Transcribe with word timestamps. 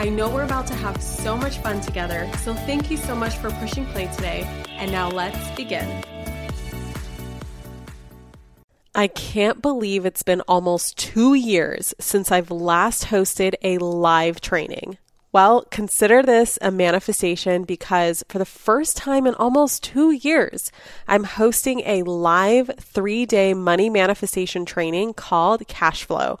I 0.00 0.08
know 0.08 0.30
we're 0.30 0.44
about 0.44 0.66
to 0.68 0.74
have 0.76 1.02
so 1.02 1.36
much 1.36 1.58
fun 1.58 1.82
together, 1.82 2.26
so 2.38 2.54
thank 2.54 2.90
you 2.90 2.96
so 2.96 3.14
much 3.14 3.36
for 3.36 3.50
pushing 3.50 3.84
play 3.84 4.06
today. 4.06 4.48
And 4.70 4.90
now 4.90 5.10
let's 5.10 5.50
begin. 5.50 6.02
I 8.94 9.08
can't 9.08 9.60
believe 9.60 10.06
it's 10.06 10.22
been 10.22 10.40
almost 10.48 10.96
two 10.96 11.34
years 11.34 11.92
since 12.00 12.32
I've 12.32 12.50
last 12.50 13.08
hosted 13.08 13.52
a 13.62 13.76
live 13.76 14.40
training. 14.40 14.96
Well, 15.32 15.64
consider 15.70 16.24
this 16.24 16.58
a 16.60 16.72
manifestation 16.72 17.62
because 17.62 18.24
for 18.28 18.38
the 18.38 18.44
first 18.44 18.96
time 18.96 19.28
in 19.28 19.34
almost 19.34 19.84
two 19.84 20.10
years, 20.10 20.72
I'm 21.06 21.22
hosting 21.22 21.82
a 21.86 22.02
live 22.02 22.70
three 22.80 23.26
day 23.26 23.54
money 23.54 23.90
manifestation 23.90 24.64
training 24.64 25.14
called 25.14 25.68
Cash 25.68 26.04
Flow. 26.04 26.40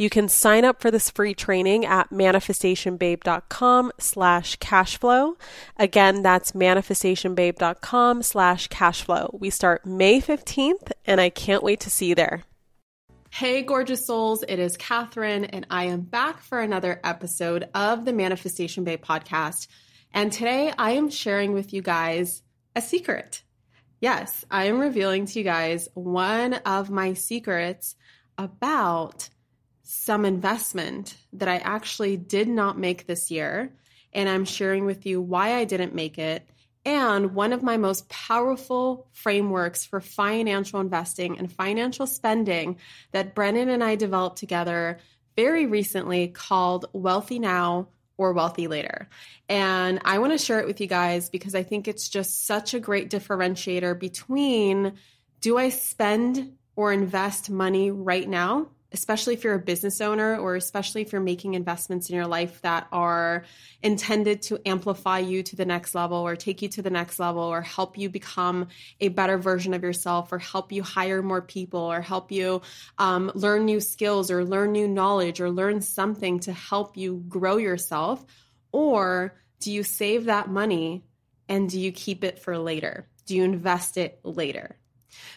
You 0.00 0.08
can 0.08 0.30
sign 0.30 0.64
up 0.64 0.80
for 0.80 0.90
this 0.90 1.10
free 1.10 1.34
training 1.34 1.84
at 1.84 2.08
manifestationbabe.com 2.08 3.92
slash 3.98 4.56
cashflow. 4.56 5.34
Again, 5.76 6.22
that's 6.22 6.52
manifestationbabe.com 6.52 8.22
slash 8.22 8.68
cashflow. 8.68 9.38
We 9.38 9.50
start 9.50 9.84
May 9.84 10.22
15th, 10.22 10.92
and 11.04 11.20
I 11.20 11.28
can't 11.28 11.62
wait 11.62 11.80
to 11.80 11.90
see 11.90 12.06
you 12.06 12.14
there. 12.14 12.44
Hey, 13.30 13.60
gorgeous 13.60 14.06
souls. 14.06 14.42
It 14.48 14.58
is 14.58 14.78
Kathrin, 14.78 15.50
and 15.52 15.66
I 15.68 15.84
am 15.84 16.00
back 16.00 16.40
for 16.40 16.60
another 16.60 16.98
episode 17.04 17.68
of 17.74 18.06
the 18.06 18.14
Manifestation 18.14 18.84
Babe 18.84 19.04
podcast. 19.04 19.68
And 20.14 20.32
today 20.32 20.72
I 20.78 20.92
am 20.92 21.10
sharing 21.10 21.52
with 21.52 21.74
you 21.74 21.82
guys 21.82 22.40
a 22.74 22.80
secret. 22.80 23.42
Yes, 24.00 24.46
I 24.50 24.64
am 24.64 24.80
revealing 24.80 25.26
to 25.26 25.38
you 25.38 25.44
guys 25.44 25.90
one 25.92 26.54
of 26.54 26.88
my 26.88 27.12
secrets 27.12 27.96
about 28.38 29.28
some 29.90 30.24
investment 30.24 31.16
that 31.32 31.48
I 31.48 31.56
actually 31.56 32.16
did 32.16 32.48
not 32.48 32.78
make 32.78 33.06
this 33.06 33.28
year. 33.28 33.72
And 34.12 34.28
I'm 34.28 34.44
sharing 34.44 34.86
with 34.86 35.04
you 35.04 35.20
why 35.20 35.54
I 35.54 35.64
didn't 35.64 35.96
make 35.96 36.16
it. 36.16 36.46
And 36.84 37.34
one 37.34 37.52
of 37.52 37.64
my 37.64 37.76
most 37.76 38.08
powerful 38.08 39.08
frameworks 39.12 39.84
for 39.84 40.00
financial 40.00 40.78
investing 40.78 41.38
and 41.38 41.52
financial 41.52 42.06
spending 42.06 42.78
that 43.10 43.34
Brennan 43.34 43.68
and 43.68 43.82
I 43.82 43.96
developed 43.96 44.38
together 44.38 44.98
very 45.36 45.66
recently 45.66 46.28
called 46.28 46.86
Wealthy 46.92 47.40
Now 47.40 47.88
or 48.16 48.32
Wealthy 48.32 48.68
Later. 48.68 49.08
And 49.48 50.00
I 50.04 50.18
want 50.18 50.32
to 50.32 50.38
share 50.38 50.60
it 50.60 50.66
with 50.68 50.80
you 50.80 50.86
guys 50.86 51.30
because 51.30 51.56
I 51.56 51.64
think 51.64 51.88
it's 51.88 52.08
just 52.08 52.46
such 52.46 52.74
a 52.74 52.80
great 52.80 53.10
differentiator 53.10 53.98
between 53.98 54.92
do 55.40 55.58
I 55.58 55.70
spend 55.70 56.52
or 56.76 56.92
invest 56.92 57.50
money 57.50 57.90
right 57.90 58.28
now 58.28 58.68
especially 58.92 59.34
if 59.34 59.44
you're 59.44 59.54
a 59.54 59.58
business 59.58 60.00
owner 60.00 60.36
or 60.36 60.56
especially 60.56 61.02
if 61.02 61.12
you're 61.12 61.20
making 61.20 61.54
investments 61.54 62.08
in 62.08 62.16
your 62.16 62.26
life 62.26 62.60
that 62.62 62.86
are 62.90 63.44
intended 63.82 64.42
to 64.42 64.58
amplify 64.66 65.18
you 65.18 65.42
to 65.42 65.56
the 65.56 65.64
next 65.64 65.94
level 65.94 66.18
or 66.18 66.34
take 66.34 66.60
you 66.62 66.68
to 66.68 66.82
the 66.82 66.90
next 66.90 67.18
level 67.18 67.42
or 67.42 67.62
help 67.62 67.96
you 67.96 68.08
become 68.08 68.66
a 69.00 69.08
better 69.08 69.38
version 69.38 69.74
of 69.74 69.82
yourself 69.82 70.32
or 70.32 70.38
help 70.38 70.72
you 70.72 70.82
hire 70.82 71.22
more 71.22 71.42
people 71.42 71.80
or 71.80 72.00
help 72.00 72.32
you 72.32 72.60
um, 72.98 73.30
learn 73.34 73.64
new 73.64 73.80
skills 73.80 74.30
or 74.30 74.44
learn 74.44 74.72
new 74.72 74.88
knowledge 74.88 75.40
or 75.40 75.50
learn 75.50 75.80
something 75.80 76.40
to 76.40 76.52
help 76.52 76.96
you 76.96 77.22
grow 77.28 77.56
yourself 77.56 78.24
or 78.72 79.34
do 79.60 79.70
you 79.70 79.82
save 79.82 80.24
that 80.24 80.48
money 80.48 81.04
and 81.48 81.68
do 81.68 81.78
you 81.78 81.92
keep 81.92 82.24
it 82.24 82.38
for 82.38 82.56
later? 82.58 83.08
Do 83.26 83.36
you 83.36 83.44
invest 83.44 83.96
it 83.96 84.20
later 84.24 84.79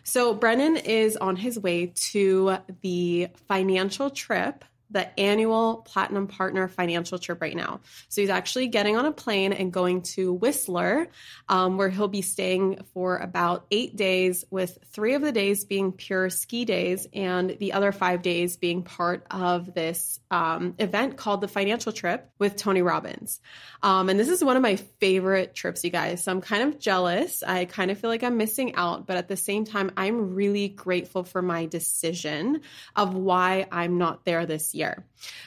so 0.04 0.34
Brennan 0.34 0.78
is 0.78 1.18
on 1.18 1.36
his 1.36 1.60
way 1.60 1.94
to 2.12 2.58
the 2.82 3.28
financial 3.48 4.10
trip 4.10 4.66
the 4.94 5.20
annual 5.20 5.78
Platinum 5.78 6.28
Partner 6.28 6.68
financial 6.68 7.18
trip 7.18 7.42
right 7.42 7.56
now. 7.56 7.81
So 8.09 8.22
he's 8.22 8.30
actually 8.30 8.68
getting 8.68 8.96
on 8.96 9.06
a 9.06 9.12
plane 9.12 9.52
and 9.52 9.74
going 9.74 10.04
to 10.14 10.31
Whistler, 10.31 11.08
um, 11.50 11.78
where 11.78 11.90
he'll 11.90 12.08
be 12.08 12.22
staying 12.22 12.84
for 12.94 13.18
about 13.18 13.66
eight 13.72 13.96
days, 13.96 14.46
with 14.52 14.78
three 14.92 15.16
of 15.16 15.22
the 15.22 15.31
days 15.31 15.66
being 15.66 15.92
pure 15.92 16.30
ski 16.30 16.64
days 16.64 17.08
and 17.12 17.58
the 17.59 17.74
other 17.74 17.92
five 17.92 18.22
days 18.22 18.56
being 18.56 18.84
part 18.84 19.26
of 19.31 19.74
this 19.74 20.20
um, 20.30 20.76
event 20.78 21.18
called 21.18 21.42
the 21.42 21.48
Financial 21.48 21.92
Trip 21.92 22.30
with 22.38 22.56
Tony 22.56 22.84
Robbins. 22.84 23.42
Um, 23.81 24.10
and 24.10 24.20
this 24.20 24.30
is 24.30 24.44
one 24.44 24.56
of 24.56 24.62
my 24.62 24.75
favorite 24.75 25.56
trips, 25.56 25.84
you 25.84 25.90
guys. 25.90 26.24
So 26.24 26.31
I'm 26.31 26.42
kind 26.42 26.70
of 26.70 26.80
jealous. 26.80 27.42
I 27.42 27.66
kind 27.66 27.90
of 27.90 27.98
feel 27.98 28.12
like 28.12 28.24
I'm 28.24 28.38
missing 28.38 28.75
out, 28.75 29.08
but 29.08 29.18
at 29.18 29.28
the 29.28 29.38
same 29.38 29.66
time, 29.66 29.92
I'm 29.98 30.36
really 30.36 30.70
grateful 30.70 31.24
for 31.24 31.42
my 31.42 31.66
decision 31.66 32.62
of 32.96 33.16
why 33.16 33.66
I'm 33.72 33.98
not 33.98 34.24
there 34.24 34.46
this 34.46 34.75
year 34.75 34.83
year. 34.84 34.96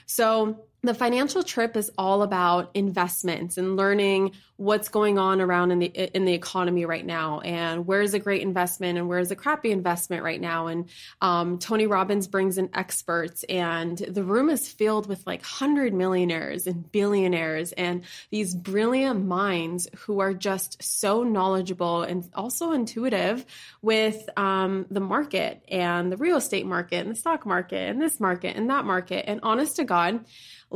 So 0.07 0.65
the 0.87 0.95
financial 0.95 1.43
trip 1.43 1.77
is 1.77 1.91
all 1.99 2.23
about 2.23 2.71
investments 2.75 3.59
and 3.59 3.77
learning 3.77 4.33
what's 4.57 4.89
going 4.89 5.19
on 5.19 5.41
around 5.41 5.71
in 5.71 5.79
the 5.81 5.87
in 5.87 6.25
the 6.25 6.33
economy 6.33 6.87
right 6.87 7.05
now 7.05 7.41
and 7.41 7.87
where's 7.87 8.15
a 8.15 8.19
great 8.19 8.41
investment 8.41 8.97
and 8.97 9.07
where's 9.07 9.31
a 9.31 9.37
crappy 9.37 9.71
investment 9.71 10.23
right 10.23 10.41
now. 10.41 10.67
And 10.69 10.89
um, 11.21 11.59
tony 11.59 11.87
robbins 11.87 12.27
brings 12.27 12.57
in 12.57 12.71
experts 12.72 13.45
and 13.45 13.99
the 13.99 14.25
room 14.25 14.49
is 14.49 14.66
filled 14.66 15.09
with 15.09 15.27
like 15.27 15.43
hundred 15.43 15.93
millionaires 15.93 16.66
and 16.66 16.91
billionaires 16.91 17.72
and 17.72 18.03
these 18.31 18.55
brilliant 18.55 19.27
minds 19.27 19.89
who 19.97 20.21
are 20.21 20.33
just 20.33 20.83
so 20.83 21.22
knowledgeable 21.22 22.03
and 22.03 22.28
also 22.34 22.72
intuitive 22.72 23.45
with 23.83 24.28
um, 24.39 24.87
the 24.91 25.01
market 25.01 25.63
and 25.69 26.10
the 26.10 26.16
real 26.16 26.37
estate 26.37 26.65
market 26.65 27.05
and 27.05 27.10
the 27.10 27.19
stock 27.19 27.45
market 27.45 27.91
and 27.91 28.01
this 28.01 28.21
market 28.21 28.57
and 28.57 28.71
that 28.71 28.87
market. 28.87 29.25
And 29.28 29.41
honest 29.43 29.77
to 29.77 29.84
god 29.84 30.25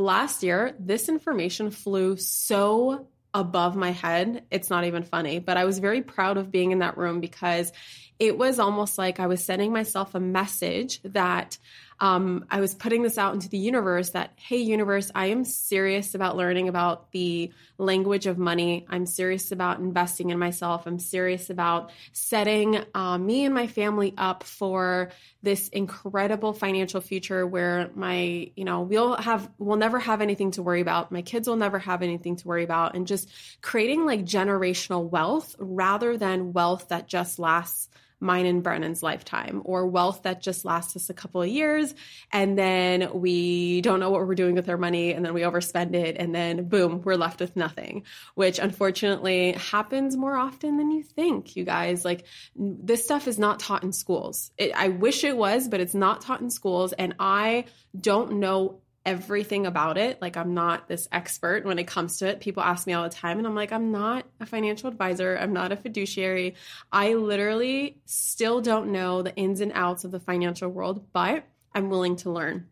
Last 0.00 0.42
year, 0.42 0.74
this 0.78 1.10
information 1.10 1.70
flew 1.70 2.16
so 2.16 3.08
above 3.34 3.76
my 3.76 3.90
head. 3.90 4.44
It's 4.50 4.70
not 4.70 4.84
even 4.84 5.02
funny, 5.02 5.40
but 5.40 5.58
I 5.58 5.66
was 5.66 5.78
very 5.78 6.00
proud 6.00 6.38
of 6.38 6.50
being 6.50 6.70
in 6.70 6.78
that 6.78 6.96
room 6.96 7.20
because 7.20 7.70
it 8.18 8.38
was 8.38 8.58
almost 8.58 8.96
like 8.96 9.20
I 9.20 9.26
was 9.26 9.44
sending 9.44 9.74
myself 9.74 10.14
a 10.14 10.20
message 10.20 11.02
that 11.02 11.58
um, 12.00 12.46
I 12.50 12.60
was 12.60 12.74
putting 12.74 13.02
this 13.02 13.18
out 13.18 13.34
into 13.34 13.50
the 13.50 13.58
universe 13.58 14.10
that, 14.10 14.32
hey, 14.36 14.56
universe, 14.56 15.10
I 15.14 15.26
am 15.26 15.44
serious 15.44 16.14
about 16.14 16.34
learning 16.36 16.68
about 16.68 17.12
the 17.12 17.52
language 17.76 18.26
of 18.26 18.38
money. 18.38 18.86
I'm 18.88 19.04
serious 19.04 19.52
about 19.52 19.80
investing 19.80 20.30
in 20.30 20.38
myself. 20.38 20.86
I'm 20.86 20.98
serious 20.98 21.50
about 21.50 21.90
setting 22.12 22.82
uh, 22.94 23.18
me 23.18 23.44
and 23.44 23.54
my 23.54 23.66
family 23.66 24.14
up 24.16 24.44
for 24.44 25.10
this 25.42 25.68
incredible 25.68 26.54
financial 26.54 27.02
future 27.02 27.46
where 27.46 27.90
my, 27.94 28.50
you 28.56 28.64
know, 28.64 28.80
we'll 28.80 29.16
have, 29.16 29.50
we'll 29.58 29.76
never 29.76 29.98
have 29.98 30.22
anything 30.22 30.52
to 30.52 30.62
worry 30.62 30.80
about. 30.80 31.12
My 31.12 31.22
kids 31.22 31.46
will 31.48 31.56
never 31.56 31.78
have 31.78 32.02
anything 32.02 32.36
to 32.36 32.48
worry 32.48 32.64
about. 32.64 32.94
And 32.94 33.06
just 33.06 33.28
creating 33.60 34.06
like 34.06 34.24
generational 34.24 35.08
wealth 35.08 35.54
rather 35.58 36.16
than 36.16 36.54
wealth 36.54 36.88
that 36.88 37.08
just 37.08 37.38
lasts 37.38 37.90
mine 38.20 38.46
and 38.46 38.62
Brennan's 38.62 39.02
lifetime, 39.02 39.62
or 39.64 39.86
wealth 39.86 40.22
that 40.22 40.42
just 40.42 40.64
lasts 40.64 40.94
us 40.96 41.10
a 41.10 41.14
couple 41.14 41.42
of 41.42 41.48
years. 41.48 41.94
And 42.30 42.58
then 42.58 43.10
we 43.20 43.80
don't 43.80 44.00
know 44.00 44.10
what 44.10 44.26
we're 44.26 44.34
doing 44.34 44.54
with 44.54 44.68
our 44.68 44.76
money. 44.76 45.12
And 45.12 45.24
then 45.24 45.34
we 45.34 45.40
overspend 45.40 45.94
it. 45.94 46.16
And 46.18 46.34
then 46.34 46.68
boom, 46.68 47.02
we're 47.02 47.16
left 47.16 47.40
with 47.40 47.56
nothing, 47.56 48.04
which 48.34 48.58
unfortunately 48.58 49.52
happens 49.52 50.16
more 50.16 50.36
often 50.36 50.76
than 50.76 50.90
you 50.90 51.02
think, 51.02 51.56
you 51.56 51.64
guys. 51.64 52.04
Like 52.04 52.24
this 52.54 53.04
stuff 53.04 53.26
is 53.26 53.38
not 53.38 53.60
taught 53.60 53.82
in 53.82 53.92
schools. 53.92 54.50
It, 54.58 54.72
I 54.74 54.88
wish 54.88 55.24
it 55.24 55.36
was, 55.36 55.68
but 55.68 55.80
it's 55.80 55.94
not 55.94 56.20
taught 56.20 56.40
in 56.40 56.50
schools. 56.50 56.92
And 56.92 57.14
I 57.18 57.64
don't 57.98 58.40
know 58.40 58.80
everything 59.10 59.66
about 59.66 59.98
it. 59.98 60.22
Like 60.22 60.36
I'm 60.36 60.54
not 60.54 60.86
this 60.86 61.08
expert 61.10 61.64
when 61.64 61.78
it 61.80 61.86
comes 61.86 62.18
to 62.18 62.28
it. 62.28 62.40
People 62.40 62.62
ask 62.62 62.86
me 62.86 62.92
all 62.92 63.02
the 63.02 63.10
time 63.10 63.38
and 63.38 63.46
I'm 63.46 63.56
like, 63.56 63.72
I'm 63.72 63.90
not 63.90 64.24
a 64.38 64.46
financial 64.46 64.88
advisor. 64.88 65.36
I'm 65.36 65.52
not 65.52 65.72
a 65.72 65.76
fiduciary. 65.76 66.54
I 66.92 67.14
literally 67.14 67.98
still 68.06 68.60
don't 68.60 68.92
know 68.92 69.22
the 69.22 69.34
ins 69.34 69.60
and 69.60 69.72
outs 69.74 70.04
of 70.04 70.12
the 70.12 70.20
financial 70.20 70.68
world, 70.68 71.06
but 71.12 71.44
I'm 71.74 71.90
willing 71.90 72.16
to 72.16 72.30
learn. 72.30 72.68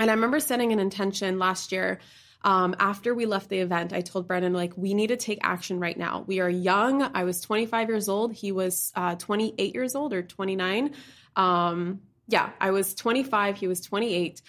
And 0.00 0.10
I 0.10 0.14
remember 0.14 0.40
setting 0.40 0.72
an 0.72 0.80
intention 0.80 1.38
last 1.38 1.70
year 1.70 2.00
um, 2.42 2.76
after 2.78 3.14
we 3.14 3.26
left 3.26 3.48
the 3.48 3.58
event, 3.58 3.92
I 3.92 4.00
told 4.00 4.28
Brennan, 4.28 4.52
like, 4.52 4.76
we 4.76 4.94
need 4.94 5.08
to 5.08 5.16
take 5.16 5.40
action 5.42 5.80
right 5.80 5.96
now. 5.96 6.24
We 6.26 6.40
are 6.40 6.48
young. 6.48 7.02
I 7.02 7.24
was 7.24 7.40
25 7.40 7.88
years 7.88 8.08
old. 8.08 8.32
He 8.32 8.52
was 8.52 8.92
uh, 8.94 9.16
28 9.16 9.74
years 9.74 9.96
old 9.96 10.12
or 10.12 10.22
29. 10.22 10.94
Um, 11.34 12.00
yeah, 12.28 12.50
I 12.60 12.70
was 12.70 12.94
25. 12.94 13.56
He 13.56 13.66
was 13.66 13.80
28. 13.80 14.40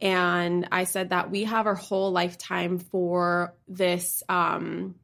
And 0.00 0.68
I 0.70 0.84
said 0.84 1.10
that 1.10 1.30
we 1.30 1.44
have 1.44 1.66
our 1.66 1.74
whole 1.74 2.12
lifetime 2.12 2.78
for 2.78 3.54
this, 3.66 4.22
um, 4.28 4.94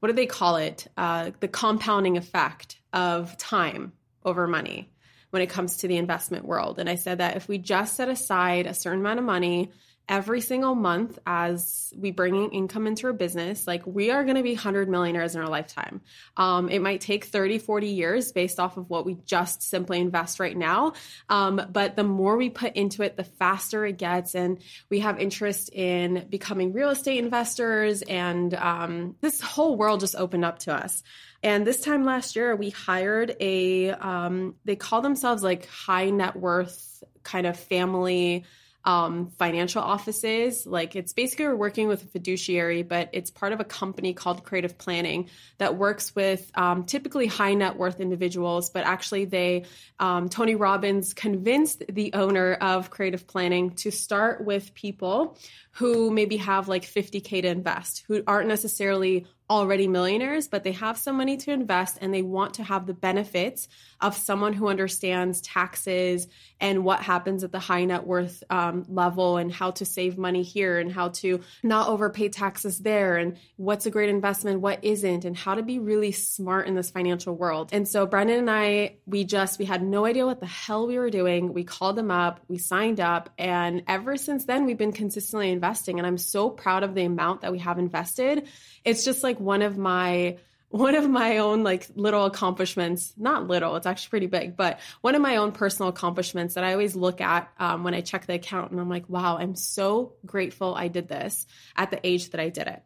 what 0.00 0.08
do 0.08 0.14
they 0.14 0.26
call 0.26 0.56
it? 0.56 0.86
Uh, 0.96 1.30
the 1.40 1.48
compounding 1.48 2.16
effect 2.16 2.78
of 2.92 3.36
time 3.38 3.92
over 4.24 4.46
money 4.46 4.90
when 5.30 5.42
it 5.42 5.50
comes 5.50 5.78
to 5.78 5.88
the 5.88 5.96
investment 5.96 6.44
world. 6.44 6.78
And 6.78 6.88
I 6.88 6.94
said 6.94 7.18
that 7.18 7.36
if 7.36 7.48
we 7.48 7.58
just 7.58 7.96
set 7.96 8.08
aside 8.08 8.66
a 8.66 8.74
certain 8.74 9.00
amount 9.00 9.18
of 9.18 9.24
money 9.24 9.72
every 10.08 10.40
single 10.40 10.74
month 10.74 11.18
as 11.26 11.92
we 11.96 12.10
bring 12.10 12.50
income 12.52 12.86
into 12.86 13.06
our 13.06 13.12
business 13.12 13.66
like 13.66 13.86
we 13.86 14.10
are 14.10 14.24
going 14.24 14.36
to 14.36 14.42
be 14.42 14.52
100 14.52 14.88
millionaires 14.88 15.34
in 15.34 15.40
our 15.40 15.48
lifetime. 15.48 16.02
Um, 16.36 16.68
it 16.68 16.80
might 16.80 17.00
take 17.00 17.24
30 17.24 17.58
40 17.58 17.86
years 17.86 18.32
based 18.32 18.60
off 18.60 18.76
of 18.76 18.90
what 18.90 19.06
we 19.06 19.16
just 19.24 19.62
simply 19.62 20.00
invest 20.00 20.40
right 20.40 20.56
now. 20.56 20.92
Um, 21.30 21.60
but 21.72 21.96
the 21.96 22.04
more 22.04 22.36
we 22.36 22.50
put 22.50 22.76
into 22.76 23.02
it 23.02 23.16
the 23.16 23.24
faster 23.24 23.86
it 23.86 23.96
gets. 23.96 24.34
And 24.34 24.58
we 24.90 25.00
have 25.00 25.18
interest 25.18 25.70
in 25.72 26.26
becoming 26.28 26.74
real 26.74 26.90
estate 26.90 27.18
investors. 27.18 28.02
And 28.02 28.52
um, 28.54 29.16
this 29.22 29.40
whole 29.40 29.76
world 29.76 30.00
just 30.00 30.16
opened 30.16 30.44
up 30.44 30.58
to 30.60 30.74
us. 30.74 31.02
And 31.42 31.66
this 31.66 31.80
time 31.80 32.04
last 32.04 32.36
year 32.36 32.54
we 32.56 32.70
hired 32.70 33.36
a 33.40 33.90
um, 33.90 34.54
they 34.64 34.76
call 34.76 35.00
themselves 35.00 35.42
like 35.42 35.66
high 35.66 36.10
net 36.10 36.36
worth 36.36 37.02
kind 37.22 37.46
of 37.46 37.58
family 37.58 38.44
um, 38.84 39.30
financial 39.38 39.82
offices. 39.82 40.66
Like 40.66 40.94
it's 40.96 41.12
basically 41.12 41.46
we're 41.46 41.56
working 41.56 41.88
with 41.88 42.02
a 42.02 42.06
fiduciary, 42.06 42.82
but 42.82 43.10
it's 43.12 43.30
part 43.30 43.52
of 43.52 43.60
a 43.60 43.64
company 43.64 44.12
called 44.12 44.44
Creative 44.44 44.76
Planning 44.76 45.30
that 45.58 45.76
works 45.76 46.14
with 46.14 46.50
um, 46.54 46.84
typically 46.84 47.26
high 47.26 47.54
net 47.54 47.76
worth 47.76 48.00
individuals. 48.00 48.70
But 48.70 48.84
actually, 48.84 49.24
they 49.24 49.64
um, 49.98 50.28
Tony 50.28 50.54
Robbins 50.54 51.14
convinced 51.14 51.84
the 51.88 52.12
owner 52.14 52.54
of 52.54 52.90
Creative 52.90 53.26
Planning 53.26 53.70
to 53.76 53.90
start 53.90 54.44
with 54.44 54.74
people 54.74 55.38
who 55.74 56.10
maybe 56.10 56.36
have 56.36 56.68
like 56.68 56.84
50k 56.84 57.42
to 57.42 57.48
invest, 57.48 58.04
who 58.06 58.22
aren't 58.26 58.48
necessarily 58.48 59.26
already 59.50 59.86
millionaires, 59.88 60.48
but 60.48 60.64
they 60.64 60.72
have 60.72 60.96
some 60.96 61.16
money 61.16 61.36
to 61.36 61.52
invest 61.52 61.98
and 62.00 62.14
they 62.14 62.22
want 62.22 62.54
to 62.54 62.62
have 62.62 62.86
the 62.86 62.94
benefits 62.94 63.68
of 64.00 64.16
someone 64.16 64.54
who 64.54 64.68
understands 64.68 65.40
taxes 65.42 66.26
and 66.60 66.82
what 66.82 67.00
happens 67.00 67.44
at 67.44 67.52
the 67.52 67.58
high 67.58 67.84
net 67.84 68.06
worth 68.06 68.42
um, 68.48 68.86
level 68.88 69.36
and 69.36 69.52
how 69.52 69.70
to 69.70 69.84
save 69.84 70.16
money 70.16 70.42
here 70.42 70.78
and 70.78 70.90
how 70.90 71.08
to 71.08 71.40
not 71.62 71.88
overpay 71.88 72.28
taxes 72.28 72.78
there 72.78 73.16
and 73.16 73.36
what's 73.56 73.84
a 73.84 73.90
great 73.90 74.08
investment, 74.08 74.60
what 74.60 74.82
isn't, 74.82 75.26
and 75.26 75.36
how 75.36 75.54
to 75.54 75.62
be 75.62 75.78
really 75.78 76.12
smart 76.12 76.66
in 76.66 76.74
this 76.74 76.90
financial 76.90 77.34
world. 77.34 77.68
And 77.72 77.86
so 77.86 78.06
Brennan 78.06 78.38
and 78.38 78.50
I, 78.50 78.96
we 79.04 79.24
just, 79.24 79.58
we 79.58 79.66
had 79.66 79.82
no 79.82 80.06
idea 80.06 80.24
what 80.24 80.40
the 80.40 80.46
hell 80.46 80.86
we 80.86 80.98
were 80.98 81.10
doing. 81.10 81.52
We 81.52 81.64
called 81.64 81.96
them 81.96 82.10
up, 82.10 82.40
we 82.48 82.56
signed 82.58 83.00
up, 83.00 83.28
and 83.36 83.82
ever 83.88 84.16
since 84.16 84.46
then, 84.46 84.64
we've 84.64 84.78
been 84.78 84.92
consistently 84.92 85.50
investing. 85.50 85.63
And 85.98 86.06
I'm 86.06 86.18
so 86.18 86.50
proud 86.50 86.82
of 86.82 86.94
the 86.94 87.04
amount 87.04 87.42
that 87.42 87.52
we 87.52 87.58
have 87.60 87.78
invested. 87.78 88.48
It's 88.84 89.04
just 89.04 89.22
like 89.22 89.40
one 89.40 89.62
of 89.62 89.76
my, 89.78 90.38
one 90.68 90.96
of 90.96 91.08
my 91.08 91.38
own 91.38 91.62
like 91.62 91.86
little 91.94 92.24
accomplishments. 92.24 93.12
Not 93.16 93.46
little 93.46 93.76
it's 93.76 93.86
actually 93.86 94.10
pretty 94.10 94.26
big 94.26 94.56
but 94.56 94.80
one 95.00 95.14
of 95.14 95.22
my 95.22 95.36
own 95.36 95.52
personal 95.52 95.88
accomplishments 95.88 96.54
that 96.54 96.64
i 96.64 96.72
always 96.72 96.96
look 96.96 97.20
at 97.20 97.48
um, 97.58 97.84
when 97.84 97.94
i 97.94 98.00
check 98.00 98.26
the 98.26 98.34
account 98.34 98.70
and 98.70 98.80
i'm 98.80 98.88
like 98.88 99.08
wow 99.08 99.38
i'm 99.38 99.54
so 99.54 100.14
grateful 100.26 100.74
i 100.74 100.88
did 100.88 101.08
this 101.08 101.46
at 101.76 101.90
the 101.90 102.04
age 102.04 102.30
that 102.30 102.40
i 102.40 102.48
did 102.48 102.66
it. 102.66 102.82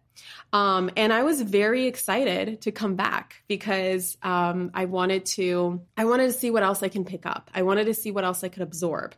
Um, 0.52 0.90
and 0.96 1.12
i 1.12 1.22
was 1.22 1.40
very 1.40 1.86
excited 1.86 2.62
to 2.62 2.72
come 2.72 2.96
back 2.96 3.42
because 3.48 4.16
um, 4.22 4.70
i 4.74 4.84
wanted 4.84 5.24
to 5.26 5.80
i 5.96 6.04
wanted 6.04 6.26
to 6.26 6.32
see 6.32 6.50
what 6.50 6.62
else 6.62 6.82
i 6.82 6.88
can 6.88 7.04
pick 7.04 7.24
up. 7.24 7.50
I 7.54 7.62
wanted 7.62 7.86
to 7.86 7.94
see 7.94 8.10
what 8.10 8.24
else 8.24 8.44
i 8.44 8.48
could 8.48 8.62
absorb 8.62 9.14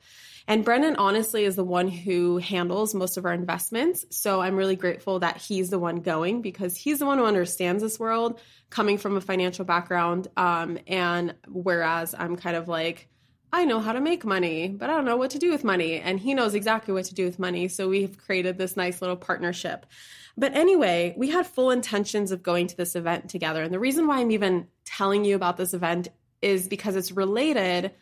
and 0.51 0.65
Brennan 0.65 0.97
honestly 0.97 1.45
is 1.45 1.55
the 1.55 1.63
one 1.63 1.87
who 1.87 2.39
handles 2.39 2.93
most 2.93 3.17
of 3.17 3.25
our 3.25 3.33
investments. 3.33 4.05
So 4.11 4.41
I'm 4.41 4.57
really 4.57 4.75
grateful 4.75 5.21
that 5.21 5.37
he's 5.37 5.71
the 5.71 5.79
one 5.79 6.01
going 6.01 6.43
because 6.43 6.77
he's 6.77 6.99
the 6.99 7.07
one 7.07 7.19
who 7.19 7.25
understands 7.25 7.85
this 7.85 8.01
world 8.01 8.41
coming 8.69 8.99
from 8.99 9.17
a 9.17 9.21
financial 9.21 9.65
background. 9.65 10.27
Um, 10.37 10.77
and 10.89 11.37
whereas 11.47 12.17
I'm 12.19 12.35
kind 12.35 12.57
of 12.57 12.67
like, 12.67 13.09
I 13.53 13.65
know 13.65 13.79
how 13.79 13.93
to 13.93 14.01
make 14.01 14.25
money, 14.25 14.67
but 14.67 14.91
I 14.91 14.95
don't 14.95 15.05
know 15.05 15.17
what 15.17 15.31
to 15.31 15.39
do 15.39 15.53
with 15.53 15.63
money. 15.63 16.01
And 16.01 16.19
he 16.19 16.35
knows 16.35 16.57
exactly 16.57 16.93
what 16.93 17.05
to 17.05 17.15
do 17.15 17.27
with 17.27 17.39
money. 17.39 17.69
So 17.69 17.89
we've 17.89 18.19
created 18.19 18.59
this 18.59 18.77
nice 18.77 19.01
little 19.01 19.15
partnership. 19.15 19.87
But 20.37 20.57
anyway, 20.57 21.15
we 21.17 21.31
had 21.31 21.47
full 21.47 21.71
intentions 21.71 22.33
of 22.33 22.43
going 22.43 22.67
to 22.67 22.77
this 22.77 22.97
event 22.97 23.31
together. 23.31 23.63
And 23.63 23.73
the 23.73 23.79
reason 23.79 24.09
why 24.09 24.19
I'm 24.19 24.33
even 24.33 24.67
telling 24.85 25.25
you 25.25 25.37
about 25.37 25.59
this 25.59 25.75
event 25.75 26.09
is 26.43 26.67
because 26.67 26.97
it's 26.97 27.13
related 27.13 27.93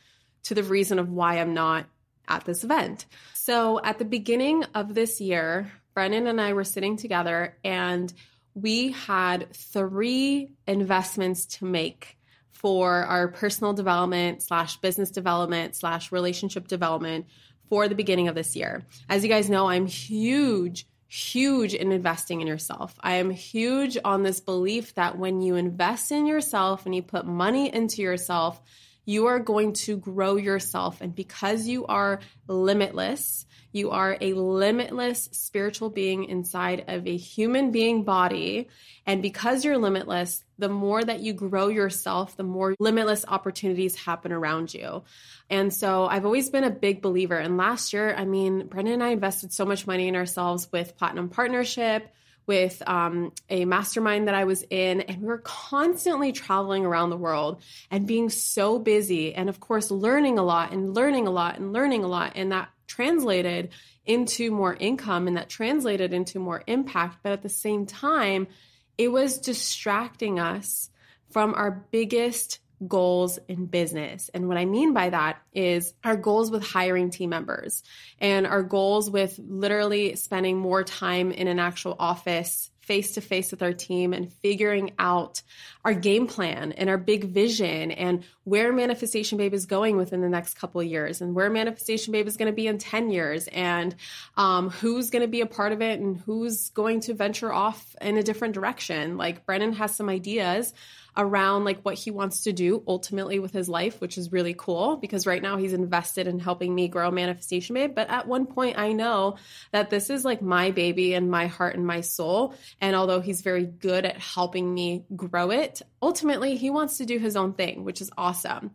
to 0.45 0.55
the 0.55 0.63
reason 0.63 0.99
of 0.99 1.11
why 1.11 1.41
I'm 1.41 1.53
not 1.53 1.85
at 2.29 2.45
this 2.45 2.65
event. 2.65 3.07
So 3.35 3.81
at 3.83 3.99
the 3.99 4.05
beginning 4.05 4.65
of 4.75 4.95
this 4.95 5.21
year, 5.21 5.73
Brennan 5.95 6.27
and 6.27 6.41
I 6.41 6.53
were 6.53 6.65
sitting 6.65 6.97
together 6.97 7.57
and 7.65 8.13
we 8.55 8.93
had 8.93 9.53
three 9.55 10.53
investments 10.67 11.47
to 11.47 11.65
make 11.65 12.19
for 12.51 13.05
our 13.05 13.29
personal 13.29 13.73
development 13.73 14.43
slash 14.43 14.77
business 14.79 15.11
development 15.11 15.77
slash 15.77 16.11
relationship 16.11 16.67
development 16.67 17.27
for 17.69 17.89
the 17.89 17.95
beginning 17.95 18.29
of 18.29 18.35
this 18.35 18.57
year. 18.57 18.85
As 19.09 19.23
you 19.23 19.29
guys 19.29 19.49
know, 19.49 19.69
I'm 19.69 19.87
huge, 19.87 20.87
huge 21.07 21.75
in 21.75 21.93
investing 21.93 22.41
in 22.41 22.47
yourself. 22.47 22.95
I 23.01 23.15
am 23.15 23.31
huge 23.31 23.97
on 24.05 24.23
this 24.23 24.41
belief 24.41 24.95
that 24.95 25.19
when 25.19 25.41
you 25.41 25.55
invest 25.55 26.11
in 26.11 26.27
yourself 26.27 26.85
and 26.85 26.95
you 26.95 27.03
put 27.03 27.27
money 27.27 27.73
into 27.73 28.03
yourself, 28.03 28.61
you 29.09 29.29
are 29.29 29.39
going 29.39 29.73
to 29.73 29.97
grow 29.97 30.37
yourself. 30.37 31.01
And 31.01 31.15
because 31.15 31.67
you 31.67 31.87
are 31.87 32.21
limitless, 32.47 33.47
you 33.73 33.91
are 33.91 34.19
a 34.21 34.35
limitless 34.35 35.31
spiritual 35.33 35.89
being 35.89 36.25
inside 36.25 36.85
of 36.89 37.07
a 37.07 37.17
human 37.17 37.71
being 37.71 38.05
body. 38.05 38.69
And 39.07 39.23
because 39.23 39.65
you're 39.65 39.79
limitless, 39.79 40.45
the 40.59 40.69
more 40.69 41.03
that 41.03 41.21
you 41.21 41.33
grow 41.33 41.69
yourself, 41.69 42.37
the 42.37 42.43
more 42.43 42.75
limitless 42.79 43.25
opportunities 43.27 43.97
happen 43.97 44.31
around 44.31 44.75
you. 44.75 45.05
And 45.49 45.73
so 45.73 46.07
I've 46.07 46.27
always 46.27 46.51
been 46.51 46.65
a 46.65 46.71
big 46.71 47.01
believer. 47.01 47.39
And 47.39 47.57
last 47.57 47.95
year, 47.95 48.15
I 48.15 48.27
mean, 48.27 48.67
Brennan 48.67 48.93
and 48.93 49.03
I 49.03 49.09
invested 49.09 49.55
so 49.55 49.65
much 49.65 49.87
money 49.87 50.09
in 50.09 50.17
ourselves 50.17 50.69
with 50.71 50.99
Platinum 50.99 51.31
Partnership 51.31 52.13
with 52.49 52.83
um, 52.89 53.33
a 53.49 53.65
mastermind 53.65 54.27
that 54.27 54.35
I 54.35 54.45
was 54.45 54.65
in, 54.71 55.03
and 55.03 55.21
we 55.21 55.29
were 55.29 55.39
constantly 55.39 56.33
traveling 56.33 56.85
around 56.85 57.11
the 57.11 57.17
world 57.17 57.63
and 57.91 58.07
being 58.07 58.31
so 58.31 58.79
busy, 58.79 59.35
and 59.35 59.49
of 59.49 59.61
course, 59.61 59.91
learning 59.91 60.39
a 60.39 60.43
lot 60.43 60.73
and 60.73 60.95
learning 60.95 61.29
a 61.29 61.31
lot 61.31 61.59
and 61.59 61.73
learning 61.73 62.03
a 62.03 62.09
lot. 62.09 62.33
And 62.35 62.51
that 62.51 62.71
translated 62.89 63.69
into 64.07 64.51
more 64.51 64.75
income 64.75 65.29
and 65.29 65.37
that 65.37 65.51
translated 65.51 66.13
into 66.13 66.41
more 66.41 66.63
impact. 66.67 67.19
But 67.23 67.33
at 67.33 67.43
the 67.43 67.49
same 67.51 67.85
time, 67.87 68.49
it 68.97 69.13
was 69.13 69.39
distracting 69.39 70.41
us 70.41 70.91
from 71.31 71.55
our 71.55 71.87
biggest 71.93 72.59
goals 72.87 73.39
in 73.49 73.67
business. 73.67 74.31
And 74.33 74.49
what 74.49 74.57
I 74.57 74.65
mean 74.65 74.93
by 74.93 75.11
that 75.11 75.43
is 75.53 75.95
our 76.05 76.17
goals 76.17 76.51
with 76.51 76.63
hiring 76.63 77.11
team 77.11 77.31
members 77.31 77.83
and 78.21 78.47
our 78.47 78.63
goals 78.63 79.11
with 79.11 79.39
literally 79.39 80.17
spending 80.17 80.59
more 80.59 80.85
time 80.85 81.31
in 81.33 81.49
an 81.49 81.59
actual 81.59 81.97
office 81.99 82.71
face 82.89 83.13
to 83.13 83.21
face 83.21 83.51
with 83.51 83.63
our 83.63 83.75
team 83.75 84.15
and 84.15 84.33
figuring 84.33 84.93
out 84.99 85.43
our 85.85 85.93
game 85.93 86.27
plan 86.27 86.73
and 86.73 86.89
our 86.89 86.97
big 86.97 87.25
vision 87.25 87.91
and 87.91 88.25
where 88.45 88.73
Manifestation 88.73 89.37
Babe 89.37 89.53
is 89.53 89.67
going 89.67 89.99
within 89.99 90.23
the 90.23 90.29
next 90.29 90.55
couple 90.55 90.83
years 90.83 91.21
and 91.21 91.35
where 91.35 91.51
Manifestation 91.51 92.13
Babe 92.13 92.27
is 92.27 92.39
going 92.39 92.51
to 92.51 92.57
be 92.57 92.67
in 92.67 92.79
10 92.79 93.11
years 93.11 93.47
and 93.49 93.95
um, 94.39 94.71
who's 94.71 95.11
going 95.11 95.21
to 95.21 95.29
be 95.29 95.43
a 95.43 95.47
part 95.47 95.73
of 95.73 95.83
it 95.83 96.01
and 96.01 96.17
who's 96.21 96.71
going 96.71 97.01
to 97.01 97.13
venture 97.13 97.53
off 97.53 97.95
in 98.01 98.17
a 98.17 98.23
different 98.23 98.55
direction. 98.55 99.19
Like 99.19 99.45
Brennan 99.45 99.75
has 99.75 99.95
some 99.95 100.09
ideas 100.09 100.73
around 101.19 101.65
like 101.65 101.81
what 101.83 101.97
he 101.97 102.13
wants 102.13 102.45
to 102.45 102.53
do 102.53 102.83
ultimately 102.87 103.41
with 103.41 103.53
his 103.53 103.69
life, 103.69 104.01
which 104.01 104.17
is 104.17 104.31
really 104.31 104.55
cool 104.55 104.97
because 104.97 105.27
right 105.27 105.43
now 105.43 105.57
he's 105.57 105.73
invested 105.73 106.29
in 106.29 106.39
helping 106.39 106.73
me 106.73 106.87
grow 106.87 107.11
Manifestation 107.11 107.75
Babe. 107.75 107.93
But 107.93 108.09
at 108.09 108.29
one 108.29 108.47
point, 108.47 108.79
I 108.79 108.93
know 108.93 109.37
that 109.73 109.91
this 109.91 110.11
is 110.11 110.25
like 110.25 110.41
my 110.41 110.71
baby 110.71 111.15
and 111.15 111.29
my 111.29 111.49
heart 111.49 111.75
and 111.75 111.85
my 111.85 112.03
soul. 112.03 112.55
And 112.81 112.95
although 112.95 113.21
he's 113.21 113.41
very 113.41 113.67
good 113.67 114.05
at 114.05 114.17
helping 114.17 114.73
me 114.73 115.05
grow 115.15 115.51
it, 115.51 115.83
ultimately 116.01 116.57
he 116.57 116.71
wants 116.71 116.99
to 116.99 117.05
do 117.05 117.19
his 117.19 117.35
own 117.35 117.53
thing, 117.53 117.83
which 117.83 118.01
is 118.01 118.13
awesome. 118.17 118.71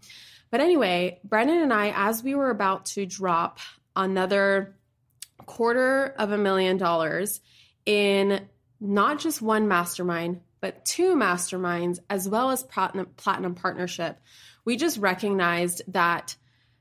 But 0.51 0.59
anyway, 0.59 1.19
Brennan 1.23 1.59
and 1.59 1.73
I, 1.73 1.93
as 1.95 2.21
we 2.21 2.35
were 2.35 2.49
about 2.49 2.85
to 2.87 3.05
drop 3.05 3.59
another 3.95 4.75
quarter 5.45 6.13
of 6.17 6.31
a 6.31 6.37
million 6.37 6.75
dollars 6.75 7.39
in 7.85 8.47
not 8.81 9.19
just 9.19 9.41
one 9.41 9.69
mastermind, 9.69 10.41
but 10.63 10.85
two 10.85 11.13
masterminds, 11.17 11.99
as 12.09 12.29
well 12.29 12.49
as 12.49 12.63
platinum, 12.63 13.07
platinum 13.17 13.53
partnership, 13.53 14.17
we 14.63 14.77
just 14.77 14.97
recognized 14.97 15.81
that 15.89 16.37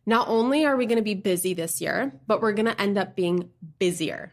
not 0.07 0.29
only 0.29 0.65
are 0.65 0.77
we 0.77 0.87
going 0.87 0.99
to 0.99 1.03
be 1.03 1.17
busy 1.17 1.55
this 1.55 1.81
year, 1.81 2.13
but 2.29 2.41
we're 2.41 2.53
going 2.53 2.67
to 2.67 2.81
end 2.81 2.97
up 2.97 3.17
being 3.17 3.51
busier, 3.81 4.33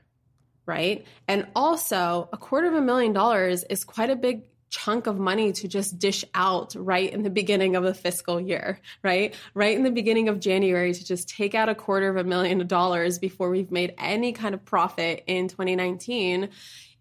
right? 0.67 1.03
And 1.27 1.47
also, 1.55 2.29
a 2.31 2.37
quarter 2.37 2.67
of 2.67 2.75
a 2.75 2.81
million 2.81 3.11
dollars 3.11 3.63
is 3.63 3.83
quite 3.83 4.11
a 4.11 4.15
big 4.15 4.43
chunk 4.69 5.07
of 5.07 5.17
money 5.17 5.51
to 5.53 5.67
just 5.67 5.97
dish 5.97 6.23
out 6.35 6.75
right 6.77 7.11
in 7.11 7.23
the 7.23 7.31
beginning 7.31 7.75
of 7.75 7.83
the 7.83 7.95
fiscal 7.95 8.39
year, 8.39 8.79
right? 9.01 9.33
Right 9.55 9.75
in 9.75 9.81
the 9.81 9.89
beginning 9.89 10.29
of 10.29 10.39
January 10.39 10.93
to 10.93 11.03
just 11.03 11.27
take 11.27 11.55
out 11.55 11.69
a 11.69 11.73
quarter 11.73 12.07
of 12.07 12.17
a 12.17 12.23
million 12.23 12.67
dollars 12.67 13.17
before 13.17 13.49
we've 13.49 13.71
made 13.71 13.95
any 13.97 14.31
kind 14.31 14.53
of 14.53 14.63
profit 14.63 15.23
in 15.25 15.47
2019 15.47 16.49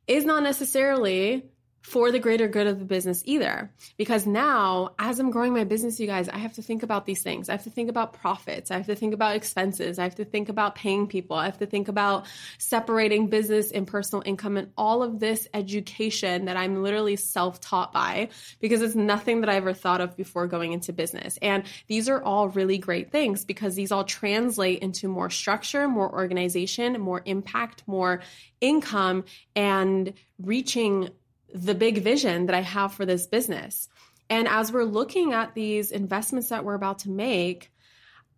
is 0.07 0.25
not 0.25 0.43
necessarily 0.43 1.45
for 1.89 2.13
the 2.13 2.19
greater 2.19 2.49
good 2.49 2.67
of 2.67 2.79
the 2.79 2.85
business 2.85 3.23
either. 3.25 3.71
Because 3.97 4.27
now, 4.27 4.91
as 4.99 5.19
I'm 5.19 5.31
growing 5.31 5.55
my 5.55 5.65
business, 5.65 5.99
you 5.99 6.07
guys, 6.07 6.29
I 6.29 6.37
have 6.37 6.53
to 6.55 6.63
think 6.63 6.83
about 6.83 7.07
these 7.07 7.23
things. 7.23 7.49
I 7.49 7.53
have 7.53 7.65
to 7.65 7.71
think 7.71 7.89
about 7.89 8.13
profits. 8.13 8.71
I 8.71 8.77
have 8.77 8.87
to 8.87 8.95
think 8.95 9.15
about 9.15 9.37
expenses. 9.37 9.99
I 9.99 10.03
have 10.03 10.17
to 10.17 10.25
think 10.25 10.51
about 10.51 10.75
paying 10.75 11.07
people. 11.07 11.37
I 11.37 11.47
have 11.47 11.59
to 11.59 11.67
think 11.67 11.89
about 11.89 12.27
separating 12.59 13.29
business 13.29 13.71
and 13.71 13.87
personal 13.87 14.23
income 14.27 14.59
and 14.59 14.71
all 14.77 15.03
of 15.03 15.19
this 15.19 15.49
education 15.55 16.45
that 16.45 16.59
I'm 16.59 16.83
literally 16.83 17.17
self 17.17 17.59
taught 17.61 17.93
by 17.93 18.29
because 18.61 18.83
it's 18.83 18.95
nothing 18.95 19.41
that 19.41 19.49
I 19.49 19.55
ever 19.55 19.73
thought 19.73 20.03
of 20.03 20.15
before 20.15 20.47
going 20.47 20.73
into 20.73 20.93
business. 20.93 21.39
And 21.41 21.65
these 21.87 22.09
are 22.11 22.23
all 22.23 22.49
really 22.49 22.77
great 22.77 23.11
things 23.11 23.47
because 23.47 23.75
these 23.75 23.93
all 23.93 24.05
translate 24.05 24.81
into 24.81 25.09
more 25.09 25.31
structure, 25.31 25.89
more 25.89 26.13
organization, 26.13 27.01
more 27.01 27.23
impact, 27.25 27.83
more 27.87 28.21
income 28.61 29.25
and 29.55 30.13
reaching 30.39 31.09
the 31.53 31.75
big 31.75 32.03
vision 32.03 32.47
that 32.47 32.55
I 32.55 32.61
have 32.61 32.95
for 32.95 33.07
this 33.07 33.27
business. 33.27 33.89
And 34.31 34.47
as 34.47 34.71
we're 34.71 34.85
looking 34.85 35.33
at 35.33 35.55
these 35.55 35.91
investments 35.91 36.51
that 36.51 36.65
we're 36.65 36.75
about 36.75 37.01
to 37.01 37.11
make, 37.11 37.73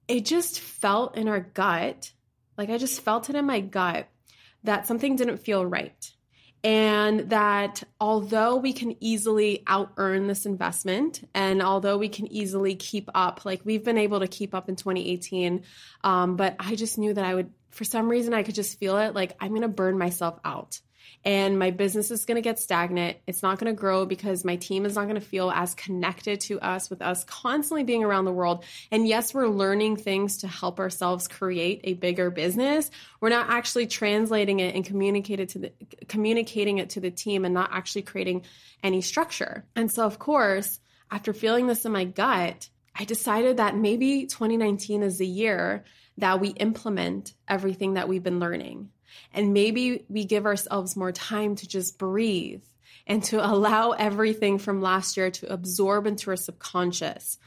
it 0.07 0.25
just 0.25 0.61
felt 0.61 1.17
in 1.17 1.29
our 1.29 1.41
gut, 1.41 2.13
like 2.57 2.71
I 2.71 2.79
just 2.79 3.01
felt 3.01 3.31
it 3.31 3.37
in 3.37 3.47
my 3.47 3.61
gut 3.61 4.09
that 4.65 4.87
something 4.87 5.17
didn't 5.17 5.39
feel 5.39 5.65
right. 5.65 6.13
And 6.63 7.31
that 7.31 7.83
although 7.99 8.57
we 8.57 8.75
can 8.75 8.95
easily 9.03 9.63
out 9.67 9.93
earn 9.97 10.27
this 10.27 10.45
investment, 10.45 11.27
and 11.35 11.63
although 11.63 11.97
we 11.97 12.11
can 12.11 12.31
easily 12.31 12.75
keep 12.75 13.09
up, 13.15 13.47
like 13.47 13.63
we've 13.65 13.85
been 13.85 13.97
able 13.97 14.21
to 14.21 14.29
keep 14.29 14.55
up 14.55 14.69
in 14.69 14.77
2018, 14.77 15.63
um, 16.05 16.37
but 16.37 16.57
I 16.59 16.75
just 16.75 16.99
knew 16.99 17.15
that 17.15 17.25
I 17.25 17.35
would, 17.35 17.51
for 17.71 17.85
some 17.85 18.09
reason, 18.09 18.35
I 18.35 18.43
could 18.43 18.55
just 18.55 18.79
feel 18.79 18.99
it 18.99 19.15
like 19.15 19.37
I'm 19.41 19.59
to 19.63 19.69
burn 19.69 19.97
myself 19.97 20.39
out 20.45 20.81
and 21.25 21.59
my 21.59 21.71
business 21.71 22.11
is 22.11 22.25
going 22.25 22.37
to 22.37 22.43
get 22.43 22.59
stagnant. 22.59 23.19
It's 23.27 23.43
not 23.43 23.59
going 23.59 23.75
to 23.75 23.79
grow 23.79 24.07
because 24.07 24.45
my 24.45 24.57
team 24.57 24.87
is 24.87 24.95
not 24.95 25.05
going 25.05 25.17
to 25.17 25.21
feel 25.21 25.51
as 25.51 25.75
connected 25.75 26.41
to 26.43 26.59
us 26.61 26.89
with 26.89 27.03
us 27.03 27.25
constantly 27.25 27.85
being 27.85 28.03
around 28.03 28.25
the 28.25 28.33
world. 28.33 28.65
And 28.91 29.07
yes, 29.07 29.35
we're 29.35 29.47
learning 29.47 29.97
things 29.97 30.39
to 30.39 30.49
help 30.49 30.81
ourselves 30.81 31.29
create 31.29 31.83
a 31.85 31.95
bigger 31.95 32.31
business. 32.31 32.91
We're 33.21 33.29
not 33.29 33.51
actually 33.51 33.87
translating 33.87 34.61
it 34.61 34.75
and 34.75 34.85
communicating 34.85 35.47
to 35.49 35.59
the 35.59 35.73
communicating 36.09 36.79
it 36.79 36.91
to 36.91 37.01
the 37.01 37.11
team 37.11 37.45
and 37.45 37.53
not 37.53 37.71
actually 37.73 38.03
creating 38.03 38.45
any 38.83 39.03
structure. 39.03 39.67
And 39.77 39.91
so 39.93 40.07
of 40.07 40.19
course, 40.19 40.81
after 41.11 41.33
feeling 41.33 41.67
this 41.67 41.85
in 41.85 41.93
my 41.93 42.05
gut, 42.05 42.69
I 42.95 43.05
decided 43.05 43.59
that 43.59 43.77
maybe 43.77 44.27
2019 44.27 45.03
is 45.03 45.19
the 45.19 45.27
year 45.27 45.85
that 46.19 46.41
we 46.41 46.49
implement 46.49 47.35
everything 47.49 47.95
that 47.95 48.09
we've 48.09 48.23
been 48.23 48.41
learning. 48.41 48.91
And 49.33 49.53
maybe 49.53 50.05
we 50.09 50.25
give 50.25 50.47
ourselves 50.47 50.97
more 50.97 51.13
time 51.13 51.57
to 51.57 51.69
just 51.69 51.99
breathe 51.99 52.63
and 53.07 53.23
to 53.25 53.45
allow 53.51 53.93
everything 53.93 54.59
from 54.59 54.83
last 54.83 55.17
year 55.17 55.31
to 55.31 55.53
absorb 55.53 56.07
into 56.07 56.31
our 56.31 56.37
subconscious. 56.37 57.39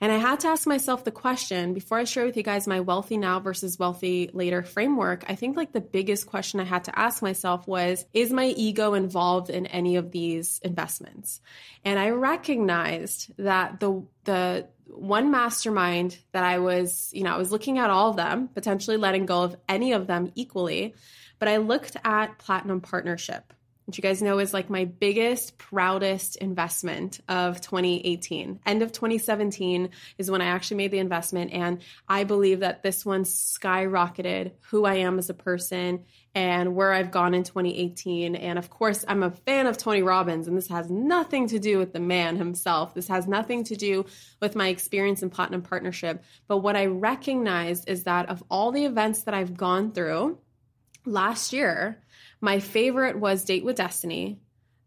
And 0.00 0.12
I 0.12 0.18
had 0.18 0.40
to 0.40 0.48
ask 0.48 0.66
myself 0.66 1.04
the 1.04 1.10
question 1.10 1.72
before 1.72 1.98
I 1.98 2.04
share 2.04 2.26
with 2.26 2.36
you 2.36 2.42
guys 2.42 2.66
my 2.66 2.80
wealthy 2.80 3.16
now 3.16 3.40
versus 3.40 3.78
wealthy 3.78 4.28
later 4.32 4.62
framework. 4.62 5.24
I 5.28 5.34
think 5.34 5.56
like 5.56 5.72
the 5.72 5.80
biggest 5.80 6.26
question 6.26 6.60
I 6.60 6.64
had 6.64 6.84
to 6.84 6.98
ask 6.98 7.22
myself 7.22 7.66
was, 7.66 8.04
is 8.12 8.30
my 8.32 8.46
ego 8.46 8.94
involved 8.94 9.50
in 9.50 9.66
any 9.66 9.96
of 9.96 10.10
these 10.10 10.60
investments? 10.64 11.40
And 11.84 11.98
I 11.98 12.10
recognized 12.10 13.32
that 13.38 13.80
the, 13.80 14.04
the 14.24 14.68
one 14.86 15.30
mastermind 15.30 16.18
that 16.32 16.44
I 16.44 16.58
was, 16.58 17.10
you 17.12 17.22
know, 17.22 17.34
I 17.34 17.38
was 17.38 17.52
looking 17.52 17.78
at 17.78 17.90
all 17.90 18.10
of 18.10 18.16
them, 18.16 18.48
potentially 18.48 18.96
letting 18.96 19.26
go 19.26 19.42
of 19.42 19.56
any 19.68 19.92
of 19.92 20.06
them 20.06 20.32
equally, 20.34 20.94
but 21.38 21.48
I 21.48 21.58
looked 21.58 21.96
at 22.04 22.38
Platinum 22.38 22.80
Partnership 22.80 23.52
which 23.86 23.98
you 23.98 24.02
guys 24.02 24.22
know 24.22 24.38
is 24.38 24.54
like 24.54 24.70
my 24.70 24.86
biggest, 24.86 25.58
proudest 25.58 26.36
investment 26.36 27.20
of 27.28 27.60
2018. 27.60 28.60
End 28.64 28.82
of 28.82 28.92
2017 28.92 29.90
is 30.16 30.30
when 30.30 30.40
I 30.40 30.46
actually 30.46 30.78
made 30.78 30.90
the 30.90 30.98
investment. 30.98 31.52
And 31.52 31.82
I 32.08 32.24
believe 32.24 32.60
that 32.60 32.82
this 32.82 33.04
one 33.04 33.24
skyrocketed 33.24 34.52
who 34.70 34.84
I 34.84 34.96
am 34.96 35.18
as 35.18 35.28
a 35.28 35.34
person 35.34 36.04
and 36.34 36.74
where 36.74 36.92
I've 36.92 37.10
gone 37.10 37.32
in 37.34 37.44
2018. 37.44 38.34
And 38.34 38.58
of 38.58 38.68
course, 38.68 39.04
I'm 39.06 39.22
a 39.22 39.30
fan 39.30 39.66
of 39.66 39.78
Tony 39.78 40.02
Robbins, 40.02 40.48
and 40.48 40.56
this 40.56 40.68
has 40.68 40.90
nothing 40.90 41.48
to 41.48 41.58
do 41.58 41.78
with 41.78 41.92
the 41.92 42.00
man 42.00 42.36
himself. 42.36 42.94
This 42.94 43.08
has 43.08 43.28
nothing 43.28 43.64
to 43.64 43.76
do 43.76 44.06
with 44.40 44.56
my 44.56 44.68
experience 44.68 45.22
in 45.22 45.30
Platinum 45.30 45.62
Partnership. 45.62 46.24
But 46.48 46.58
what 46.58 46.76
I 46.76 46.86
recognized 46.86 47.88
is 47.88 48.04
that 48.04 48.28
of 48.28 48.42
all 48.50 48.72
the 48.72 48.84
events 48.84 49.22
that 49.22 49.34
I've 49.34 49.56
gone 49.56 49.92
through 49.92 50.38
last 51.06 51.52
year, 51.52 52.02
my 52.40 52.58
favorite 52.58 53.18
was 53.18 53.44
Date 53.44 53.64
with 53.64 53.76
Destiny, 53.76 54.40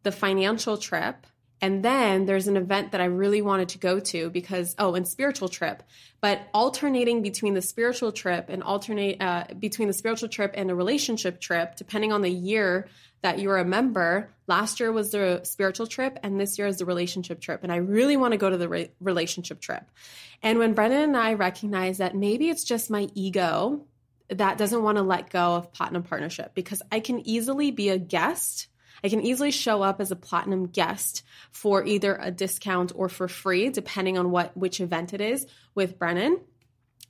the 0.03 0.11
financial 0.11 0.77
trip, 0.77 1.25
and 1.61 1.83
then 1.83 2.25
there's 2.25 2.47
an 2.47 2.57
event 2.57 2.91
that 2.91 3.01
I 3.01 3.05
really 3.05 3.41
wanted 3.41 3.69
to 3.69 3.77
go 3.79 3.99
to 3.99 4.29
because, 4.29 4.75
oh, 4.77 4.95
and 4.95 5.07
spiritual 5.07 5.49
trip, 5.49 5.83
but 6.21 6.41
alternating 6.53 7.21
between 7.21 7.53
the 7.53 7.61
spiritual 7.61 8.11
trip 8.11 8.49
and 8.49 8.61
alternate 8.61 9.21
uh, 9.21 9.45
between 9.57 9.87
the 9.87 9.93
spiritual 9.93 10.29
trip 10.29 10.51
and 10.53 10.69
the 10.69 10.75
relationship 10.75 11.39
trip, 11.39 11.75
depending 11.75 12.11
on 12.11 12.21
the 12.21 12.29
year 12.29 12.87
that 13.21 13.39
you're 13.39 13.57
a 13.57 13.65
member. 13.65 14.29
Last 14.45 14.79
year 14.79 14.91
was 14.91 15.11
the 15.11 15.41
spiritual 15.43 15.87
trip, 15.87 16.19
and 16.21 16.39
this 16.39 16.57
year 16.57 16.67
is 16.67 16.77
the 16.77 16.85
relationship 16.85 17.41
trip. 17.41 17.63
And 17.63 17.71
I 17.71 17.77
really 17.77 18.15
want 18.15 18.33
to 18.33 18.37
go 18.37 18.49
to 18.49 18.57
the 18.57 18.69
re- 18.69 18.91
relationship 19.01 19.59
trip. 19.59 19.83
And 20.43 20.59
when 20.59 20.73
Brennan 20.73 21.01
and 21.01 21.17
I 21.17 21.33
recognize 21.33 21.97
that 21.97 22.15
maybe 22.15 22.49
it's 22.49 22.63
just 22.63 22.89
my 22.89 23.09
ego 23.15 23.81
that 24.29 24.57
doesn't 24.57 24.83
want 24.83 24.97
to 24.97 25.03
let 25.03 25.29
go 25.29 25.55
of 25.55 25.71
platinum 25.73 26.03
partnership 26.03 26.53
because 26.53 26.81
I 26.91 26.99
can 26.99 27.25
easily 27.27 27.71
be 27.71 27.89
a 27.89 27.97
guest. 27.97 28.67
I 29.03 29.09
can 29.09 29.21
easily 29.21 29.51
show 29.51 29.81
up 29.81 30.01
as 30.01 30.11
a 30.11 30.15
platinum 30.15 30.67
guest 30.67 31.23
for 31.51 31.83
either 31.83 32.17
a 32.19 32.31
discount 32.31 32.91
or 32.95 33.09
for 33.09 33.27
free, 33.27 33.69
depending 33.69 34.17
on 34.17 34.31
what 34.31 34.55
which 34.55 34.79
event 34.79 35.13
it 35.13 35.21
is 35.21 35.45
with 35.75 35.99
Brennan. 35.99 36.39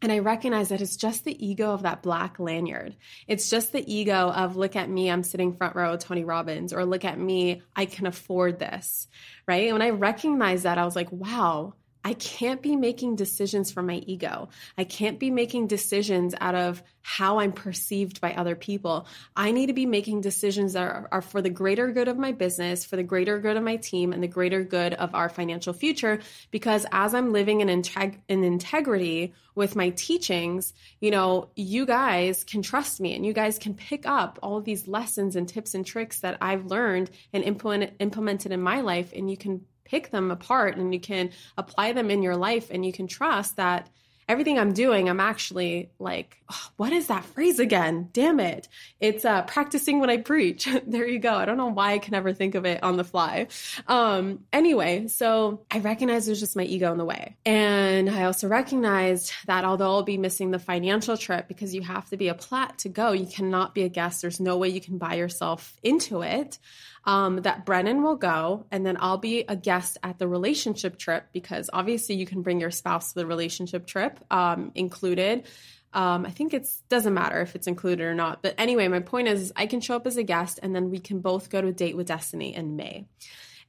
And 0.02 0.12
I 0.12 0.20
recognize 0.20 0.70
that 0.70 0.82
it's 0.82 0.96
just 0.96 1.26
the 1.26 1.46
ego 1.46 1.72
of 1.72 1.82
that 1.82 2.04
black 2.04 2.40
lanyard. 2.40 2.96
It's 3.28 3.50
just 3.50 3.72
the 3.72 3.92
ego 3.92 4.30
of 4.30 4.56
look 4.56 4.76
at 4.76 4.90
me, 4.90 5.10
I'm 5.10 5.24
sitting 5.24 5.54
front 5.54 5.76
row 5.76 5.98
Tony 5.98 6.24
Robbins, 6.24 6.72
or 6.72 6.86
look 6.86 7.04
at 7.04 7.18
me, 7.18 7.64
I 7.76 7.86
can 7.86 8.06
afford 8.06 8.60
this, 8.60 9.08
right? 9.48 9.64
And 9.68 9.74
when 9.74 9.82
I 9.82 9.90
recognized 9.90 10.64
that, 10.64 10.78
I 10.78 10.86
was 10.86 10.96
like, 10.96 11.12
wow, 11.12 11.74
I 12.08 12.14
can't 12.14 12.62
be 12.62 12.78
making 12.78 13.18
decisions 13.18 13.70
from 13.70 13.88
my 13.88 14.02
ego. 14.08 14.48
I 14.78 14.86
can't 14.86 15.20
be 15.20 15.30
making 15.30 15.68
decisions 15.68 16.34
out 16.40 16.56
of 16.56 16.82
how 17.02 17.40
I'm 17.40 17.52
perceived 17.52 18.22
by 18.22 18.32
other 18.32 18.56
people. 18.56 19.08
I 19.36 19.52
need 19.52 19.66
to 19.66 19.74
be 19.74 19.86
making 19.86 20.22
decisions 20.22 20.72
that 20.72 20.84
are, 20.84 21.10
are, 21.12 21.22
for 21.22 21.42
the 21.42 21.50
greater 21.50 21.92
good 21.92 22.08
of 22.08 22.18
my 22.18 22.32
business, 22.32 22.86
for 22.86 22.96
the 22.96 23.04
greater 23.04 23.40
good 23.40 23.58
of 23.58 23.64
my 23.64 23.76
team, 23.76 24.14
and 24.14 24.24
the 24.24 24.28
greater 24.30 24.64
good 24.64 24.94
of 24.94 25.14
our 25.16 25.28
financial 25.28 25.74
future. 25.74 26.22
Because 26.50 26.86
as 26.94 27.14
I'm 27.14 27.34
living 27.34 27.60
in, 27.60 27.68
integ- 27.68 28.22
in 28.30 28.42
integrity 28.42 29.34
with 29.56 29.76
my 29.76 29.90
teachings, 29.90 30.74
you 31.02 31.12
know, 31.12 31.50
you 31.58 31.86
guys 31.86 32.46
can 32.46 32.62
trust 32.62 33.02
me 33.02 33.16
and 33.16 33.26
you 33.26 33.34
guys 33.34 33.60
can 33.60 33.74
pick 33.74 34.06
up 34.06 34.40
all 34.42 34.56
of 34.56 34.64
these 34.64 34.88
lessons 34.88 35.36
and 35.36 35.50
tips 35.50 35.76
and 35.76 35.86
tricks 35.86 36.22
that 36.22 36.38
I've 36.40 36.68
learned 36.68 37.12
and 37.34 37.44
implement, 37.44 37.96
implemented 38.00 38.54
in 38.54 38.62
my 38.62 38.80
life, 38.80 39.12
and 39.14 39.30
you 39.30 39.36
can 39.36 39.66
pick 39.88 40.12
them 40.12 40.32
apart 40.32 40.78
and 40.78 40.94
you 40.94 41.00
can 41.00 41.32
apply 41.58 41.94
them 41.94 42.12
in 42.12 42.22
your 42.22 42.36
life 42.36 42.70
and 42.70 42.86
you 42.86 42.92
can 42.92 43.08
trust 43.08 43.56
that 43.56 43.90
everything 44.28 44.60
I'm 44.60 44.74
doing, 44.74 45.10
I'm 45.10 45.20
actually 45.20 45.90
like, 46.00 46.38
oh, 46.52 46.68
what 46.76 46.92
is 46.92 47.08
that 47.08 47.24
phrase 47.24 47.60
again? 47.60 48.10
Damn 48.12 48.40
it. 48.40 48.68
It's 49.00 49.24
uh, 49.24 49.44
practicing 49.44 50.00
what 50.00 50.10
I 50.10 50.18
preach. 50.18 50.68
there 50.88 51.08
you 51.08 51.20
go. 51.20 51.34
I 51.34 51.46
don't 51.46 51.58
know 51.58 51.68
why 51.68 51.94
I 51.94 52.00
can 52.00 52.12
never 52.12 52.34
think 52.34 52.56
of 52.56 52.66
it 52.66 52.84
on 52.84 52.98
the 52.98 53.04
fly. 53.04 53.48
Um, 53.88 54.46
anyway, 54.52 55.08
so 55.08 55.62
I 55.72 55.80
recognized 55.80 56.28
it 56.28 56.32
was 56.32 56.40
just 56.40 56.56
my 56.56 56.64
ego 56.64 56.92
in 56.92 56.98
the 56.98 57.06
way. 57.06 57.38
And 57.46 58.10
I 58.10 58.24
also 58.24 58.48
recognized 58.48 59.32
that 59.46 59.64
although 59.64 59.92
I'll 59.92 60.04
be 60.04 60.18
missing 60.18 60.52
the 60.52 60.60
financial 60.60 61.16
trip 61.16 61.48
because 61.48 61.74
you 61.74 61.82
have 61.82 62.10
to 62.10 62.18
be 62.18 62.28
a 62.28 62.34
plat 62.34 62.78
to 62.80 62.90
go, 62.90 63.14
you 63.14 63.28
cannot 63.28 63.74
be 63.74 63.84
a 63.84 63.90
guest. 63.90 64.22
There's 64.22 64.40
no 64.40 64.58
way 64.58 64.70
you 64.70 64.82
can 64.82 64.98
buy 64.98 65.16
yourself 65.16 65.78
into 65.84 66.22
it 66.22 66.60
um, 67.08 67.38
that 67.38 67.66
Brennan 67.66 68.04
will 68.04 68.18
go, 68.18 68.66
and 68.70 68.86
then 68.86 68.98
I'll 69.00 69.18
be 69.18 69.46
a 69.48 69.56
guest 69.56 69.98
at 70.04 70.20
the 70.20 70.28
relationship 70.28 71.00
trip 71.00 71.28
because 71.32 71.70
obviously 71.72 72.16
you 72.16 72.26
can 72.26 72.42
bring 72.42 72.60
your 72.60 72.70
spouse 72.70 73.14
to 73.14 73.20
the 73.20 73.26
relationship 73.26 73.88
trip 73.88 74.17
um, 74.32 74.72
included. 74.76 75.48
Um, 75.94 76.26
I 76.26 76.32
think 76.32 76.54
it 76.54 76.68
doesn't 76.90 77.14
matter 77.14 77.42
if 77.42 77.56
it's 77.56 77.68
included 77.68 78.04
or 78.04 78.14
not. 78.14 78.42
But 78.42 78.56
anyway, 78.58 78.88
my 78.88 79.00
point 79.00 79.28
is, 79.28 79.54
I 79.56 79.66
can 79.66 79.82
show 79.82 79.96
up 79.96 80.06
as 80.06 80.18
a 80.18 80.24
guest, 80.24 80.60
and 80.62 80.76
then 80.76 80.90
we 80.90 81.00
can 81.00 81.20
both 81.20 81.50
go 81.50 81.62
to 81.62 81.72
date 81.72 81.98
with 81.98 82.08
Destiny 82.08 82.56
in 82.56 82.76
May. 82.76 83.08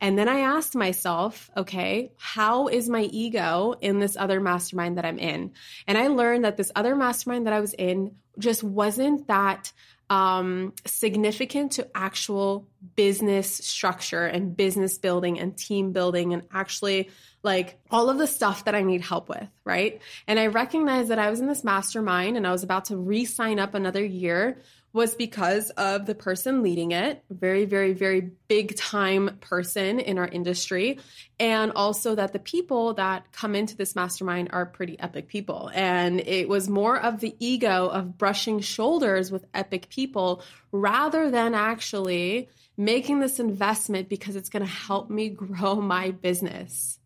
And 0.00 0.16
then 0.16 0.28
I 0.28 0.40
asked 0.40 0.76
myself, 0.76 1.50
okay, 1.56 2.12
how 2.16 2.68
is 2.68 2.88
my 2.88 3.02
ego 3.02 3.74
in 3.80 3.98
this 3.98 4.16
other 4.16 4.40
mastermind 4.40 4.96
that 4.96 5.04
I'm 5.04 5.18
in? 5.18 5.52
And 5.86 5.98
I 5.98 6.06
learned 6.06 6.44
that 6.44 6.56
this 6.56 6.70
other 6.76 6.94
mastermind 6.94 7.46
that 7.46 7.52
I 7.52 7.60
was 7.60 7.74
in 7.74 8.14
just 8.38 8.62
wasn't 8.62 9.26
that 9.26 9.72
um, 10.10 10.72
significant 10.86 11.72
to 11.72 11.88
actual 11.94 12.66
business 12.96 13.52
structure 13.52 14.24
and 14.24 14.56
business 14.56 14.98
building 14.98 15.38
and 15.38 15.56
team 15.56 15.92
building 15.92 16.32
and 16.32 16.44
actually 16.52 17.10
like 17.42 17.78
all 17.90 18.10
of 18.10 18.18
the 18.18 18.26
stuff 18.26 18.64
that 18.64 18.74
I 18.74 18.82
need 18.82 19.00
help 19.00 19.28
with, 19.28 19.48
right? 19.64 20.00
And 20.26 20.38
I 20.38 20.46
recognized 20.48 21.10
that 21.10 21.18
I 21.18 21.30
was 21.30 21.40
in 21.40 21.46
this 21.46 21.62
mastermind 21.62 22.36
and 22.36 22.46
I 22.46 22.52
was 22.52 22.62
about 22.62 22.86
to 22.86 22.96
re 22.96 23.24
sign 23.24 23.58
up 23.58 23.74
another 23.74 24.04
year 24.04 24.60
was 24.98 25.14
because 25.14 25.70
of 25.70 26.06
the 26.06 26.14
person 26.14 26.60
leading 26.60 26.90
it, 26.90 27.22
very, 27.30 27.64
very, 27.66 27.92
very 27.92 28.32
big 28.48 28.74
time 28.74 29.38
person 29.40 30.00
in 30.00 30.18
our 30.18 30.26
industry. 30.26 30.98
And 31.38 31.70
also 31.76 32.16
that 32.16 32.32
the 32.32 32.40
people 32.40 32.94
that 32.94 33.30
come 33.30 33.54
into 33.54 33.76
this 33.76 33.94
mastermind 33.94 34.48
are 34.52 34.66
pretty 34.66 34.98
epic 34.98 35.28
people. 35.28 35.70
And 35.72 36.18
it 36.18 36.48
was 36.48 36.68
more 36.68 36.98
of 36.98 37.20
the 37.20 37.36
ego 37.38 37.86
of 37.86 38.18
brushing 38.18 38.58
shoulders 38.58 39.30
with 39.30 39.46
epic 39.54 39.88
people 39.88 40.42
rather 40.72 41.30
than 41.30 41.54
actually 41.54 42.48
making 42.76 43.20
this 43.20 43.38
investment 43.38 44.08
because 44.08 44.34
it's 44.34 44.48
going 44.48 44.64
to 44.64 44.70
help 44.70 45.10
me 45.10 45.28
grow 45.44 45.76
my 45.76 46.10
business. 46.10 46.98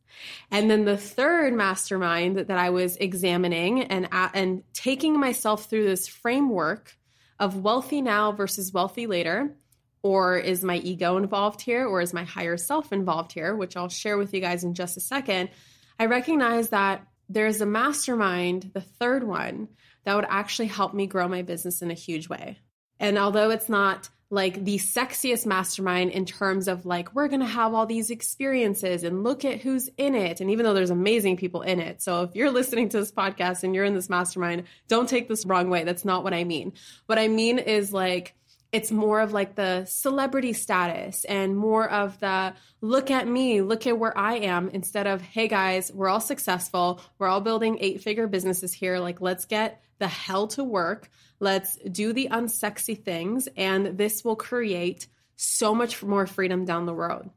And 0.50 0.70
then 0.70 0.86
the 0.86 0.96
third 0.96 1.52
mastermind 1.52 2.38
that 2.38 2.56
I 2.56 2.70
was 2.70 2.96
examining 2.96 3.82
and, 3.82 4.08
and 4.10 4.62
taking 4.72 5.20
myself 5.20 5.66
through 5.66 5.84
this 5.84 6.08
framework 6.08 6.96
of 7.42 7.56
wealthy 7.56 8.00
now 8.00 8.30
versus 8.30 8.72
wealthy 8.72 9.08
later? 9.08 9.56
Or 10.04 10.38
is 10.38 10.62
my 10.62 10.76
ego 10.76 11.16
involved 11.16 11.60
here? 11.60 11.86
Or 11.86 12.00
is 12.00 12.14
my 12.14 12.22
higher 12.22 12.56
self 12.56 12.92
involved 12.92 13.32
here? 13.32 13.56
Which 13.56 13.76
I'll 13.76 13.88
share 13.88 14.16
with 14.16 14.32
you 14.32 14.40
guys 14.40 14.62
in 14.62 14.74
just 14.74 14.96
a 14.96 15.00
second. 15.00 15.50
I 15.98 16.06
recognize 16.06 16.68
that 16.68 17.04
there's 17.28 17.60
a 17.60 17.66
mastermind, 17.66 18.70
the 18.74 18.80
third 18.80 19.24
one, 19.24 19.68
that 20.04 20.14
would 20.14 20.26
actually 20.28 20.68
help 20.68 20.94
me 20.94 21.08
grow 21.08 21.26
my 21.26 21.42
business 21.42 21.82
in 21.82 21.90
a 21.90 21.94
huge 21.94 22.28
way. 22.28 22.58
And 23.00 23.18
although 23.18 23.50
it's 23.50 23.68
not 23.68 24.08
like 24.32 24.64
the 24.64 24.78
sexiest 24.78 25.44
mastermind 25.44 26.10
in 26.10 26.24
terms 26.24 26.66
of 26.66 26.86
like 26.86 27.14
we're 27.14 27.28
going 27.28 27.40
to 27.40 27.46
have 27.46 27.74
all 27.74 27.84
these 27.84 28.08
experiences 28.08 29.04
and 29.04 29.22
look 29.22 29.44
at 29.44 29.60
who's 29.60 29.90
in 29.98 30.14
it. 30.14 30.40
And 30.40 30.50
even 30.50 30.64
though 30.64 30.72
there's 30.72 30.88
amazing 30.88 31.36
people 31.36 31.60
in 31.60 31.78
it. 31.78 32.00
So 32.00 32.22
if 32.22 32.34
you're 32.34 32.50
listening 32.62 32.88
to 32.88 32.98
this 32.98 33.12
podcast 33.12 33.62
and 33.62 33.74
you're 33.74 33.84
in 33.84 33.94
this 33.94 34.08
mastermind 34.08 34.64
don't 34.88 35.06
take 35.06 35.28
this 35.28 35.44
wrong 35.44 35.68
way. 35.68 35.84
That's 35.84 36.06
not 36.06 36.24
what 36.24 36.32
i 36.32 36.44
mean. 36.44 36.72
What 37.04 37.18
i 37.18 37.28
mean 37.28 37.58
is 37.58 37.92
like 37.92 38.34
it's 38.72 38.90
more 38.90 39.20
of 39.20 39.34
like 39.34 39.54
the 39.54 39.84
celebrity 39.84 40.54
status 40.54 41.24
and 41.26 41.56
more 41.56 41.88
of 41.88 42.18
the 42.20 42.54
look 42.80 43.10
at 43.10 43.28
me, 43.28 43.60
look 43.60 43.86
at 43.86 43.98
where 43.98 44.16
I 44.16 44.36
am 44.36 44.70
instead 44.70 45.06
of, 45.06 45.20
hey 45.20 45.46
guys, 45.46 45.92
we're 45.92 46.08
all 46.08 46.20
successful. 46.20 47.02
We're 47.18 47.28
all 47.28 47.42
building 47.42 47.76
eight 47.80 48.02
figure 48.02 48.26
businesses 48.26 48.72
here. 48.72 48.98
Like, 48.98 49.20
let's 49.20 49.44
get 49.44 49.82
the 49.98 50.08
hell 50.08 50.48
to 50.48 50.64
work. 50.64 51.10
Let's 51.38 51.76
do 51.76 52.14
the 52.14 52.28
unsexy 52.30 53.04
things. 53.04 53.46
And 53.58 53.98
this 53.98 54.24
will 54.24 54.36
create 54.36 55.06
so 55.36 55.74
much 55.74 56.02
more 56.02 56.26
freedom 56.26 56.64
down 56.64 56.86
the 56.86 56.94
road. 56.94 57.28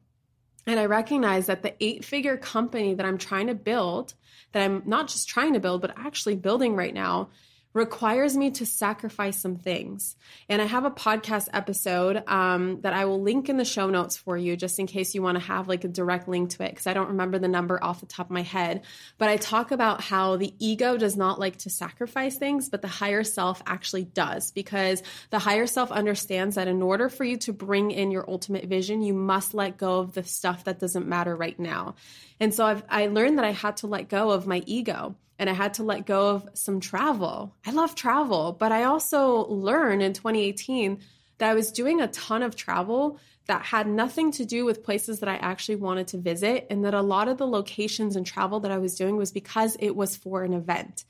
And 0.66 0.80
I 0.80 0.86
recognize 0.86 1.46
that 1.46 1.62
the 1.62 1.74
eight 1.84 2.04
figure 2.04 2.38
company 2.38 2.94
that 2.94 3.06
I'm 3.06 3.18
trying 3.18 3.48
to 3.48 3.54
build, 3.54 4.14
that 4.52 4.62
I'm 4.62 4.82
not 4.86 5.08
just 5.08 5.28
trying 5.28 5.52
to 5.52 5.60
build, 5.60 5.82
but 5.82 5.94
actually 5.96 6.36
building 6.36 6.74
right 6.74 6.94
now, 6.94 7.28
requires 7.76 8.34
me 8.34 8.50
to 8.50 8.64
sacrifice 8.64 9.38
some 9.38 9.56
things. 9.56 10.16
And 10.48 10.62
I 10.62 10.64
have 10.64 10.86
a 10.86 10.90
podcast 10.90 11.48
episode 11.52 12.22
um, 12.26 12.80
that 12.80 12.94
I 12.94 13.04
will 13.04 13.20
link 13.20 13.50
in 13.50 13.58
the 13.58 13.66
show 13.66 13.90
notes 13.90 14.16
for 14.16 14.34
you, 14.34 14.56
just 14.56 14.78
in 14.78 14.86
case 14.86 15.14
you 15.14 15.20
want 15.20 15.36
to 15.38 15.44
have 15.44 15.68
like 15.68 15.84
a 15.84 15.88
direct 15.88 16.26
link 16.26 16.50
to 16.50 16.64
it, 16.64 16.70
because 16.70 16.86
I 16.86 16.94
don't 16.94 17.08
remember 17.08 17.38
the 17.38 17.48
number 17.48 17.82
off 17.84 18.00
the 18.00 18.06
top 18.06 18.28
of 18.28 18.30
my 18.30 18.42
head. 18.42 18.82
But 19.18 19.28
I 19.28 19.36
talk 19.36 19.72
about 19.72 20.00
how 20.00 20.36
the 20.36 20.54
ego 20.58 20.96
does 20.96 21.18
not 21.18 21.38
like 21.38 21.58
to 21.58 21.70
sacrifice 21.70 22.38
things, 22.38 22.70
but 22.70 22.80
the 22.80 22.88
higher 22.88 23.22
self 23.22 23.62
actually 23.66 24.04
does, 24.04 24.52
because 24.52 25.02
the 25.28 25.38
higher 25.38 25.66
self 25.66 25.92
understands 25.92 26.56
that 26.56 26.68
in 26.68 26.80
order 26.80 27.10
for 27.10 27.24
you 27.24 27.36
to 27.38 27.52
bring 27.52 27.90
in 27.90 28.10
your 28.10 28.28
ultimate 28.28 28.64
vision, 28.64 29.02
you 29.02 29.12
must 29.12 29.52
let 29.52 29.76
go 29.76 29.98
of 29.98 30.14
the 30.14 30.24
stuff 30.24 30.64
that 30.64 30.80
doesn't 30.80 31.06
matter 31.06 31.36
right 31.36 31.60
now. 31.60 31.94
And 32.40 32.54
so 32.54 32.64
I've, 32.64 32.82
I 32.88 33.08
learned 33.08 33.36
that 33.36 33.44
I 33.44 33.52
had 33.52 33.76
to 33.78 33.86
let 33.86 34.08
go 34.08 34.30
of 34.30 34.46
my 34.46 34.62
ego 34.64 35.14
and 35.38 35.50
I 35.50 35.52
had 35.52 35.74
to 35.74 35.82
let 35.82 36.06
go 36.06 36.30
of 36.30 36.48
some 36.54 36.80
travel. 36.80 37.54
I 37.66 37.70
love 37.72 37.94
travel, 37.94 38.56
but 38.58 38.72
I 38.72 38.84
also 38.84 39.46
learned 39.46 40.02
in 40.02 40.12
2018 40.12 41.00
that 41.38 41.50
I 41.50 41.54
was 41.54 41.72
doing 41.72 42.00
a 42.00 42.08
ton 42.08 42.42
of 42.42 42.56
travel 42.56 43.18
that 43.46 43.62
had 43.62 43.86
nothing 43.86 44.32
to 44.32 44.44
do 44.44 44.64
with 44.64 44.82
places 44.82 45.20
that 45.20 45.28
I 45.28 45.36
actually 45.36 45.76
wanted 45.76 46.08
to 46.08 46.18
visit, 46.18 46.66
and 46.68 46.84
that 46.84 46.94
a 46.94 47.02
lot 47.02 47.28
of 47.28 47.38
the 47.38 47.46
locations 47.46 48.16
and 48.16 48.26
travel 48.26 48.60
that 48.60 48.72
I 48.72 48.78
was 48.78 48.96
doing 48.96 49.16
was 49.16 49.30
because 49.30 49.76
it 49.78 49.94
was 49.94 50.16
for 50.16 50.42
an 50.42 50.52
event. 50.52 51.04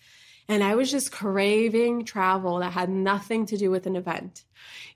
And 0.48 0.62
I 0.62 0.76
was 0.76 0.90
just 0.90 1.10
craving 1.10 2.04
travel 2.04 2.58
that 2.60 2.72
had 2.72 2.88
nothing 2.88 3.46
to 3.46 3.56
do 3.56 3.70
with 3.70 3.86
an 3.86 3.96
event. 3.96 4.44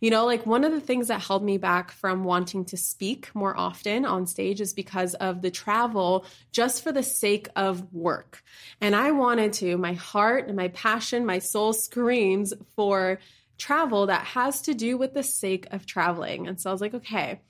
You 0.00 0.10
know, 0.10 0.24
like 0.24 0.46
one 0.46 0.64
of 0.64 0.72
the 0.72 0.80
things 0.80 1.08
that 1.08 1.20
held 1.20 1.44
me 1.44 1.58
back 1.58 1.90
from 1.90 2.24
wanting 2.24 2.64
to 2.66 2.76
speak 2.76 3.34
more 3.34 3.56
often 3.56 4.04
on 4.04 4.26
stage 4.26 4.60
is 4.60 4.72
because 4.72 5.14
of 5.14 5.42
the 5.42 5.50
travel 5.50 6.24
just 6.52 6.82
for 6.82 6.92
the 6.92 7.02
sake 7.02 7.48
of 7.56 7.92
work. 7.92 8.42
And 8.80 8.94
I 8.94 9.10
wanted 9.10 9.52
to, 9.54 9.76
my 9.76 9.94
heart 9.94 10.46
and 10.46 10.56
my 10.56 10.68
passion, 10.68 11.26
my 11.26 11.40
soul 11.40 11.72
screams 11.72 12.54
for 12.76 13.18
travel 13.58 14.06
that 14.06 14.24
has 14.24 14.62
to 14.62 14.74
do 14.74 14.96
with 14.96 15.14
the 15.14 15.22
sake 15.22 15.66
of 15.70 15.84
traveling. 15.84 16.48
And 16.48 16.60
so 16.60 16.70
I 16.70 16.72
was 16.72 16.80
like, 16.80 16.94
okay, 16.94 17.40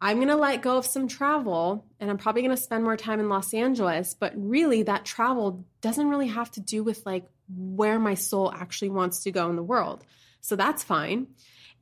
I'm 0.00 0.16
going 0.16 0.28
to 0.28 0.36
let 0.36 0.62
go 0.62 0.78
of 0.78 0.86
some 0.86 1.06
travel 1.06 1.84
and 2.00 2.10
I'm 2.10 2.18
probably 2.18 2.42
going 2.42 2.56
to 2.56 2.60
spend 2.60 2.82
more 2.82 2.96
time 2.96 3.20
in 3.20 3.28
Los 3.28 3.54
Angeles. 3.54 4.14
But 4.18 4.32
really, 4.34 4.82
that 4.82 5.04
travel 5.04 5.64
doesn't 5.80 6.08
really 6.08 6.26
have 6.26 6.50
to 6.52 6.60
do 6.60 6.82
with 6.82 7.06
like 7.06 7.26
where 7.48 7.98
my 7.98 8.14
soul 8.14 8.52
actually 8.52 8.90
wants 8.90 9.24
to 9.24 9.30
go 9.30 9.48
in 9.50 9.56
the 9.56 9.62
world. 9.62 10.04
So 10.40 10.56
that's 10.56 10.82
fine. 10.82 11.28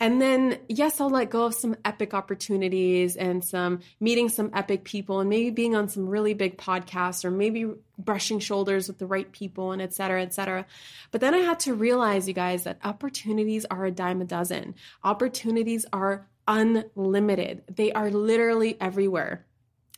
And 0.02 0.20
then, 0.20 0.58
yes, 0.66 0.98
I'll 0.98 1.10
let 1.10 1.28
go 1.28 1.44
of 1.44 1.54
some 1.54 1.76
epic 1.84 2.14
opportunities 2.14 3.16
and 3.16 3.44
some 3.44 3.80
meeting 4.00 4.30
some 4.30 4.50
epic 4.54 4.82
people 4.84 5.20
and 5.20 5.28
maybe 5.28 5.50
being 5.50 5.76
on 5.76 5.90
some 5.90 6.08
really 6.08 6.32
big 6.32 6.56
podcasts 6.56 7.22
or 7.22 7.30
maybe 7.30 7.66
brushing 7.98 8.38
shoulders 8.38 8.88
with 8.88 8.98
the 8.98 9.04
right 9.06 9.30
people 9.30 9.72
and 9.72 9.82
et 9.82 9.92
cetera, 9.92 10.22
et 10.22 10.32
cetera. 10.32 10.64
But 11.10 11.20
then 11.20 11.34
I 11.34 11.38
had 11.38 11.60
to 11.60 11.74
realize, 11.74 12.26
you 12.26 12.32
guys, 12.32 12.64
that 12.64 12.78
opportunities 12.82 13.66
are 13.66 13.84
a 13.84 13.90
dime 13.90 14.22
a 14.22 14.24
dozen. 14.24 14.74
Opportunities 15.04 15.84
are 15.92 16.26
unlimited. 16.48 17.64
They 17.68 17.92
are 17.92 18.10
literally 18.10 18.78
everywhere. 18.80 19.44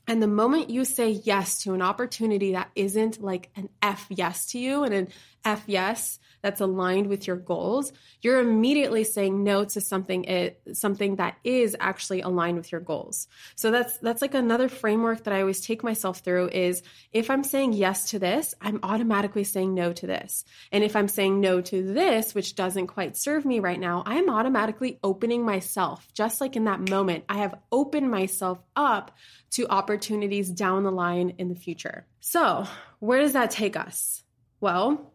And 0.07 0.23
the 0.23 0.27
moment 0.27 0.71
you 0.71 0.85
say 0.85 1.11
yes 1.11 1.63
to 1.63 1.75
an 1.75 1.83
opportunity 1.83 2.53
that 2.53 2.71
isn't 2.75 3.23
like 3.23 3.51
an 3.55 3.69
F 3.81 4.07
yes 4.09 4.47
to 4.47 4.59
you 4.59 4.83
and 4.83 4.93
an 4.93 5.09
F 5.45 5.65
yes 5.67 6.19
that's 6.41 6.61
aligned 6.61 7.07
with 7.07 7.27
your 7.27 7.37
goals, 7.37 7.93
you're 8.21 8.41
immediately 8.41 9.05
saying 9.05 9.45
no 9.45 9.65
to 9.65 9.81
something 9.81 10.25
it, 10.25 10.61
something 10.73 11.17
that 11.17 11.37
is 11.45 11.77
actually 11.79 12.21
aligned 12.21 12.57
with 12.57 12.73
your 12.73 12.81
goals. 12.81 13.29
So 13.55 13.71
that's 13.71 13.97
that's 13.99 14.23
like 14.23 14.35
another 14.35 14.69
framework 14.69 15.25
that 15.25 15.35
I 15.35 15.41
always 15.41 15.61
take 15.61 15.85
myself 15.85 16.19
through 16.19 16.49
is 16.49 16.83
if 17.13 17.31
I'm 17.31 17.45
saying 17.45 17.75
yes 17.75 18.11
to 18.11 18.19
this, 18.19 18.55
I'm 18.61 18.81
automatically 18.83 19.45
saying 19.45 19.73
no 19.73 19.93
to 19.93 20.07
this. 20.07 20.45
And 20.73 20.83
if 20.83 20.97
I'm 20.97 21.09
saying 21.09 21.41
no 21.41 21.61
to 21.61 21.93
this, 21.95 22.35
which 22.35 22.57
doesn't 22.57 22.89
quite 22.89 23.17
serve 23.17 23.45
me 23.45 23.61
right 23.61 23.81
now, 23.81 24.03
I'm 24.05 24.29
automatically 24.29 24.99
opening 25.05 25.45
myself. 25.45 26.07
Just 26.13 26.41
like 26.41 26.57
in 26.57 26.65
that 26.65 26.89
moment, 26.89 27.25
I 27.29 27.39
have 27.39 27.55
opened 27.71 28.11
myself 28.11 28.59
up 28.75 29.13
to 29.53 29.69
opportunities 29.69 30.51
down 30.51 30.83
the 30.83 30.91
line 30.91 31.35
in 31.39 31.49
the 31.49 31.55
future. 31.55 32.07
So, 32.21 32.67
where 32.99 33.21
does 33.21 33.35
that 33.35 33.51
take 33.51 33.77
us? 33.77 34.23
Well, 34.61 35.13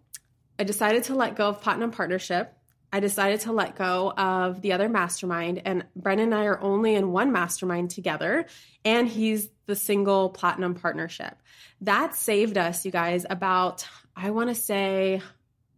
I 0.60 0.64
decided 0.64 1.04
to 1.06 1.16
let 1.16 1.36
go 1.36 1.50
of 1.50 1.62
Platinum 1.62 1.92
Partnership. 1.92 2.54
I 2.92 3.00
decided 3.00 3.42
to 3.42 3.52
let 3.52 3.76
go 3.76 4.12
of 4.12 4.62
the 4.62 4.74
other 4.74 4.88
mastermind, 4.88 5.62
and 5.66 5.86
Brennan 5.96 6.26
and 6.26 6.36
I 6.36 6.46
are 6.46 6.62
only 6.62 6.96
in 6.96 7.12
one 7.12 7.32
mastermind 7.32 7.90
together, 7.90 8.46
and 8.86 9.08
he's 9.08 9.50
the 9.66 9.76
single 9.76 10.30
Platinum 10.30 10.76
Partnership. 10.76 11.38
That 11.82 12.16
saved 12.16 12.58
us, 12.58 12.86
you 12.86 12.92
guys, 12.92 13.26
about 13.30 13.86
I 14.16 14.32
want 14.32 14.50
to 14.50 14.56
say, 14.56 15.22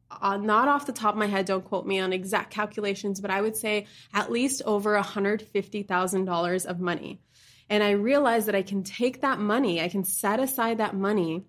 uh, 0.09 0.37
not 0.37 0.67
off 0.67 0.85
the 0.85 0.93
top 0.93 1.13
of 1.13 1.19
my 1.19 1.27
head, 1.27 1.45
don't 1.45 1.65
quote 1.65 1.85
me 1.85 1.99
on 1.99 2.13
exact 2.13 2.51
calculations, 2.51 3.19
but 3.19 3.31
I 3.31 3.41
would 3.41 3.57
say 3.57 3.87
at 4.13 4.31
least 4.31 4.61
over 4.65 4.99
$150,000 4.99 6.65
of 6.65 6.79
money. 6.79 7.19
And 7.69 7.83
I 7.83 7.91
realized 7.91 8.47
that 8.47 8.55
I 8.55 8.63
can 8.63 8.83
take 8.83 9.21
that 9.21 9.39
money, 9.39 9.81
I 9.81 9.89
can 9.89 10.03
set 10.03 10.39
aside 10.39 10.79
that 10.79 10.95
money 10.95 11.45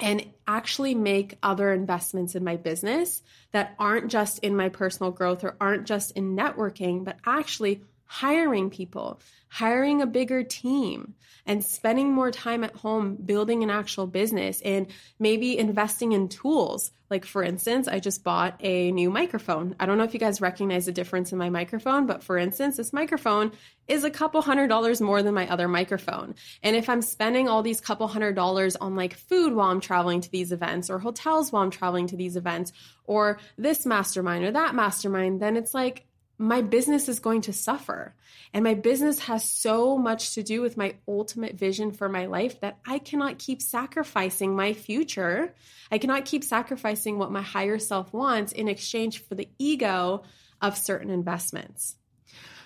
and 0.00 0.24
actually 0.46 0.94
make 0.94 1.38
other 1.42 1.72
investments 1.72 2.34
in 2.34 2.44
my 2.44 2.56
business 2.56 3.22
that 3.52 3.74
aren't 3.78 4.10
just 4.10 4.38
in 4.40 4.54
my 4.56 4.68
personal 4.68 5.10
growth 5.10 5.42
or 5.42 5.56
aren't 5.60 5.86
just 5.86 6.12
in 6.12 6.36
networking, 6.36 7.04
but 7.04 7.16
actually 7.26 7.82
hiring 8.08 8.70
people, 8.70 9.20
hiring 9.48 10.00
a 10.00 10.06
bigger 10.06 10.42
team, 10.42 11.14
and 11.46 11.62
spending 11.62 12.10
more 12.10 12.30
time 12.30 12.64
at 12.64 12.74
home 12.74 13.16
building 13.16 13.62
an 13.62 13.70
actual 13.70 14.06
business 14.06 14.60
and 14.62 14.86
maybe 15.18 15.58
investing 15.58 16.12
in 16.12 16.28
tools. 16.28 16.90
Like, 17.10 17.24
for 17.24 17.42
instance, 17.42 17.86
I 17.86 18.00
just 18.00 18.24
bought 18.24 18.56
a 18.60 18.92
new 18.92 19.10
microphone. 19.10 19.74
I 19.80 19.86
don't 19.86 19.96
know 19.96 20.04
if 20.04 20.12
you 20.12 20.20
guys 20.20 20.40
recognize 20.40 20.86
the 20.86 20.92
difference 20.92 21.32
in 21.32 21.38
my 21.38 21.48
microphone, 21.48 22.06
but 22.06 22.22
for 22.22 22.36
instance, 22.36 22.76
this 22.76 22.92
microphone 22.92 23.52
is 23.86 24.04
a 24.04 24.10
couple 24.10 24.42
hundred 24.42 24.68
dollars 24.68 25.00
more 25.00 25.22
than 25.22 25.34
my 25.34 25.48
other 25.48 25.68
microphone. 25.68 26.34
And 26.62 26.76
if 26.76 26.88
I'm 26.88 27.00
spending 27.02 27.48
all 27.48 27.62
these 27.62 27.80
couple 27.80 28.08
hundred 28.08 28.34
dollars 28.34 28.76
on 28.76 28.96
like 28.96 29.14
food 29.14 29.54
while 29.54 29.70
I'm 29.70 29.80
traveling 29.80 30.22
to 30.22 30.30
these 30.30 30.52
events 30.52 30.90
or 30.90 30.98
hotels 30.98 31.52
while 31.52 31.62
I'm 31.62 31.70
traveling 31.70 32.06
to 32.08 32.16
these 32.16 32.36
events 32.36 32.72
or 33.04 33.38
this 33.56 33.86
mastermind 33.86 34.44
or 34.44 34.52
that 34.52 34.74
mastermind, 34.74 35.40
then 35.40 35.56
it's 35.56 35.72
like, 35.72 36.04
my 36.38 36.62
business 36.62 37.08
is 37.08 37.18
going 37.18 37.42
to 37.42 37.52
suffer. 37.52 38.14
And 38.54 38.62
my 38.62 38.74
business 38.74 39.18
has 39.20 39.44
so 39.44 39.98
much 39.98 40.34
to 40.34 40.42
do 40.42 40.62
with 40.62 40.76
my 40.76 40.94
ultimate 41.06 41.56
vision 41.56 41.90
for 41.90 42.08
my 42.08 42.26
life 42.26 42.60
that 42.60 42.78
I 42.86 43.00
cannot 43.00 43.38
keep 43.38 43.60
sacrificing 43.60 44.54
my 44.54 44.72
future. 44.72 45.54
I 45.90 45.98
cannot 45.98 46.24
keep 46.24 46.44
sacrificing 46.44 47.18
what 47.18 47.32
my 47.32 47.42
higher 47.42 47.78
self 47.78 48.12
wants 48.12 48.52
in 48.52 48.68
exchange 48.68 49.24
for 49.24 49.34
the 49.34 49.48
ego 49.58 50.22
of 50.62 50.78
certain 50.78 51.10
investments. 51.10 51.96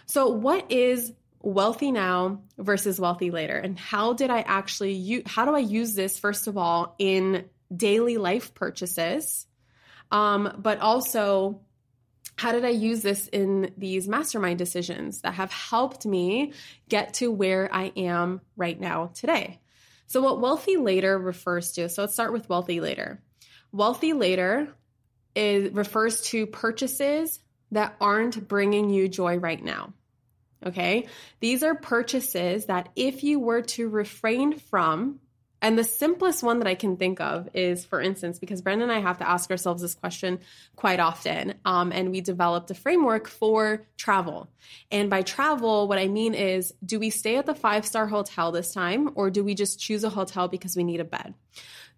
So, 0.07 0.29
what 0.29 0.71
is 0.71 1.13
wealthy 1.41 1.91
now 1.91 2.43
versus 2.59 3.01
wealthy 3.01 3.31
later? 3.31 3.57
And 3.57 3.79
how 3.79 4.13
did 4.13 4.31
I 4.31 4.41
actually 4.41 4.93
use, 4.93 5.23
how 5.27 5.45
do 5.47 5.55
I 5.55 5.61
use 5.61 5.95
this, 5.95 6.19
first 6.19 6.47
of 6.47 6.59
all, 6.59 6.95
in 6.99 7.47
daily 7.75 8.19
life 8.19 8.55
purchases? 8.55 9.47
Um, 10.11 10.57
but 10.59 10.79
also 10.81 11.63
how 12.37 12.53
did 12.53 12.65
I 12.65 12.71
use 12.71 13.03
this 13.03 13.29
in 13.29 13.73
these 13.77 14.09
mastermind 14.09 14.59
decisions 14.59 15.21
that 15.21 15.35
have 15.35 15.53
helped 15.53 16.07
me 16.07 16.53
get 16.89 17.15
to 17.15 17.31
where 17.31 17.73
I 17.73 17.93
am 17.97 18.41
right 18.57 18.79
now 18.79 19.11
today? 19.15 19.61
So, 20.07 20.21
what 20.21 20.41
wealthy 20.41 20.77
later 20.77 21.19
refers 21.19 21.73
to, 21.73 21.89
so 21.89 22.03
let's 22.03 22.15
start 22.15 22.33
with 22.33 22.49
wealthy 22.49 22.81
later. 22.81 23.23
Wealthy 23.73 24.13
later 24.13 24.69
is, 25.35 25.73
refers 25.73 26.21
to 26.23 26.47
purchases 26.47 27.41
that 27.71 27.97
aren't 28.01 28.47
bringing 28.49 28.91
you 28.91 29.09
joy 29.09 29.39
right 29.39 29.63
now. 29.63 29.95
Okay. 30.65 31.09
These 31.41 31.63
are 31.63 31.75
purchases 31.75 32.67
that 32.67 32.91
if 32.95 33.25
you 33.25 33.41
were 33.41 33.63
to 33.63 33.89
refrain 33.89 34.59
from 34.59 35.21
and 35.63 35.79
the 35.79 35.85
simplest 35.85 36.43
one 36.43 36.59
that 36.59 36.67
I 36.67 36.75
can 36.75 36.97
think 36.97 37.21
of 37.21 37.49
is, 37.55 37.85
for 37.85 38.01
instance, 38.01 38.41
because 38.41 38.61
Brennan 38.61 38.91
and 38.91 38.93
I 38.93 38.99
have 38.99 39.19
to 39.19 39.29
ask 39.29 39.49
ourselves 39.49 39.81
this 39.81 39.95
question 39.95 40.41
quite 40.75 40.99
often. 40.99 41.55
Um, 41.65 41.93
and 41.93 42.11
we 42.11 42.21
developed 42.21 42.73
a 42.73 42.75
framework 42.75 43.29
for 43.29 43.87
travel. 43.97 44.49
And 44.91 45.09
by 45.09 45.23
travel, 45.23 45.87
what 45.87 45.99
I 45.99 46.09
mean 46.09 46.35
is, 46.35 46.75
do 46.85 46.99
we 46.99 47.11
stay 47.11 47.37
at 47.37 47.47
the 47.47 47.55
five 47.55 47.87
star 47.87 48.09
hotel 48.09 48.51
this 48.51 48.75
time, 48.75 49.13
or 49.15 49.31
do 49.31 49.45
we 49.45 49.55
just 49.55 49.79
choose 49.79 50.03
a 50.03 50.11
hotel 50.11 50.49
because 50.49 50.77
we 50.77 50.83
need 50.83 50.99
a 50.99 51.05
bed? 51.05 51.33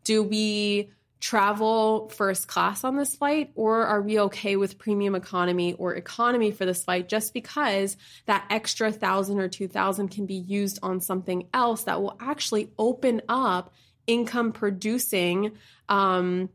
Do 0.04 0.22
we 0.22 0.90
travel 1.24 2.10
first 2.10 2.48
class 2.48 2.84
on 2.84 2.96
this 2.96 3.16
flight 3.16 3.50
or 3.54 3.86
are 3.86 4.02
we 4.02 4.20
okay 4.20 4.56
with 4.56 4.76
premium 4.76 5.14
economy 5.14 5.72
or 5.72 5.94
economy 5.94 6.50
for 6.50 6.66
this 6.66 6.84
flight 6.84 7.08
just 7.08 7.32
because 7.32 7.96
that 8.26 8.44
extra 8.50 8.92
thousand 8.92 9.40
or 9.40 9.48
two 9.48 9.66
thousand 9.66 10.08
can 10.08 10.26
be 10.26 10.34
used 10.34 10.78
on 10.82 11.00
something 11.00 11.48
else 11.54 11.84
that 11.84 12.02
will 12.02 12.14
actually 12.20 12.70
open 12.78 13.22
up 13.26 13.72
income 14.06 14.52
producing 14.52 15.52
um, 15.88 16.50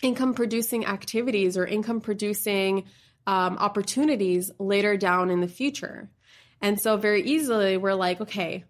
income 0.00 0.32
producing 0.32 0.86
activities 0.86 1.56
or 1.56 1.66
income 1.66 2.00
producing 2.00 2.84
um, 3.26 3.58
opportunities 3.58 4.52
later 4.60 4.96
down 4.96 5.28
in 5.28 5.40
the 5.40 5.48
future? 5.48 6.08
And 6.60 6.80
so 6.80 6.96
very 6.96 7.24
easily 7.24 7.78
we're 7.78 7.94
like 7.94 8.20
okay 8.20 8.64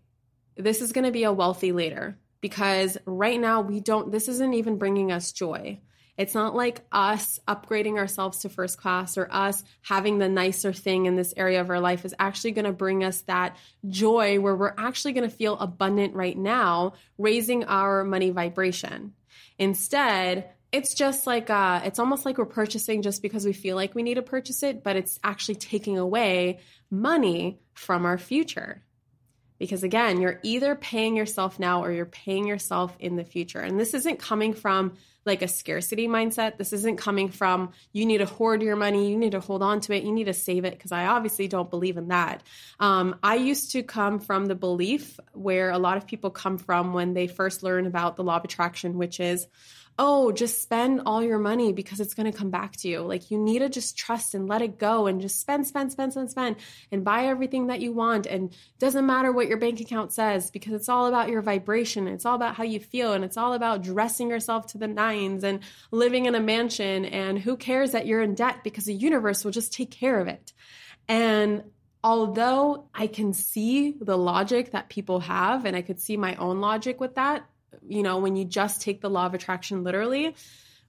this 0.57 0.81
is 0.81 0.93
going 0.93 1.05
to 1.05 1.13
be 1.13 1.25
a 1.25 1.33
wealthy 1.33 1.73
later 1.73 2.17
because 2.45 2.99
right 3.07 3.41
now 3.41 3.63
we 3.63 3.81
don't, 3.81 4.13
this 4.13 4.29
isn't 4.29 4.53
even 4.53 4.77
bringing 4.77 5.11
us 5.11 5.33
joy. 5.33 5.81
It's 6.19 6.35
not 6.35 6.55
like 6.55 6.83
us 6.93 7.41
upgrading 7.49 7.97
ourselves 7.97 8.41
to 8.41 8.51
first 8.51 8.77
class 8.77 9.17
or 9.17 9.33
us 9.33 9.65
having 9.81 10.19
the 10.19 10.29
nicer 10.29 10.71
thing 10.71 11.07
in 11.07 11.17
this 11.17 11.33
area 11.39 11.63
of 11.63 11.71
our 11.71 11.81
life 11.81 12.05
is 12.05 12.15
actually 12.19 12.51
going 12.51 12.67
to 12.67 12.73
bring 12.73 13.03
us 13.03 13.23
that 13.23 13.57
joy 13.89 14.41
where 14.41 14.55
we're 14.55 14.75
actually 14.77 15.15
going 15.15 15.27
to 15.27 15.35
feel 15.35 15.59
abundant 15.59 16.15
right 16.15 16.37
now, 16.37 16.93
raising 17.17 17.65
our 17.65 18.05
money 18.05 18.29
vibration. 18.29 19.15
Instead, 19.59 20.51
it's 20.71 20.93
just 20.93 21.27
like 21.27 21.49
uh, 21.49 21.81
it's 21.87 21.99
almost 21.99 22.27
like 22.27 22.37
we're 22.37 22.45
purchasing 22.45 23.01
just 23.01 23.23
because 23.23 23.47
we 23.47 23.55
feel 23.55 23.75
like 23.75 23.95
we 23.95 24.03
need 24.03 24.17
to 24.17 24.23
purchase 24.23 24.63
it, 24.63 24.85
but 24.85 24.97
it's 24.97 25.19
actually 25.25 25.55
taking 25.55 25.97
away 25.97 26.61
money 26.91 27.63
from 27.73 28.05
our 28.05 28.19
future. 28.19 28.85
Because 29.59 29.83
again, 29.83 30.21
you're 30.21 30.41
either 30.43 30.75
paying 30.75 31.17
yourself 31.17 31.59
now 31.59 31.85
or 31.85 31.93
you're 31.93 32.07
paying 32.07 32.47
yourself 32.47 32.97
in 32.99 33.17
the 33.17 33.25
future. 33.25 33.61
And 33.61 33.79
this 33.79 33.95
isn't 33.95 34.19
coming 34.19 34.53
from 34.53 34.95
like 35.27 35.43
a 35.43 35.49
scarcity 35.49 36.07
mindset. 36.07 36.59
This 36.59 36.73
isn't 36.73 36.97
coming 36.97 37.31
from 37.31 37.71
you 37.93 38.05
need 38.05 38.19
to 38.19 38.27
hoard 38.27 38.63
your 38.63 38.77
money, 38.77 39.11
you 39.11 39.17
need 39.17 39.33
to 39.33 39.41
hold 39.41 39.63
on 39.63 39.81
to 39.81 39.95
it, 39.95 40.05
you 40.05 40.13
need 40.13 40.25
to 40.25 40.35
save 40.35 40.65
it, 40.65 40.75
because 40.75 40.93
I 40.93 41.07
obviously 41.07 41.49
don't 41.49 41.71
believe 41.71 41.97
in 41.97 42.09
that. 42.09 42.43
Um, 42.79 43.17
I 43.23 43.37
used 43.37 43.73
to 43.73 43.83
come 43.83 44.19
from 44.19 44.47
the 44.47 44.55
belief 44.55 45.19
where 45.33 45.71
a 45.71 45.79
lot 45.79 45.97
of 45.97 46.07
people 46.07 46.31
come 46.31 46.59
from 46.59 46.93
when 46.93 47.15
they 47.15 47.27
first 47.27 47.63
learn 47.63 47.87
about 47.87 48.17
the 48.17 48.25
law 48.25 48.37
of 48.37 48.45
attraction, 48.45 48.99
which 48.99 49.19
is, 49.19 49.47
oh, 49.99 50.33
just 50.33 50.61
spend 50.61 51.03
all 51.07 51.23
your 51.23 51.39
money 51.39 51.73
because 51.73 52.01
it's 52.01 52.15
going 52.15 52.31
to 52.31 52.37
come 52.37 52.51
back 52.51 52.77
to 52.77 52.89
you. 52.89 53.01
Like 53.01 53.31
you 53.31 53.39
need 53.39 53.61
to 53.61 53.69
just 53.69 53.97
trust 53.97 54.35
and 54.35 54.49
let 54.49 54.61
it 54.61 54.79
go 54.79 55.07
and 55.07 55.21
just 55.21 55.41
spend, 55.41 55.67
spend, 55.67 55.93
spend, 55.93 56.13
spend, 56.13 56.31
spend 56.31 56.57
and 56.91 57.05
buy 57.05 57.27
everything 57.27 57.69
that 57.69 57.81
you 57.81 57.93
want. 57.93 58.27
And 58.27 58.53
doesn't 58.81 59.07
matter 59.07 59.31
what 59.31 59.47
your 59.47 59.57
bank 59.57 59.81
account 59.81 60.13
says 60.13 60.51
because 60.51 60.73
it's 60.73 60.89
all 60.89 61.07
about 61.07 61.29
your 61.29 61.43
vibration. 61.43 62.09
It's 62.09 62.27
all 62.27 62.35
about 62.35 62.57
how 62.57 62.65
you 62.65 62.81
feel 62.81 63.13
and 63.13 63.25
it's 63.25 63.37
all 63.37 63.53
about 63.53 63.83
dressing 63.83 64.31
yourself 64.31 64.67
to 64.69 64.79
the 64.79 64.89
nines 64.89 65.45
and 65.45 65.61
living 65.93 66.27
in 66.27 66.35
a 66.35 66.41
mansion. 66.41 67.05
And 67.05 67.39
who 67.39 67.57
cares 67.57 67.93
that 67.93 68.07
you're 68.07 68.23
in 68.23 68.35
debt 68.35 68.65
because 68.65 68.87
the 68.87 68.95
universe 68.95 69.45
will 69.45 69.53
just 69.53 69.73
take 69.73 69.93
care 69.93 70.19
of 70.19 70.27
it. 70.27 70.53
And 71.07 71.63
although 72.03 72.89
I 72.93 73.07
can 73.07 73.33
see 73.33 73.95
the 74.01 74.19
logic 74.19 74.73
that 74.73 74.89
people 74.89 75.21
have 75.21 75.65
and 75.65 75.77
I 75.77 75.83
could 75.83 76.01
see 76.01 76.17
my 76.17 76.35
own 76.35 76.61
logic 76.61 77.01
with 77.01 77.15
that, 77.15 77.49
you 77.87 78.03
know, 78.03 78.19
when 78.19 78.37
you 78.37 78.45
just 78.45 78.83
take 78.83 79.01
the 79.01 79.11
law 79.11 79.27
of 79.27 79.35
attraction 79.35 79.85
literally. 79.85 80.35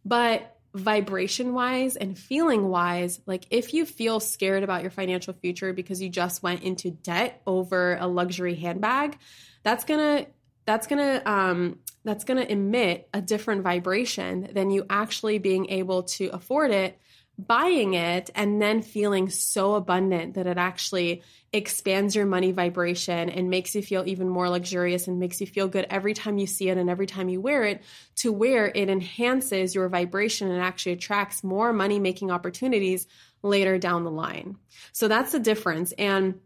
But 0.03 0.51
vibration 0.73 1.53
wise 1.53 1.95
and 1.95 2.17
feeling 2.17 2.67
wise, 2.67 3.21
like 3.25 3.45
if 3.49 3.73
you 3.73 3.85
feel 3.85 4.19
scared 4.19 4.63
about 4.63 4.81
your 4.81 4.91
financial 4.91 5.33
future 5.33 5.73
because 5.73 6.01
you 6.01 6.09
just 6.09 6.43
went 6.43 6.63
into 6.63 6.91
debt 6.91 7.41
over 7.47 7.97
a 7.99 8.07
luxury 8.07 8.55
handbag, 8.55 9.17
that's 9.63 9.85
gonna, 9.85 10.27
that's 10.65 10.87
gonna, 10.87 11.21
um, 11.25 11.79
that's 12.05 12.23
going 12.23 12.37
to 12.37 12.49
emit 12.49 13.09
a 13.13 13.21
different 13.21 13.63
vibration 13.63 14.49
than 14.53 14.69
you 14.69 14.85
actually 14.89 15.39
being 15.39 15.69
able 15.71 16.03
to 16.03 16.27
afford 16.27 16.71
it 16.71 16.97
buying 17.37 17.93
it 17.93 18.29
and 18.33 18.61
then 18.61 18.81
feeling 18.81 19.29
so 19.29 19.75
abundant 19.75 20.35
that 20.35 20.47
it 20.47 20.57
actually 20.57 21.21
expands 21.51 22.15
your 22.15 22.25
money 22.25 22.51
vibration 22.51 23.29
and 23.29 23.49
makes 23.49 23.75
you 23.75 23.81
feel 23.81 24.03
even 24.05 24.29
more 24.29 24.49
luxurious 24.49 25.07
and 25.07 25.19
makes 25.19 25.41
you 25.41 25.47
feel 25.47 25.67
good 25.67 25.85
every 25.89 26.13
time 26.13 26.37
you 26.37 26.47
see 26.47 26.69
it 26.69 26.77
and 26.77 26.89
every 26.89 27.07
time 27.07 27.27
you 27.27 27.41
wear 27.41 27.63
it 27.63 27.81
to 28.15 28.31
where 28.31 28.71
it 28.73 28.89
enhances 28.89 29.75
your 29.75 29.89
vibration 29.89 30.49
and 30.49 30.61
actually 30.61 30.93
attracts 30.93 31.43
more 31.43 31.73
money 31.73 31.99
making 31.99 32.31
opportunities 32.31 33.07
later 33.41 33.77
down 33.77 34.03
the 34.03 34.11
line. 34.11 34.57
So 34.91 35.07
that's 35.07 35.31
the 35.31 35.39
difference. 35.39 35.91
And 35.93 36.39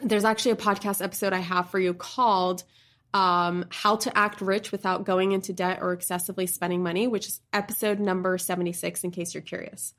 there's 0.00 0.24
actually 0.24 0.52
a 0.52 0.56
podcast 0.56 1.02
episode 1.02 1.32
I 1.32 1.38
have 1.38 1.70
for 1.70 1.78
you 1.78 1.94
called 1.94 2.64
um, 3.16 3.64
How 3.70 3.96
to 3.96 4.16
Act 4.16 4.42
Rich 4.42 4.72
Without 4.72 5.06
Going 5.06 5.32
into 5.32 5.54
Debt 5.54 5.78
or 5.80 5.94
Excessively 5.94 6.46
Spending 6.46 6.82
Money, 6.82 7.06
which 7.06 7.26
is 7.28 7.40
episode 7.50 7.98
number 7.98 8.36
76, 8.36 9.04
in 9.04 9.10
case 9.10 9.32
you're 9.32 9.42
curious. 9.42 9.94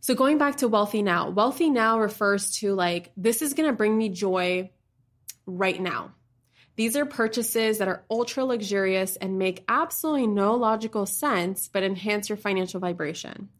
So, 0.00 0.14
going 0.14 0.38
back 0.38 0.56
to 0.56 0.68
Wealthy 0.68 1.02
Now, 1.02 1.28
Wealthy 1.28 1.68
Now 1.68 2.00
refers 2.00 2.52
to 2.60 2.72
like, 2.72 3.12
this 3.18 3.42
is 3.42 3.52
going 3.52 3.68
to 3.68 3.76
bring 3.76 3.98
me 3.98 4.08
joy 4.08 4.70
right 5.44 5.78
now. 5.78 6.14
These 6.76 6.96
are 6.96 7.04
purchases 7.04 7.78
that 7.78 7.88
are 7.88 8.06
ultra 8.10 8.46
luxurious 8.46 9.16
and 9.16 9.38
make 9.38 9.64
absolutely 9.68 10.26
no 10.26 10.54
logical 10.54 11.04
sense, 11.04 11.68
but 11.68 11.82
enhance 11.82 12.30
your 12.30 12.38
financial 12.38 12.80
vibration. 12.80 13.50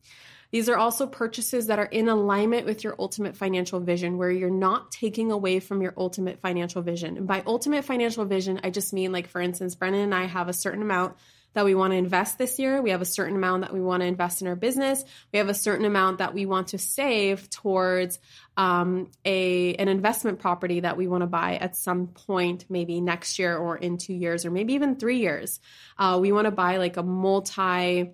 These 0.51 0.69
are 0.69 0.77
also 0.77 1.07
purchases 1.07 1.67
that 1.67 1.79
are 1.79 1.85
in 1.85 2.09
alignment 2.09 2.67
with 2.67 2.83
your 2.83 2.95
ultimate 2.99 3.37
financial 3.37 3.81
vision, 3.81 4.17
where 4.17 4.31
you're 4.31 4.51
not 4.51 4.91
taking 4.91 5.31
away 5.31 5.61
from 5.61 5.83
your 5.83 5.95
ultimate 5.97 6.41
financial 6.41 6.83
vision. 6.83 7.17
And 7.19 7.27
by 7.27 7.43
ultimate 7.47 7.85
financial 7.85 8.25
vision, 8.25 8.61
I 8.65 8.71
just 8.71 8.93
mean, 8.93 9.13
like, 9.13 9.29
for 9.29 9.41
instance, 9.41 9.75
Brennan 9.75 10.01
and 10.01 10.15
I 10.15 10.25
have 10.25 10.49
a 10.49 10.55
certain 10.55 10.83
amount 10.83 11.17
that 11.55 11.65
we 11.65 11.75
want 11.75 11.93
to 11.93 11.97
invest 11.97 12.39
this 12.39 12.59
year. 12.59 12.81
We 12.81 12.91
have 12.91 13.03
a 13.03 13.07
certain 13.07 13.35
amount 13.35 13.63
that 13.63 13.73
we 13.73 13.81
want 13.81 14.03
to 14.03 14.07
invest 14.07 14.43
in 14.43 14.49
our 14.49 14.57
business. 14.57 15.03
We 15.33 15.39
have 15.39 15.49
a 15.49 15.55
certain 15.55 15.87
amount 15.87 16.19
that 16.19 16.35
we 16.35 16.47
want 16.47 16.69
to 16.69 16.79
save 16.79 17.49
towards 17.51 18.19
um, 18.57 19.11
a 19.25 19.75
an 19.75 19.89
investment 19.89 20.39
property 20.39 20.81
that 20.81 20.97
we 20.97 21.09
want 21.09 21.23
to 21.23 21.27
buy 21.27 21.57
at 21.57 21.77
some 21.77 22.09
point, 22.09 22.67
maybe 22.69 23.01
next 23.01 23.39
year 23.39 23.57
or 23.57 23.77
in 23.77 23.99
two 23.99 24.15
years 24.15 24.45
or 24.45 24.51
maybe 24.51 24.75
even 24.75 24.97
three 24.97 25.19
years. 25.19 25.59
Uh, 25.99 26.19
we 26.21 26.33
want 26.33 26.45
to 26.45 26.51
buy 26.51 26.77
like 26.77 26.97
a 26.97 27.03
multi 27.03 28.13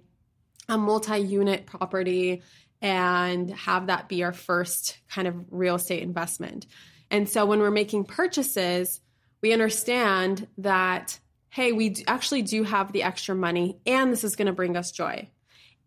a 0.69 0.79
multi 0.79 1.19
unit 1.19 1.67
property 1.67 2.43
and 2.81 3.51
have 3.51 3.87
that 3.87 4.09
be 4.09 4.25
our 4.25 4.33
first 4.33 4.99
kind 5.09 5.27
of 5.27 5.35
real 5.51 5.77
estate 5.77 6.03
investment. 6.03 6.67
And 7.11 7.29
so 7.29 7.47
when 7.47 7.61
we're 7.61 7.71
making 7.71 8.05
purchases, 8.05 9.01
we 9.41 9.53
understand 9.53 10.47
that 10.59 11.19
hey, 11.51 11.71
we 11.71 12.03
actually 12.09 12.43
do 12.43 12.65
have 12.65 12.91
the 12.91 13.05
extra 13.05 13.33
money 13.33 13.79
and 13.87 14.13
this 14.13 14.25
is 14.25 14.35
going 14.35 14.47
to 14.47 14.53
bring 14.53 14.77
us 14.77 14.91
joy. 14.91 15.29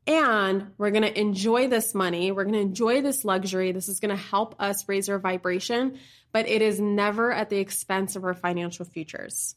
And 0.08 0.72
we're 0.78 0.92
going 0.92 1.04
to 1.04 1.20
enjoy 1.20 1.68
this 1.68 1.94
money. 1.94 2.32
We're 2.32 2.46
going 2.46 2.54
to 2.54 2.62
enjoy 2.62 3.02
this 3.02 3.26
luxury. 3.26 3.74
This 3.74 3.90
is 3.90 4.00
going 4.00 4.16
to 4.16 4.22
help 4.22 4.56
us 4.60 4.88
raise 4.88 5.10
our 5.10 5.20
vibration, 5.20 6.00
but 6.32 6.48
it 6.48 6.62
is 6.62 6.80
never 6.80 7.34
at 7.34 7.50
the 7.50 7.58
expense 7.58 8.16
of 8.16 8.24
our 8.24 8.34
financial 8.34 8.86
futures. 8.86 9.56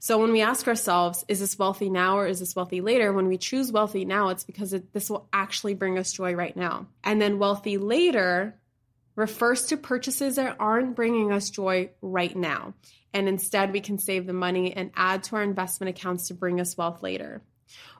So 0.00 0.18
when 0.18 0.30
we 0.30 0.42
ask 0.42 0.68
ourselves, 0.68 1.24
is 1.26 1.40
this 1.40 1.58
wealthy 1.58 1.90
now 1.90 2.18
or 2.18 2.26
is 2.26 2.38
this 2.38 2.54
wealthy 2.54 2.80
later? 2.80 3.12
When 3.12 3.26
we 3.26 3.36
choose 3.36 3.72
wealthy 3.72 4.04
now, 4.04 4.28
it's 4.28 4.44
because 4.44 4.72
it, 4.72 4.92
this 4.92 5.10
will 5.10 5.28
actually 5.32 5.74
bring 5.74 5.98
us 5.98 6.12
joy 6.12 6.34
right 6.34 6.56
now. 6.56 6.86
And 7.02 7.20
then 7.20 7.38
wealthy 7.38 7.78
later 7.78 8.54
refers 9.16 9.66
to 9.66 9.76
purchases 9.76 10.36
that 10.36 10.56
aren't 10.60 10.94
bringing 10.94 11.32
us 11.32 11.50
joy 11.50 11.90
right 12.00 12.34
now. 12.36 12.74
And 13.12 13.28
instead, 13.28 13.72
we 13.72 13.80
can 13.80 13.98
save 13.98 14.26
the 14.26 14.32
money 14.32 14.72
and 14.72 14.92
add 14.94 15.24
to 15.24 15.36
our 15.36 15.42
investment 15.42 15.90
accounts 15.90 16.28
to 16.28 16.34
bring 16.34 16.60
us 16.60 16.76
wealth 16.76 17.02
later. 17.02 17.42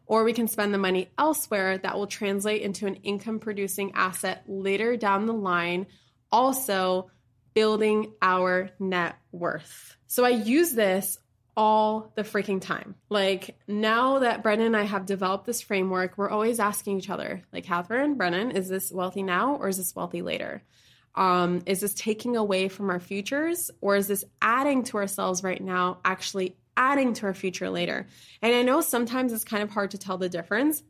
Or 0.06 0.22
we 0.22 0.32
can 0.32 0.46
spend 0.46 0.72
the 0.72 0.78
money 0.78 1.10
elsewhere 1.18 1.78
that 1.78 1.96
will 1.96 2.06
translate 2.06 2.62
into 2.62 2.86
an 2.86 2.96
income 2.96 3.40
producing 3.40 3.92
asset 3.94 4.44
later 4.46 4.96
down 4.96 5.26
the 5.26 5.34
line, 5.34 5.86
also 6.30 7.10
building 7.52 8.12
our 8.22 8.70
net 8.78 9.16
worth. 9.32 9.96
So 10.06 10.24
I 10.24 10.30
use 10.30 10.72
this 10.72 11.18
all 11.58 12.12
the 12.14 12.22
freaking 12.22 12.60
time. 12.60 12.94
Like 13.08 13.58
now 13.66 14.20
that 14.20 14.44
Brennan 14.44 14.66
and 14.66 14.76
I 14.76 14.84
have 14.84 15.06
developed 15.06 15.44
this 15.44 15.60
framework, 15.60 16.16
we're 16.16 16.30
always 16.30 16.60
asking 16.60 16.98
each 16.98 17.10
other, 17.10 17.42
like, 17.52 17.66
Kathrin, 17.66 18.16
Brennan, 18.16 18.52
is 18.52 18.68
this 18.68 18.92
wealthy 18.92 19.24
now 19.24 19.56
or 19.56 19.68
is 19.68 19.76
this 19.76 19.96
wealthy 19.96 20.22
later? 20.22 20.62
Um, 21.16 21.62
is 21.66 21.80
this 21.80 21.94
taking 21.94 22.36
away 22.36 22.68
from 22.68 22.90
our 22.90 23.00
futures 23.00 23.72
or 23.80 23.96
is 23.96 24.06
this 24.06 24.24
adding 24.40 24.84
to 24.84 24.98
ourselves 24.98 25.42
right 25.42 25.60
now, 25.60 25.98
actually 26.04 26.56
adding 26.76 27.12
to 27.14 27.26
our 27.26 27.34
future 27.34 27.68
later? 27.68 28.06
And 28.40 28.54
I 28.54 28.62
know 28.62 28.80
sometimes 28.80 29.32
it's 29.32 29.42
kind 29.42 29.64
of 29.64 29.70
hard 29.70 29.90
to 29.90 29.98
tell 29.98 30.16
the 30.16 30.28
difference. 30.28 30.84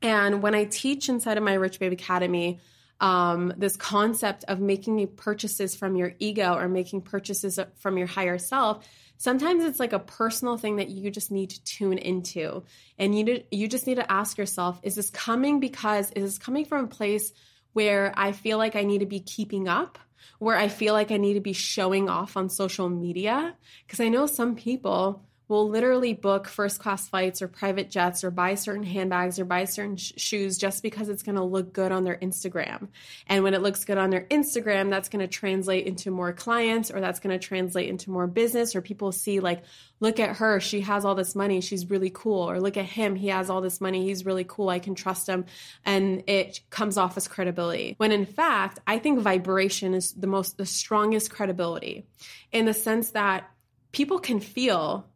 And 0.00 0.40
when 0.40 0.54
I 0.54 0.64
teach 0.64 1.10
inside 1.10 1.36
of 1.36 1.42
my 1.42 1.52
Rich 1.52 1.78
Babe 1.78 1.92
Academy, 1.92 2.58
um, 3.00 3.52
this 3.56 3.76
concept 3.76 4.44
of 4.48 4.60
making 4.60 5.06
purchases 5.08 5.74
from 5.74 5.96
your 5.96 6.14
ego 6.18 6.54
or 6.54 6.68
making 6.68 7.02
purchases 7.02 7.58
from 7.76 7.98
your 7.98 8.06
higher 8.06 8.38
self, 8.38 8.86
sometimes 9.20 9.62
it's 9.64 9.78
like 9.78 9.92
a 9.92 9.98
personal 9.98 10.56
thing 10.56 10.76
that 10.76 10.88
you 10.88 11.10
just 11.10 11.30
need 11.30 11.50
to 11.50 11.62
tune 11.62 11.98
into. 11.98 12.64
And 12.98 13.16
you, 13.16 13.44
you 13.50 13.68
just 13.68 13.86
need 13.86 13.96
to 13.96 14.10
ask 14.10 14.38
yourself, 14.38 14.80
is 14.82 14.94
this 14.94 15.10
coming 15.10 15.60
because, 15.60 16.10
is 16.12 16.24
this 16.24 16.38
coming 16.38 16.64
from 16.64 16.86
a 16.86 16.88
place 16.88 17.30
where 17.74 18.14
I 18.16 18.32
feel 18.32 18.56
like 18.56 18.76
I 18.76 18.82
need 18.82 19.00
to 19.00 19.06
be 19.06 19.20
keeping 19.20 19.68
up? 19.68 19.98
Where 20.38 20.56
I 20.56 20.68
feel 20.68 20.94
like 20.94 21.10
I 21.10 21.18
need 21.18 21.34
to 21.34 21.40
be 21.40 21.52
showing 21.52 22.08
off 22.08 22.38
on 22.38 22.48
social 22.48 22.88
media? 22.88 23.54
Because 23.86 24.00
I 24.00 24.08
know 24.08 24.24
some 24.24 24.56
people 24.56 25.22
will 25.50 25.68
literally 25.68 26.14
book 26.14 26.46
first 26.46 26.78
class 26.78 27.08
flights 27.08 27.42
or 27.42 27.48
private 27.48 27.90
jets 27.90 28.22
or 28.22 28.30
buy 28.30 28.54
certain 28.54 28.84
handbags 28.84 29.40
or 29.40 29.44
buy 29.44 29.64
certain 29.64 29.96
sh- 29.96 30.12
shoes 30.16 30.56
just 30.56 30.80
because 30.80 31.08
it's 31.08 31.24
going 31.24 31.34
to 31.34 31.42
look 31.42 31.72
good 31.72 31.90
on 31.90 32.04
their 32.04 32.16
Instagram. 32.16 32.86
And 33.26 33.42
when 33.42 33.52
it 33.52 33.60
looks 33.60 33.84
good 33.84 33.98
on 33.98 34.10
their 34.10 34.26
Instagram, 34.30 34.90
that's 34.90 35.08
going 35.08 35.26
to 35.26 35.26
translate 35.26 35.88
into 35.88 36.12
more 36.12 36.32
clients 36.32 36.92
or 36.92 37.00
that's 37.00 37.18
going 37.18 37.36
to 37.36 37.44
translate 37.44 37.88
into 37.88 38.12
more 38.12 38.28
business 38.28 38.76
or 38.76 38.80
people 38.80 39.10
see 39.10 39.40
like, 39.40 39.64
look 39.98 40.20
at 40.20 40.36
her, 40.36 40.60
she 40.60 40.82
has 40.82 41.04
all 41.04 41.16
this 41.16 41.34
money, 41.34 41.60
she's 41.60 41.90
really 41.90 42.10
cool. 42.10 42.48
Or 42.48 42.60
look 42.60 42.76
at 42.76 42.84
him, 42.84 43.16
he 43.16 43.26
has 43.28 43.50
all 43.50 43.60
this 43.60 43.80
money, 43.80 44.04
he's 44.04 44.24
really 44.24 44.44
cool, 44.44 44.68
I 44.68 44.78
can 44.78 44.94
trust 44.94 45.28
him. 45.28 45.46
And 45.84 46.22
it 46.28 46.60
comes 46.70 46.96
off 46.96 47.16
as 47.16 47.26
credibility. 47.26 47.96
When 47.98 48.12
in 48.12 48.24
fact, 48.24 48.78
I 48.86 49.00
think 49.00 49.18
vibration 49.18 49.94
is 49.94 50.12
the 50.12 50.28
most, 50.28 50.58
the 50.58 50.64
strongest 50.64 51.32
credibility 51.32 52.06
in 52.52 52.66
the 52.66 52.72
sense 52.72 53.10
that 53.10 53.50
people 53.90 54.20
can 54.20 54.38
feel 54.38 55.09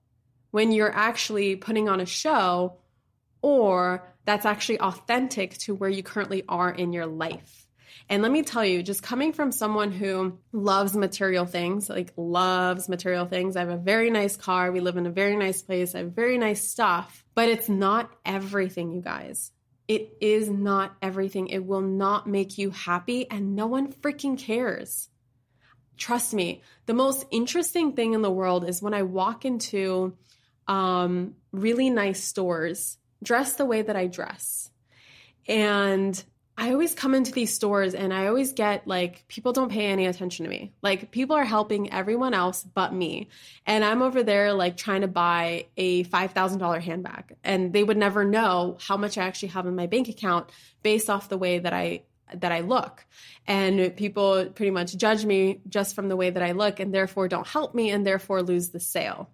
when 0.55 0.71
you're 0.71 0.95
actually 0.95 1.57
putting 1.57 1.89
on 1.89 2.01
a 2.01 2.07
show 2.07 2.77
or 3.43 4.09
that's 4.25 4.47
actually 4.47 4.79
authentic 4.79 5.59
to 5.59 5.75
where 5.75 5.91
you 5.91 6.01
currently 6.01 6.45
are 6.49 6.71
in 6.71 6.93
your 6.93 7.07
life. 7.07 7.67
And 8.09 8.23
let 8.23 8.31
me 8.31 8.45
tell 8.45 8.65
you, 8.65 8.81
just 8.85 9.03
coming 9.03 9.33
from 9.33 9.51
someone 9.51 9.91
who 9.91 10.39
loves 10.53 10.95
material 10.95 11.45
things, 11.45 11.91
like 11.91 12.13
loves 12.17 12.89
material 12.89 13.27
things, 13.27 13.57
I 13.57 13.61
have 13.63 13.69
a 13.69 13.77
very 13.77 14.11
nice 14.11 14.37
car, 14.37 14.71
we 14.71 14.79
live 14.79 14.97
in 14.97 15.07
a 15.07 15.11
very 15.11 15.35
nice 15.37 15.61
place, 15.61 15.93
I 15.93 15.99
have 15.99 16.13
very 16.13 16.39
nice 16.39 16.63
stuff, 16.63 17.25
but 17.35 17.49
it's 17.49 17.69
not 17.69 18.13
everything, 18.25 18.93
you 18.93 19.01
guys. 19.01 19.51
It 19.89 20.19
is 20.21 20.49
not 20.49 20.95
everything. 21.03 21.49
It 21.49 21.67
will 21.67 21.81
not 21.81 22.29
make 22.29 22.59
you 22.59 22.71
happy, 22.71 23.29
and 23.29 23.57
no 23.57 23.67
one 23.67 23.93
freaking 23.93 24.39
cares. 24.39 25.09
Trust 25.97 26.33
me, 26.33 26.63
the 26.87 26.95
most 26.95 27.27
interesting 27.33 27.95
thing 27.95 28.15
in 28.15 28.23
the 28.23 28.31
world 28.31 28.69
is 28.69 28.81
when 28.81 28.95
I 28.95 29.03
walk 29.03 29.45
into 29.45 30.17
um, 30.69 31.35
really 31.53 31.91
nice 31.91 32.23
stores, 32.23 32.99
dress 33.23 33.55
the 33.55 33.65
way 33.65 33.83
that 33.83 33.97
I 33.97 34.07
dress. 34.07 34.71
And 35.47 36.23
I 36.57 36.71
always 36.71 36.95
come 36.95 37.15
into 37.15 37.33
these 37.33 37.53
stores 37.53 37.95
and 37.95 38.15
I 38.15 38.29
always 38.29 38.53
get 38.53 38.87
like, 38.87 39.27
people 39.27 39.53
don't 39.53 39.73
pay 39.73 39.87
any 39.87 40.07
attention 40.07 40.45
to 40.45 40.51
me. 40.51 40.73
Like, 40.83 41.11
people 41.11 41.35
are 41.35 41.45
helping 41.45 41.93
everyone 41.93 42.33
else 42.33 42.63
but 42.63 42.95
me. 42.95 43.29
And 43.67 43.85
I'm 43.85 44.03
over 44.03 44.23
there 44.23 44.53
like 44.53 44.77
trying 44.77 45.01
to 45.01 45.09
buy 45.09 45.67
a 45.77 46.05
$5,000 46.05 46.81
handbag. 46.81 47.37
And 47.43 47.73
they 47.73 47.83
would 47.83 47.97
never 47.97 48.25
know 48.25 48.79
how 48.81 48.97
much 48.97 49.19
I 49.19 49.25
actually 49.25 49.49
have 49.49 49.67
in 49.67 49.75
my 49.75 49.87
bank 49.87 50.09
account 50.09 50.51
based 50.83 51.11
off 51.11 51.29
the 51.29 51.39
way 51.39 51.59
that 51.59 51.73
I 51.73 52.03
that 52.33 52.53
I 52.53 52.61
look. 52.61 53.05
And 53.47 53.95
people 53.97 54.47
pretty 54.47 54.71
much 54.71 54.97
judge 54.97 55.25
me 55.25 55.61
just 55.69 55.95
from 55.95 56.09
the 56.09 56.17
way 56.17 56.31
that 56.31 56.43
I 56.43 56.53
look 56.53 56.81
and 56.81 56.93
therefore 56.93 57.29
don't 57.29 57.47
help 57.47 57.75
me 57.75 57.91
and 57.91 58.07
therefore 58.07 58.43
lose 58.43 58.71
the 58.71 58.81
sale 58.81 59.29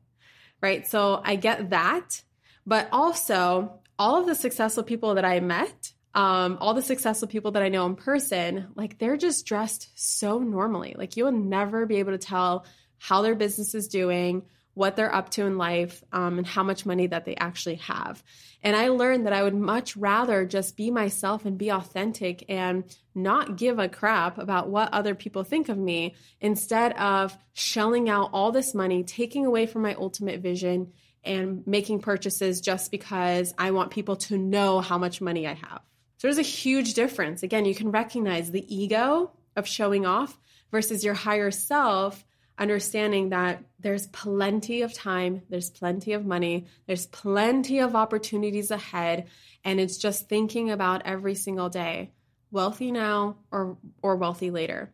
right? 0.60 0.86
So 0.86 1.20
I 1.24 1.36
get 1.36 1.70
that. 1.70 2.22
But 2.66 2.88
also, 2.92 3.80
all 3.98 4.16
of 4.16 4.26
the 4.26 4.34
successful 4.34 4.82
people 4.82 5.14
that 5.14 5.24
I 5.24 5.40
met, 5.40 5.92
um, 6.14 6.58
all 6.60 6.74
the 6.74 6.82
successful 6.82 7.28
people 7.28 7.52
that 7.52 7.62
I 7.62 7.68
know 7.68 7.86
in 7.86 7.96
person, 7.96 8.68
like 8.74 8.98
they're 8.98 9.16
just 9.16 9.46
dressed 9.46 9.90
so 9.94 10.38
normally. 10.38 10.94
Like 10.96 11.16
you'll 11.16 11.32
never 11.32 11.86
be 11.86 11.96
able 11.96 12.12
to 12.12 12.18
tell 12.18 12.64
how 12.98 13.22
their 13.22 13.34
business 13.34 13.74
is 13.74 13.88
doing, 13.88 14.42
what 14.80 14.96
they're 14.96 15.14
up 15.14 15.28
to 15.28 15.44
in 15.44 15.58
life, 15.58 16.02
um, 16.10 16.38
and 16.38 16.46
how 16.46 16.62
much 16.62 16.86
money 16.86 17.06
that 17.06 17.26
they 17.26 17.36
actually 17.36 17.74
have. 17.74 18.24
And 18.62 18.74
I 18.74 18.88
learned 18.88 19.26
that 19.26 19.34
I 19.34 19.42
would 19.42 19.54
much 19.54 19.94
rather 19.94 20.46
just 20.46 20.74
be 20.74 20.90
myself 20.90 21.44
and 21.44 21.58
be 21.58 21.70
authentic 21.70 22.46
and 22.48 22.84
not 23.14 23.58
give 23.58 23.78
a 23.78 23.90
crap 23.90 24.38
about 24.38 24.70
what 24.70 24.94
other 24.94 25.14
people 25.14 25.44
think 25.44 25.68
of 25.68 25.76
me 25.76 26.14
instead 26.40 26.94
of 26.94 27.36
shelling 27.52 28.08
out 28.08 28.30
all 28.32 28.52
this 28.52 28.74
money, 28.74 29.04
taking 29.04 29.44
away 29.44 29.66
from 29.66 29.82
my 29.82 29.94
ultimate 29.96 30.40
vision 30.40 30.92
and 31.24 31.62
making 31.66 32.00
purchases 32.00 32.62
just 32.62 32.90
because 32.90 33.52
I 33.58 33.72
want 33.72 33.90
people 33.90 34.16
to 34.16 34.38
know 34.38 34.80
how 34.80 34.96
much 34.96 35.20
money 35.20 35.46
I 35.46 35.52
have. 35.52 35.82
So 36.16 36.26
there's 36.26 36.38
a 36.38 36.42
huge 36.42 36.94
difference. 36.94 37.42
Again, 37.42 37.66
you 37.66 37.74
can 37.74 37.90
recognize 37.90 38.50
the 38.50 38.64
ego 38.74 39.32
of 39.56 39.68
showing 39.68 40.06
off 40.06 40.38
versus 40.70 41.04
your 41.04 41.12
higher 41.12 41.50
self 41.50 42.24
understanding 42.60 43.30
that 43.30 43.64
there's 43.80 44.06
plenty 44.08 44.82
of 44.82 44.92
time, 44.92 45.42
there's 45.48 45.70
plenty 45.70 46.12
of 46.12 46.26
money, 46.26 46.66
there's 46.86 47.06
plenty 47.06 47.78
of 47.80 47.96
opportunities 47.96 48.70
ahead, 48.70 49.26
and 49.64 49.80
it's 49.80 49.96
just 49.96 50.28
thinking 50.28 50.70
about 50.70 51.06
every 51.06 51.34
single 51.34 51.70
day, 51.70 52.12
wealthy 52.50 52.92
now 52.92 53.36
or 53.50 53.78
or 54.02 54.16
wealthy 54.16 54.50
later. 54.50 54.92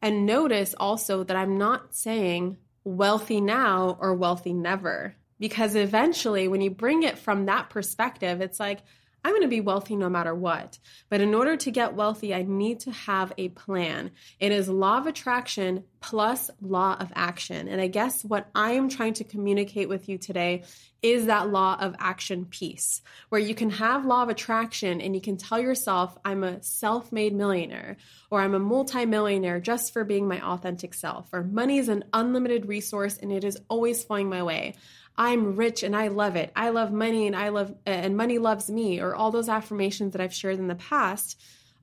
And 0.00 0.24
notice 0.24 0.74
also 0.78 1.24
that 1.24 1.36
I'm 1.36 1.58
not 1.58 1.94
saying 1.94 2.56
wealthy 2.84 3.40
now 3.40 3.98
or 4.00 4.14
wealthy 4.14 4.54
never 4.54 5.14
because 5.38 5.74
eventually 5.74 6.48
when 6.48 6.60
you 6.60 6.70
bring 6.70 7.02
it 7.02 7.18
from 7.18 7.46
that 7.46 7.70
perspective, 7.70 8.40
it's 8.40 8.60
like 8.60 8.80
I'm 9.24 9.32
going 9.32 9.42
to 9.42 9.48
be 9.48 9.60
wealthy 9.60 9.96
no 9.96 10.08
matter 10.08 10.34
what. 10.34 10.78
But 11.08 11.20
in 11.20 11.34
order 11.34 11.56
to 11.56 11.70
get 11.70 11.94
wealthy, 11.94 12.34
I 12.34 12.42
need 12.42 12.80
to 12.80 12.90
have 12.92 13.32
a 13.36 13.48
plan. 13.50 14.12
It 14.38 14.52
is 14.52 14.68
law 14.68 14.98
of 14.98 15.06
attraction 15.06 15.84
plus 16.00 16.50
law 16.62 16.96
of 16.98 17.12
action. 17.14 17.68
And 17.68 17.80
I 17.80 17.86
guess 17.86 18.24
what 18.24 18.48
I 18.54 18.72
am 18.72 18.88
trying 18.88 19.14
to 19.14 19.24
communicate 19.24 19.88
with 19.88 20.08
you 20.08 20.16
today 20.16 20.64
is 21.02 21.26
that 21.26 21.50
law 21.50 21.76
of 21.80 21.94
action 21.98 22.44
piece 22.44 23.02
where 23.28 23.40
you 23.40 23.54
can 23.54 23.70
have 23.70 24.04
law 24.04 24.22
of 24.22 24.28
attraction 24.28 25.00
and 25.00 25.14
you 25.14 25.20
can 25.20 25.36
tell 25.36 25.58
yourself, 25.58 26.16
I'm 26.24 26.44
a 26.44 26.62
self 26.62 27.12
made 27.12 27.34
millionaire 27.34 27.96
or 28.30 28.40
I'm 28.40 28.54
a 28.54 28.58
multimillionaire 28.58 29.60
just 29.60 29.92
for 29.92 30.04
being 30.04 30.28
my 30.28 30.40
authentic 30.40 30.94
self 30.94 31.28
or 31.32 31.42
money 31.42 31.78
is 31.78 31.88
an 31.88 32.04
unlimited 32.12 32.66
resource 32.66 33.18
and 33.18 33.32
it 33.32 33.44
is 33.44 33.58
always 33.68 34.04
flowing 34.04 34.28
my 34.28 34.42
way. 34.42 34.74
I'm 35.20 35.54
rich 35.54 35.82
and 35.82 35.94
I 35.94 36.08
love 36.08 36.34
it. 36.34 36.50
I 36.56 36.70
love 36.70 36.92
money 36.92 37.26
and 37.26 37.36
I 37.36 37.50
love, 37.50 37.74
and 37.84 38.16
money 38.16 38.38
loves 38.38 38.70
me, 38.70 39.00
or 39.00 39.14
all 39.14 39.30
those 39.30 39.50
affirmations 39.50 40.12
that 40.12 40.22
I've 40.22 40.32
shared 40.32 40.58
in 40.58 40.66
the 40.66 40.74
past, 40.74 41.38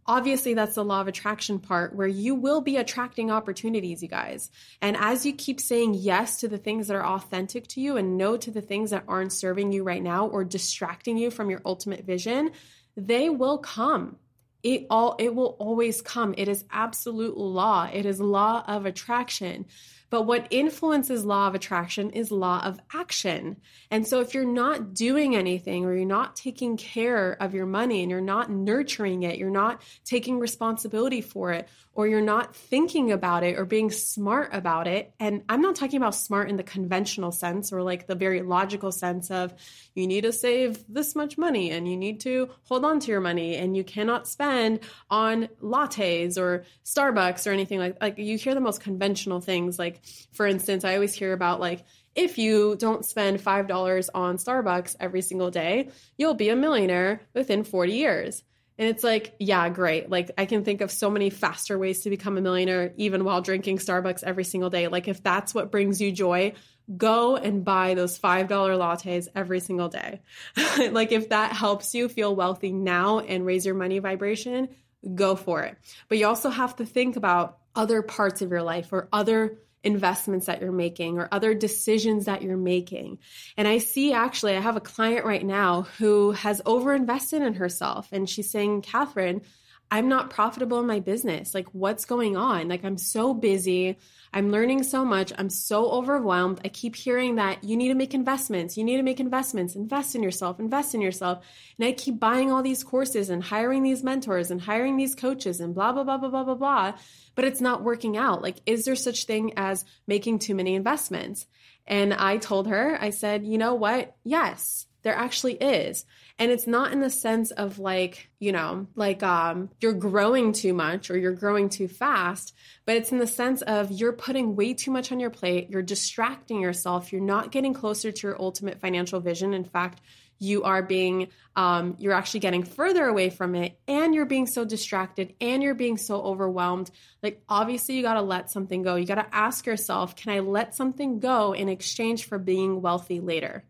obviously 0.07 0.55
that's 0.55 0.73
the 0.73 0.83
law 0.83 1.01
of 1.01 1.07
attraction 1.07 1.59
part 1.59 1.93
where 1.93 2.07
you 2.07 2.33
will 2.33 2.61
be 2.61 2.77
attracting 2.77 3.29
opportunities, 3.29 4.01
you 4.01 4.09
guys. 4.09 4.49
And 4.81 4.97
as 4.97 5.23
you 5.23 5.33
keep 5.33 5.61
saying 5.61 5.93
yes 5.93 6.39
to 6.39 6.47
the 6.47 6.57
things 6.57 6.87
that 6.87 6.95
are 6.95 7.05
authentic 7.05 7.67
to 7.67 7.79
you 7.79 7.95
and 7.95 8.17
no 8.17 8.37
to 8.37 8.49
the 8.49 8.59
things 8.59 8.89
that 8.89 9.03
aren't 9.07 9.31
serving 9.31 9.71
you 9.71 9.83
right 9.83 10.01
now 10.01 10.25
or 10.25 10.43
distracting 10.43 11.15
you 11.19 11.29
from 11.29 11.51
your 11.51 11.61
ultimate 11.63 12.05
vision, 12.05 12.49
they 12.95 13.29
will 13.29 13.59
come 13.59 14.17
it 14.63 14.87
all 14.89 15.15
it 15.19 15.35
will 15.35 15.55
always 15.59 16.01
come 16.01 16.33
it 16.35 16.47
is 16.47 16.65
absolute 16.71 17.37
law 17.37 17.87
it 17.93 18.07
is 18.07 18.19
law 18.19 18.63
of 18.67 18.87
attraction 18.87 19.67
but 20.09 20.23
what 20.23 20.47
influences 20.49 21.25
law 21.25 21.47
of 21.47 21.55
attraction 21.55 22.11
is 22.11 22.31
law 22.31 22.61
of 22.63 22.79
action. 22.93 23.57
And 23.91 24.07
so 24.07 24.21
if 24.21 24.33
you're 24.33 24.45
not 24.45 24.93
doing 24.93 25.35
anything 25.35 25.85
or 25.85 25.93
you're 25.93 26.05
not 26.05 26.35
taking 26.35 26.77
care 26.77 27.33
of 27.41 27.53
your 27.53 27.65
money 27.65 28.01
and 28.01 28.09
you're 28.11 28.21
not 28.21 28.49
nurturing 28.49 29.23
it, 29.23 29.37
you're 29.37 29.49
not 29.49 29.81
taking 30.05 30.39
responsibility 30.39 31.21
for 31.21 31.51
it, 31.51 31.67
or 31.97 32.07
you're 32.07 32.21
not 32.21 32.55
thinking 32.55 33.11
about 33.11 33.43
it 33.43 33.57
or 33.57 33.65
being 33.65 33.89
smart 33.89 34.53
about 34.53 34.85
it. 34.85 35.11
And 35.19 35.41
I'm 35.49 35.61
not 35.61 35.75
talking 35.75 35.97
about 35.97 36.13
smart 36.13 36.47
in 36.47 36.55
the 36.55 36.63
conventional 36.63 37.31
sense 37.31 37.73
or 37.73 37.81
like 37.81 38.05
the 38.05 38.13
very 38.13 38.43
logical 38.43 38.91
sense 38.91 39.31
of 39.31 39.51
you 39.95 40.05
need 40.05 40.21
to 40.21 40.31
save 40.31 40.85
this 40.87 41.15
much 41.15 41.39
money 41.39 41.71
and 41.71 41.89
you 41.89 41.97
need 41.97 42.19
to 42.21 42.51
hold 42.65 42.85
on 42.85 42.99
to 42.99 43.11
your 43.11 43.19
money 43.19 43.55
and 43.55 43.75
you 43.75 43.83
cannot 43.83 44.27
spend 44.27 44.81
on 45.09 45.49
lattes 45.59 46.37
or 46.37 46.65
Starbucks 46.85 47.47
or 47.47 47.51
anything 47.51 47.79
like 47.79 47.97
like 47.99 48.19
you 48.19 48.37
hear 48.37 48.53
the 48.53 48.61
most 48.61 48.79
conventional 48.79 49.41
things 49.41 49.79
like 49.79 49.99
for 50.33 50.45
instance, 50.45 50.85
I 50.85 50.93
always 50.93 51.15
hear 51.15 51.33
about 51.33 51.59
like, 51.59 51.83
if 52.13 52.37
you 52.37 52.75
don't 52.77 53.05
spend 53.05 53.39
$5 53.39 54.09
on 54.13 54.37
Starbucks 54.37 54.95
every 54.99 55.21
single 55.21 55.51
day, 55.51 55.89
you'll 56.17 56.33
be 56.35 56.49
a 56.49 56.55
millionaire 56.55 57.21
within 57.33 57.63
40 57.63 57.93
years. 57.93 58.43
And 58.79 58.87
it's 58.89 59.03
like, 59.03 59.35
yeah, 59.39 59.67
great. 59.69 60.09
Like, 60.09 60.31
I 60.37 60.45
can 60.45 60.63
think 60.63 60.81
of 60.81 60.91
so 60.91 61.09
many 61.09 61.29
faster 61.29 61.79
ways 61.79 62.01
to 62.01 62.09
become 62.09 62.37
a 62.37 62.41
millionaire, 62.41 62.93
even 62.97 63.23
while 63.23 63.41
drinking 63.41 63.79
Starbucks 63.79 64.23
every 64.23 64.43
single 64.43 64.69
day. 64.69 64.87
Like, 64.87 65.07
if 65.07 65.23
that's 65.23 65.53
what 65.55 65.71
brings 65.71 65.99
you 65.99 66.11
joy, 66.11 66.53
go 66.95 67.35
and 67.35 67.65
buy 67.65 67.95
those 67.95 68.19
$5 68.19 68.47
lattes 68.47 69.27
every 69.35 69.59
single 69.61 69.89
day. 69.89 70.21
like, 70.91 71.11
if 71.11 71.29
that 71.29 71.53
helps 71.53 71.95
you 71.95 72.07
feel 72.07 72.35
wealthy 72.35 72.71
now 72.71 73.19
and 73.19 73.45
raise 73.45 73.65
your 73.65 73.75
money 73.75 73.97
vibration, 73.97 74.69
go 75.15 75.35
for 75.35 75.63
it. 75.63 75.77
But 76.07 76.19
you 76.19 76.27
also 76.27 76.49
have 76.49 76.75
to 76.75 76.85
think 76.85 77.15
about 77.15 77.57
other 77.75 78.01
parts 78.01 78.41
of 78.41 78.51
your 78.51 78.63
life 78.63 78.93
or 78.93 79.07
other 79.11 79.57
investments 79.87 80.45
that 80.45 80.61
you're 80.61 80.71
making 80.71 81.17
or 81.17 81.27
other 81.31 81.55
decisions 81.55 82.25
that 82.25 82.43
you're 82.43 82.55
making. 82.57 83.17
And 83.57 83.67
I 83.67 83.79
see 83.79 84.13
actually, 84.13 84.55
I 84.55 84.59
have 84.59 84.75
a 84.75 84.81
client 84.81 85.25
right 85.25 85.45
now 85.45 85.87
who 85.97 86.33
has 86.33 86.61
overinvested 86.61 87.41
in 87.45 87.55
herself 87.55 88.09
and 88.11 88.29
she's 88.29 88.51
saying, 88.51 88.83
Kathrin, 88.83 89.41
I'm 89.89 90.09
not 90.09 90.29
profitable 90.29 90.79
in 90.79 90.87
my 90.87 90.99
business. 90.99 91.53
Like, 91.53 91.67
what's 91.71 92.03
going 92.03 92.35
on? 92.35 92.67
Like, 92.67 92.83
I'm 92.83 92.97
so 92.97 93.33
busy. 93.33 93.97
I'm 94.33 94.51
learning 94.51 94.83
so 94.83 95.05
much. 95.05 95.31
I'm 95.37 95.49
so 95.49 95.89
overwhelmed. 95.89 96.59
I 96.65 96.67
keep 96.67 96.95
hearing 96.95 97.35
that 97.35 97.63
you 97.63 97.77
need 97.77 97.87
to 97.87 97.95
make 97.95 98.13
investments. 98.13 98.75
You 98.75 98.83
need 98.83 98.97
to 98.97 99.03
make 99.03 99.21
investments. 99.21 99.75
Invest 99.75 100.13
in 100.13 100.23
yourself. 100.23 100.59
Invest 100.59 100.93
in 100.93 100.99
yourself. 100.99 101.45
And 101.79 101.87
I 101.87 101.93
keep 101.93 102.19
buying 102.19 102.51
all 102.51 102.61
these 102.61 102.83
courses 102.83 103.29
and 103.29 103.41
hiring 103.41 103.81
these 103.81 104.03
mentors 104.03 104.51
and 104.51 104.59
hiring 104.59 104.97
these 104.97 105.15
coaches 105.15 105.61
and 105.61 105.73
blah, 105.73 105.93
blah, 105.93 106.03
blah, 106.03 106.17
blah, 106.17 106.29
blah, 106.29 106.43
blah, 106.43 106.55
blah. 106.55 106.93
But 107.35 107.45
it's 107.45 107.61
not 107.61 107.83
working 107.83 108.17
out. 108.17 108.41
Like, 108.41 108.57
is 108.65 108.83
there 108.83 108.95
such 108.95 109.23
thing 109.23 109.53
as 109.55 109.85
making 110.05 110.39
too 110.39 110.55
many 110.55 110.75
investments? 110.75 111.47
And 111.85 112.13
I 112.13 112.37
told 112.37 112.67
her, 112.67 112.97
I 112.99 113.11
said, 113.11 113.45
you 113.45 113.57
know 113.57 113.75
what? 113.75 114.15
Yes 114.25 114.86
there 115.07 115.15
actually 115.15 115.53
is. 115.53 116.05
And 116.37 116.51
it's 116.51 116.67
not 116.67 116.91
in 116.91 116.99
the 116.99 117.09
sense 117.09 117.51
of 117.51 117.79
like, 117.79 118.29
you 118.39 118.51
know, 118.51 118.87
like 118.95 119.23
um 119.23 119.69
you're 119.79 119.93
growing 119.93 120.51
too 120.51 120.73
much 120.73 121.09
or 121.09 121.17
you're 121.17 121.31
growing 121.31 121.69
too 121.69 121.87
fast, 121.87 122.53
but 122.85 122.97
it's 122.97 123.13
in 123.13 123.19
the 123.19 123.25
sense 123.25 123.61
of 123.61 123.89
you're 123.89 124.11
putting 124.11 124.57
way 124.57 124.73
too 124.73 124.91
much 124.91 125.13
on 125.13 125.21
your 125.21 125.29
plate, 125.29 125.69
you're 125.69 125.81
distracting 125.81 126.59
yourself, 126.59 127.13
you're 127.13 127.21
not 127.21 127.51
getting 127.51 127.73
closer 127.73 128.11
to 128.11 128.27
your 128.27 128.39
ultimate 128.39 128.81
financial 128.81 129.21
vision. 129.21 129.53
In 129.53 129.63
fact, 129.63 130.01
you 130.39 130.63
are 130.63 130.83
being 130.83 131.29
um, 131.55 131.95
you're 131.99 132.13
actually 132.13 132.41
getting 132.41 132.63
further 132.63 133.05
away 133.05 133.29
from 133.29 133.55
it 133.55 133.79
and 133.87 134.13
you're 134.13 134.25
being 134.25 134.45
so 134.45 134.65
distracted 134.65 135.35
and 135.39 135.63
you're 135.63 135.73
being 135.73 135.97
so 135.97 136.21
overwhelmed. 136.21 136.91
Like 137.23 137.41
obviously 137.47 137.95
you 137.95 138.03
got 138.03 138.15
to 138.15 138.21
let 138.21 138.51
something 138.51 138.83
go. 138.83 138.95
You 138.95 139.05
got 139.05 139.15
to 139.15 139.35
ask 139.35 139.65
yourself 139.65 140.17
can 140.17 140.33
i 140.33 140.39
let 140.39 140.75
something 140.75 141.19
go 141.19 141.53
in 141.53 141.69
exchange 141.69 142.25
for 142.25 142.37
being 142.37 142.81
wealthy 142.81 143.21
later 143.21 143.63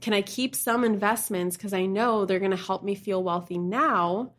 can 0.00 0.12
I 0.12 0.22
keep 0.22 0.54
some 0.54 0.84
investments 0.84 1.56
because 1.56 1.72
I 1.72 1.86
know 1.86 2.24
they're 2.24 2.38
going 2.38 2.50
to 2.50 2.56
help 2.56 2.82
me 2.82 2.94
feel 2.94 3.22
wealthy 3.22 3.58
now? 3.58 4.32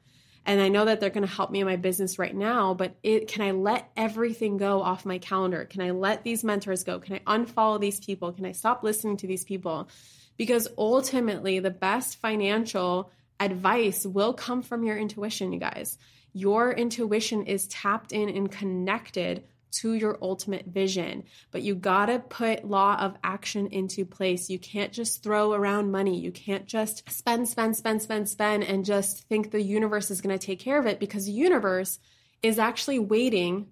And 0.46 0.62
I 0.62 0.70
know 0.70 0.86
that 0.86 1.00
they're 1.00 1.10
going 1.10 1.26
to 1.26 1.34
help 1.34 1.50
me 1.50 1.62
in 1.62 1.66
my 1.66 1.76
business 1.76 2.20
right 2.20 2.36
now, 2.36 2.76
but 2.76 2.96
it, 3.02 3.28
can 3.28 3.42
I 3.42 3.52
let 3.52 3.90
everything 3.98 4.58
go 4.58 4.82
off 4.82 5.06
my 5.06 5.18
calendar? 5.18 5.66
Can 5.66 5.82
I 5.82 5.90
let 5.90 6.24
these 6.24 6.44
mentors 6.44 6.84
go? 6.84 7.00
Can 7.00 7.16
I 7.16 7.38
unfollow 7.38 7.80
these 7.80 8.00
people? 8.00 8.32
Can 8.32 8.46
I 8.46 8.52
stop 8.52 8.84
listening 8.84 9.18
to 9.18 9.28
these 9.28 9.44
people? 9.44 9.90
Because 10.38 10.68
ultimately, 10.78 11.60
the 11.60 11.72
best 11.72 12.18
financial 12.18 13.12
advice 13.40 14.06
will 14.06 14.34
come 14.34 14.62
from 14.62 14.84
your 14.84 14.98
intuition, 14.98 15.52
you 15.52 15.60
guys. 15.60 15.98
Your 16.34 16.72
intuition 16.72 17.46
is 17.48 17.68
tapped 17.68 18.12
in 18.12 18.30
and 18.30 18.52
connected 18.52 19.46
to 19.76 19.94
your 19.94 20.18
ultimate 20.22 20.66
vision. 20.66 21.24
But 21.52 21.62
you 21.62 21.76
gotta 21.76 22.20
put 22.20 22.66
law 22.66 22.96
of 23.00 23.16
action 23.24 23.68
into 23.68 24.06
place. 24.06 24.50
You 24.50 24.60
can't 24.60 24.92
just 24.92 25.24
throw 25.24 25.54
around 25.54 25.92
money. 25.92 26.20
You 26.20 26.32
can't 26.32 26.66
just 26.66 27.10
spend, 27.12 27.48
spend, 27.48 27.76
spend, 27.76 28.02
spend, 28.02 28.30
spend, 28.30 28.64
and 28.64 28.86
just 28.86 29.28
think 29.28 29.52
the 29.52 29.62
universe 29.62 30.12
is 30.12 30.22
gonna 30.22 30.38
take 30.38 30.60
care 30.60 30.80
of 30.80 30.86
it 30.86 31.00
because 31.00 31.26
the 31.26 31.32
universe 31.32 32.00
is 32.42 32.60
actually 32.60 33.00
waiting 33.00 33.68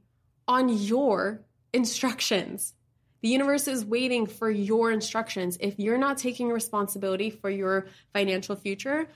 on 0.48 0.70
your 0.70 1.42
instructions. 1.74 2.74
The 3.22 3.30
universe 3.30 3.70
is 3.70 3.86
waiting 3.86 4.28
for 4.28 4.52
your 4.52 4.92
instructions. 4.92 5.58
If 5.62 5.80
you're 5.80 5.98
not 5.98 6.18
taking 6.18 6.50
responsibility 6.50 7.30
for 7.30 7.50
your 7.50 7.88
financial 8.12 8.58
future, 8.58 9.08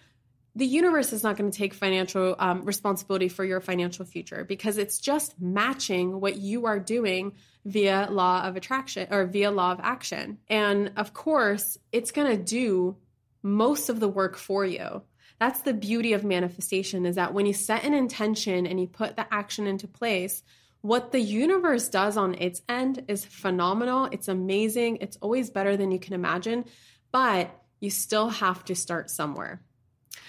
the 0.57 0.65
universe 0.65 1.13
is 1.13 1.21
not 1.21 1.37
going 1.37 1.51
to 1.51 1.55
take 1.55 1.75
financial 1.75 2.35
um, 2.39 2.63
responsibility 2.63 3.29
for 3.29 3.45
your 3.45 3.61
financial 3.61 4.05
future 4.05 4.43
because 4.43 4.79
it's 4.79 4.97
just 4.97 5.39
matching 5.39 6.19
what 6.19 6.37
you 6.37 6.65
are 6.65 6.79
doing 6.79 7.33
via 7.63 8.07
law 8.09 8.41
of 8.41 8.55
attraction 8.55 9.07
or 9.11 9.27
via 9.27 9.51
law 9.51 9.71
of 9.71 9.79
action. 9.83 10.39
And 10.49 10.93
of 10.97 11.13
course, 11.13 11.77
it's 11.91 12.09
going 12.09 12.35
to 12.35 12.43
do 12.43 12.97
most 13.43 13.89
of 13.89 13.99
the 13.99 14.07
work 14.07 14.35
for 14.35 14.65
you. 14.65 15.03
That's 15.39 15.61
the 15.61 15.73
beauty 15.73 16.13
of 16.13 16.23
manifestation 16.23 17.05
is 17.05 17.17
that 17.17 17.35
when 17.35 17.45
you 17.45 17.53
set 17.53 17.83
an 17.83 17.93
intention 17.93 18.65
and 18.65 18.79
you 18.79 18.87
put 18.87 19.15
the 19.15 19.31
action 19.31 19.67
into 19.67 19.87
place, 19.87 20.41
what 20.81 21.11
the 21.11 21.21
universe 21.21 21.87
does 21.87 22.17
on 22.17 22.33
its 22.33 22.63
end 22.67 23.03
is 23.07 23.23
phenomenal. 23.23 24.05
It's 24.11 24.27
amazing. 24.27 24.97
It's 25.01 25.17
always 25.17 25.51
better 25.51 25.77
than 25.77 25.91
you 25.91 25.99
can 25.99 26.15
imagine, 26.15 26.65
but 27.11 27.51
you 27.79 27.91
still 27.91 28.29
have 28.29 28.65
to 28.65 28.75
start 28.75 29.11
somewhere. 29.11 29.61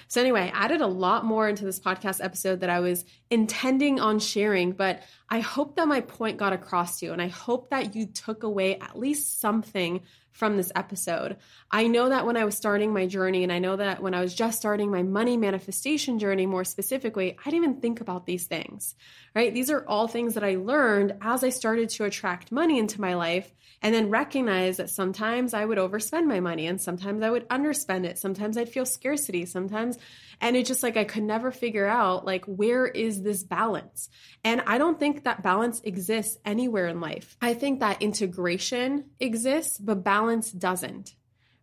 So, 0.08 0.20
anyway, 0.20 0.50
I 0.52 0.64
added 0.64 0.80
a 0.80 0.86
lot 0.86 1.24
more 1.24 1.48
into 1.48 1.64
this 1.64 1.78
podcast 1.80 2.22
episode 2.24 2.60
that 2.60 2.70
I 2.70 2.80
was 2.80 3.04
intending 3.30 4.00
on 4.00 4.18
sharing, 4.18 4.72
but 4.72 5.02
I 5.28 5.40
hope 5.40 5.76
that 5.76 5.88
my 5.88 6.00
point 6.00 6.38
got 6.38 6.52
across 6.52 6.98
to 6.98 7.06
you 7.06 7.12
and 7.12 7.20
I 7.20 7.28
hope 7.28 7.70
that 7.70 7.94
you 7.94 8.06
took 8.06 8.42
away 8.42 8.78
at 8.78 8.98
least 8.98 9.40
something 9.40 10.02
from 10.38 10.56
this 10.56 10.70
episode. 10.76 11.36
I 11.68 11.88
know 11.88 12.10
that 12.10 12.24
when 12.24 12.36
I 12.36 12.44
was 12.44 12.56
starting 12.56 12.92
my 12.92 13.06
journey, 13.06 13.42
and 13.42 13.52
I 13.52 13.58
know 13.58 13.74
that 13.74 14.00
when 14.00 14.14
I 14.14 14.20
was 14.20 14.32
just 14.32 14.56
starting 14.56 14.88
my 14.88 15.02
money 15.02 15.36
manifestation 15.36 16.20
journey 16.20 16.46
more 16.46 16.62
specifically, 16.62 17.36
I 17.44 17.50
didn't 17.50 17.64
even 17.64 17.80
think 17.80 18.00
about 18.00 18.24
these 18.24 18.46
things, 18.46 18.94
right? 19.34 19.52
These 19.52 19.68
are 19.68 19.84
all 19.88 20.06
things 20.06 20.34
that 20.34 20.44
I 20.44 20.54
learned 20.54 21.16
as 21.20 21.42
I 21.42 21.48
started 21.48 21.88
to 21.90 22.04
attract 22.04 22.52
money 22.52 22.78
into 22.78 23.00
my 23.00 23.14
life 23.14 23.52
and 23.82 23.92
then 23.92 24.10
recognize 24.10 24.76
that 24.76 24.90
sometimes 24.90 25.54
I 25.54 25.64
would 25.64 25.78
overspend 25.78 26.26
my 26.26 26.38
money 26.38 26.68
and 26.68 26.80
sometimes 26.80 27.22
I 27.22 27.30
would 27.30 27.48
underspend 27.48 28.04
it. 28.04 28.18
Sometimes 28.18 28.56
I'd 28.56 28.68
feel 28.68 28.86
scarcity. 28.86 29.44
Sometimes, 29.44 29.98
and 30.40 30.56
it 30.56 30.66
just 30.66 30.82
like 30.82 30.96
I 30.96 31.04
could 31.04 31.22
never 31.22 31.50
figure 31.50 31.86
out 31.86 32.24
like, 32.24 32.44
where 32.46 32.86
is 32.86 33.22
this 33.22 33.42
balance? 33.42 34.08
And 34.44 34.62
I 34.66 34.78
don't 34.78 34.98
think 34.98 35.24
that 35.24 35.42
balance 35.42 35.80
exists 35.84 36.38
anywhere 36.44 36.86
in 36.86 37.00
life. 37.00 37.36
I 37.40 37.54
think 37.54 37.80
that 37.80 38.02
integration 38.02 39.06
exists, 39.20 39.78
but 39.78 40.04
balance 40.04 40.50
doesn't. 40.50 41.14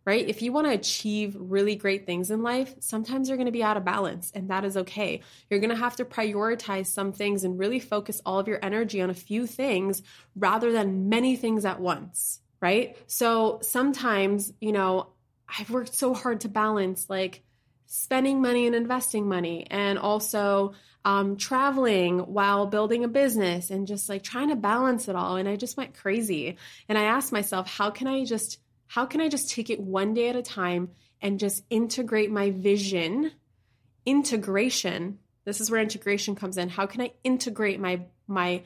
Right? 0.04 0.28
If 0.28 0.40
you 0.40 0.52
want 0.52 0.68
to 0.68 0.72
achieve 0.72 1.36
really 1.36 1.74
great 1.74 2.06
things 2.06 2.30
in 2.30 2.44
life, 2.44 2.72
sometimes 2.78 3.28
you're 3.28 3.38
going 3.38 3.46
to 3.46 3.52
be 3.52 3.64
out 3.64 3.76
of 3.76 3.84
balance, 3.84 4.30
and 4.32 4.50
that 4.50 4.64
is 4.64 4.76
okay. 4.76 5.20
You're 5.50 5.58
going 5.58 5.70
to 5.70 5.76
have 5.76 5.96
to 5.96 6.04
prioritize 6.04 6.86
some 6.86 7.10
things 7.12 7.42
and 7.42 7.58
really 7.58 7.80
focus 7.80 8.20
all 8.24 8.38
of 8.38 8.46
your 8.46 8.60
energy 8.62 9.02
on 9.02 9.10
a 9.10 9.14
few 9.14 9.48
things 9.48 10.02
rather 10.36 10.70
than 10.70 11.08
many 11.08 11.34
things 11.34 11.64
at 11.64 11.80
once. 11.80 12.38
Right? 12.60 12.96
So 13.08 13.58
sometimes, 13.62 14.52
you 14.60 14.70
know, 14.70 15.08
I've 15.48 15.70
worked 15.70 15.94
so 15.96 16.14
hard 16.14 16.42
to 16.42 16.48
balance 16.48 17.10
like 17.10 17.42
spending 17.86 18.42
money 18.42 18.66
and 18.66 18.74
investing 18.74 19.28
money 19.28 19.66
and 19.70 19.98
also 19.98 20.74
um, 21.04 21.36
traveling 21.36 22.18
while 22.18 22.66
building 22.66 23.04
a 23.04 23.08
business 23.08 23.70
and 23.70 23.86
just 23.86 24.08
like 24.08 24.22
trying 24.22 24.48
to 24.48 24.56
balance 24.56 25.08
it 25.08 25.14
all 25.14 25.36
and 25.36 25.48
i 25.48 25.54
just 25.54 25.76
went 25.76 25.94
crazy 25.94 26.56
and 26.88 26.98
i 26.98 27.04
asked 27.04 27.32
myself 27.32 27.68
how 27.68 27.90
can 27.90 28.08
i 28.08 28.24
just 28.24 28.58
how 28.86 29.06
can 29.06 29.20
I 29.20 29.28
just 29.28 29.50
take 29.50 29.70
it 29.70 29.80
one 29.80 30.14
day 30.14 30.28
at 30.28 30.36
a 30.36 30.42
time 30.42 30.90
and 31.20 31.40
just 31.40 31.64
integrate 31.70 32.30
my 32.30 32.50
vision? 32.50 33.32
Integration. 34.04 35.18
This 35.44 35.60
is 35.60 35.70
where 35.70 35.80
integration 35.80 36.34
comes 36.34 36.56
in. 36.56 36.68
How 36.68 36.86
can 36.86 37.00
I 37.00 37.12
integrate 37.24 37.80
my 37.80 38.02
my 38.28 38.62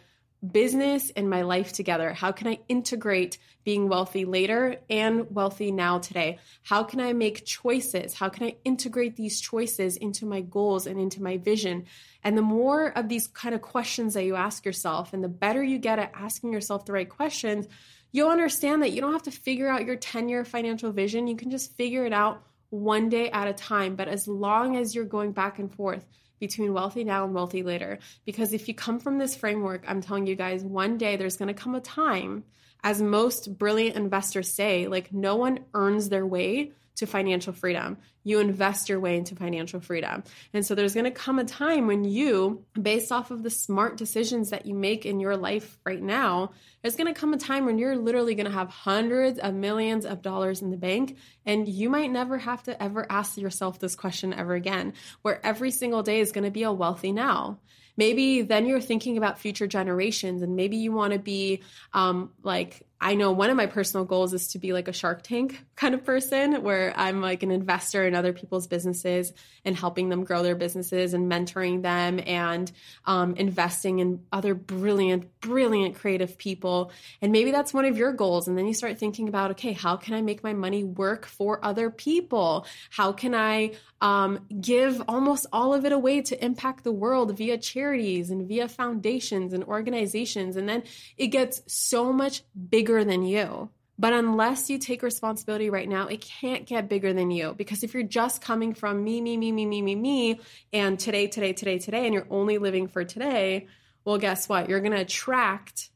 business 0.49 1.11
and 1.11 1.29
my 1.29 1.43
life 1.43 1.73
together? 1.73 2.13
How 2.13 2.33
can 2.33 2.49
I 2.49 2.61
integrate 2.69 3.39
being 3.65 3.89
wealthy 3.89 4.25
later 4.25 4.77
and 4.89 5.27
wealthy 5.35 5.71
now 5.71 5.99
today? 5.99 6.39
How 6.63 6.83
can 6.83 7.01
I 7.01 7.13
make 7.13 7.45
choices? 7.45 8.15
How 8.15 8.29
can 8.29 8.47
I 8.47 8.57
integrate 8.65 9.17
these 9.17 9.41
choices 9.41 9.97
into 9.97 10.25
my 10.27 10.41
goals 10.41 10.87
and 10.87 10.99
into 10.99 11.23
my 11.23 11.37
vision? 11.37 11.87
And 12.25 12.37
the 12.37 12.43
more 12.43 12.87
of 12.87 13.09
these 13.09 13.27
kind 13.27 13.55
of 13.55 13.63
questions 13.63 14.15
that 14.15 14.25
you 14.25 14.35
ask 14.35 14.65
yourself 14.65 15.13
and 15.13 15.23
the 15.23 15.29
better 15.29 15.63
you 15.63 15.79
get 15.79 15.99
at 15.99 16.13
asking 16.15 16.53
yourself 16.53 16.87
the 16.87 16.93
right 16.93 17.09
questions, 17.09 17.67
you'll 18.13 18.31
understand 18.31 18.83
that 18.83 18.93
you 18.93 19.01
don't 19.01 19.13
have 19.13 19.23
to 19.25 19.31
figure 19.31 19.69
out 19.69 19.85
your 19.85 19.97
10 19.97 20.29
year 20.29 20.45
financial 20.45 20.93
vision. 20.93 21.27
You 21.27 21.37
can 21.37 21.51
just 21.51 21.77
figure 21.77 22.05
it 22.05 22.13
out 22.13 22.43
one 22.71 23.09
day 23.09 23.31
at 23.31 23.49
a 23.49 23.53
time. 23.53 23.97
But 23.97 24.09
as 24.09 24.27
long 24.27 24.77
as 24.77 24.95
you're 24.95 25.05
going 25.05 25.33
back 25.33 25.59
and 25.59 25.73
forth, 25.73 26.07
between 26.41 26.73
wealthy 26.73 27.05
now 27.05 27.25
and 27.25 27.35
wealthy 27.35 27.63
later. 27.63 27.99
Because 28.25 28.53
if 28.53 28.67
you 28.67 28.75
come 28.75 28.99
from 28.99 29.19
this 29.19 29.37
framework, 29.37 29.85
I'm 29.87 30.01
telling 30.01 30.27
you 30.27 30.35
guys, 30.35 30.65
one 30.65 30.99
day 30.99 31.17
there's 31.17 31.37
going 31.37 31.55
to 31.55 31.55
come 31.55 31.75
a 31.75 31.81
time, 31.81 32.45
as 32.83 33.01
most 33.01 33.59
brilliant 33.59 33.97
investors 33.97 34.53
say, 34.53 34.89
like 34.89 35.13
no 35.13 35.37
one 35.37 35.61
earns 35.75 36.09
their 36.09 36.27
way 36.27 36.73
to 37.01 37.07
financial 37.07 37.53
freedom. 37.53 37.99
You 38.23 38.39
invest 38.39 38.89
your 38.89 39.01
way 39.01 39.17
into 39.17 39.35
financial 39.35 39.81
freedom. 39.81 40.23
And 40.55 40.65
so 40.65 40.75
there's 40.75 40.95
going 40.95 41.05
to 41.05 41.11
come 41.11 41.39
a 41.39 41.45
time 41.45 41.87
when 41.87 42.05
you, 42.05 42.65
based 42.81 43.11
off 43.11 43.31
of 43.31 43.43
the 43.43 43.51
smart 43.51 43.97
decisions 43.97 44.51
that 44.51 44.67
you 44.67 44.75
make 44.75 45.05
in 45.05 45.19
your 45.19 45.37
life 45.37 45.79
right 45.85 46.01
now, 46.01 46.53
there's 46.83 46.97
going 46.97 47.13
to 47.13 47.19
come 47.19 47.35
a 47.35 47.39
time 47.39 47.67
when 47.67 47.79
you're 47.79 47.97
literally 47.97 48.35
going 48.35 48.47
to 48.47 48.53
have 48.53 48.69
hundreds 48.69 49.39
of 49.39 49.55
millions 49.55 50.05
of 50.05 50.23
dollars 50.23 50.63
in 50.63 50.71
the 50.71 50.77
bank. 50.77 51.17
And 51.45 51.69
you 51.69 51.91
might 51.91 52.11
never 52.11 52.39
have 52.39 52.63
to 52.65 52.83
ever 52.83 53.07
ask 53.11 53.37
yourself 53.37 53.79
this 53.79 53.97
question 53.97 54.33
ever 54.33 54.55
again, 54.55 54.93
where 55.23 55.45
every 55.45 55.71
single 55.71 56.03
day 56.03 56.21
is 56.21 56.33
going 56.33 56.45
to 56.45 56.51
be 56.51 56.63
a 56.63 56.73
wealthy 56.73 57.13
now. 57.13 57.59
Maybe 57.97 58.43
then 58.43 58.67
you're 58.67 58.81
thinking 58.81 59.19
about 59.19 59.39
future 59.39 59.67
generations 59.67 60.43
and 60.43 60.57
maybe 60.57 60.77
you 60.77 60.93
want 60.93 61.13
to 61.13 61.19
be 61.19 61.63
um, 61.93 62.31
like 62.43 62.87
I 63.03 63.15
know 63.15 63.33
one 63.33 63.49
of 63.49 63.57
my 63.57 63.67
personal 63.67 64.05
goals 64.05 64.35
is 64.35 64.49
to 64.49 64.59
be 64.59 64.75
like 64.75 64.87
a 64.87 64.93
Shark 64.93 65.23
Tank 65.23 65.65
kind 65.75 65.95
of 65.95 66.05
person 66.05 66.63
where 66.63 66.93
I'm 66.95 67.23
like 67.23 67.43
an 67.43 67.51
investor 67.51 68.07
in 68.07 68.15
other 68.15 68.35
people's 68.35 68.67
businesses 68.67 69.33
and 69.65 69.75
helping 69.75 70.11
them 70.11 70.25
grow 70.25 70.43
their 70.43 70.55
businesses 70.55 71.15
and 71.15 71.31
mentoring 71.31 71.81
them 71.81 72.21
and 72.27 72.71
um, 73.07 73.37
investing 73.37 74.01
in 74.01 74.21
other 74.31 74.55
brilliant, 74.55 75.41
brilliant 75.41 75.95
creative 75.95 76.37
people. 76.37 76.93
And 77.23 77.33
maybe 77.33 77.53
that's 77.53 77.73
one 77.73 77.87
of 77.87 77.97
your 77.97 78.13
goals. 78.13 78.49
And 78.49 78.59
then 78.59 78.67
you 78.67 78.75
start 78.75 78.99
thinking 78.99 79.29
about, 79.29 79.53
okay, 79.53 79.73
how 79.73 79.97
can 79.97 80.13
I 80.13 80.21
make 80.21 80.45
my 80.45 80.53
money 80.53 80.85
work 80.85 81.25
for 81.25 81.65
other 81.65 81.89
people? 81.89 82.67
How 82.91 83.13
can 83.13 83.35
I 83.35 83.73
um, 84.03 84.47
give 84.61 85.03
almost 85.09 85.47
all 85.55 85.73
of 85.73 85.87
it 85.87 85.93
away 85.93 86.21
to 86.23 86.45
impact 86.45 86.85
the 86.85 86.93
world 86.93 87.37
via 87.39 87.57
charities 87.57 88.31
and 88.31 88.47
via 88.47 88.69
foundations 88.69 89.55
and 89.55 89.65
organizations? 89.65 90.57
And 90.57 90.69
then 90.69 90.83
it 91.17 91.29
gets 91.29 91.63
so 91.67 92.13
much 92.13 92.43
bigger 92.69 92.90
bigger 92.91 93.05
than 93.05 93.23
you. 93.23 93.71
But 93.99 94.15
unless 94.15 94.71
you 94.71 94.79
take 94.79 95.03
responsibility 95.03 95.69
right 95.69 95.89
now, 95.89 96.07
it 96.09 96.23
can't 96.23 96.67
get 96.67 96.89
bigger 96.89 97.13
than 97.13 97.31
you. 97.31 97.55
Because 97.57 97.85
if 97.85 97.93
you're 97.93 98.03
just 98.03 98.41
coming 98.41 98.73
from 98.75 99.05
me, 99.05 99.21
me, 99.21 99.37
me, 99.37 99.53
me, 99.53 99.67
me, 99.67 99.83
me, 99.83 99.95
me, 99.95 100.41
and 100.73 100.99
today, 100.99 101.27
today, 101.27 101.53
today, 101.53 101.79
today, 101.79 102.07
and 102.07 102.15
you're 102.15 102.27
only 102.31 102.59
living 102.59 102.89
for 102.89 103.05
today, 103.05 103.69
well, 104.05 104.17
guess 104.19 104.49
what? 104.49 104.69
You're 104.69 104.81
going 104.81 104.93
to 104.93 105.03
attract, 105.03 105.91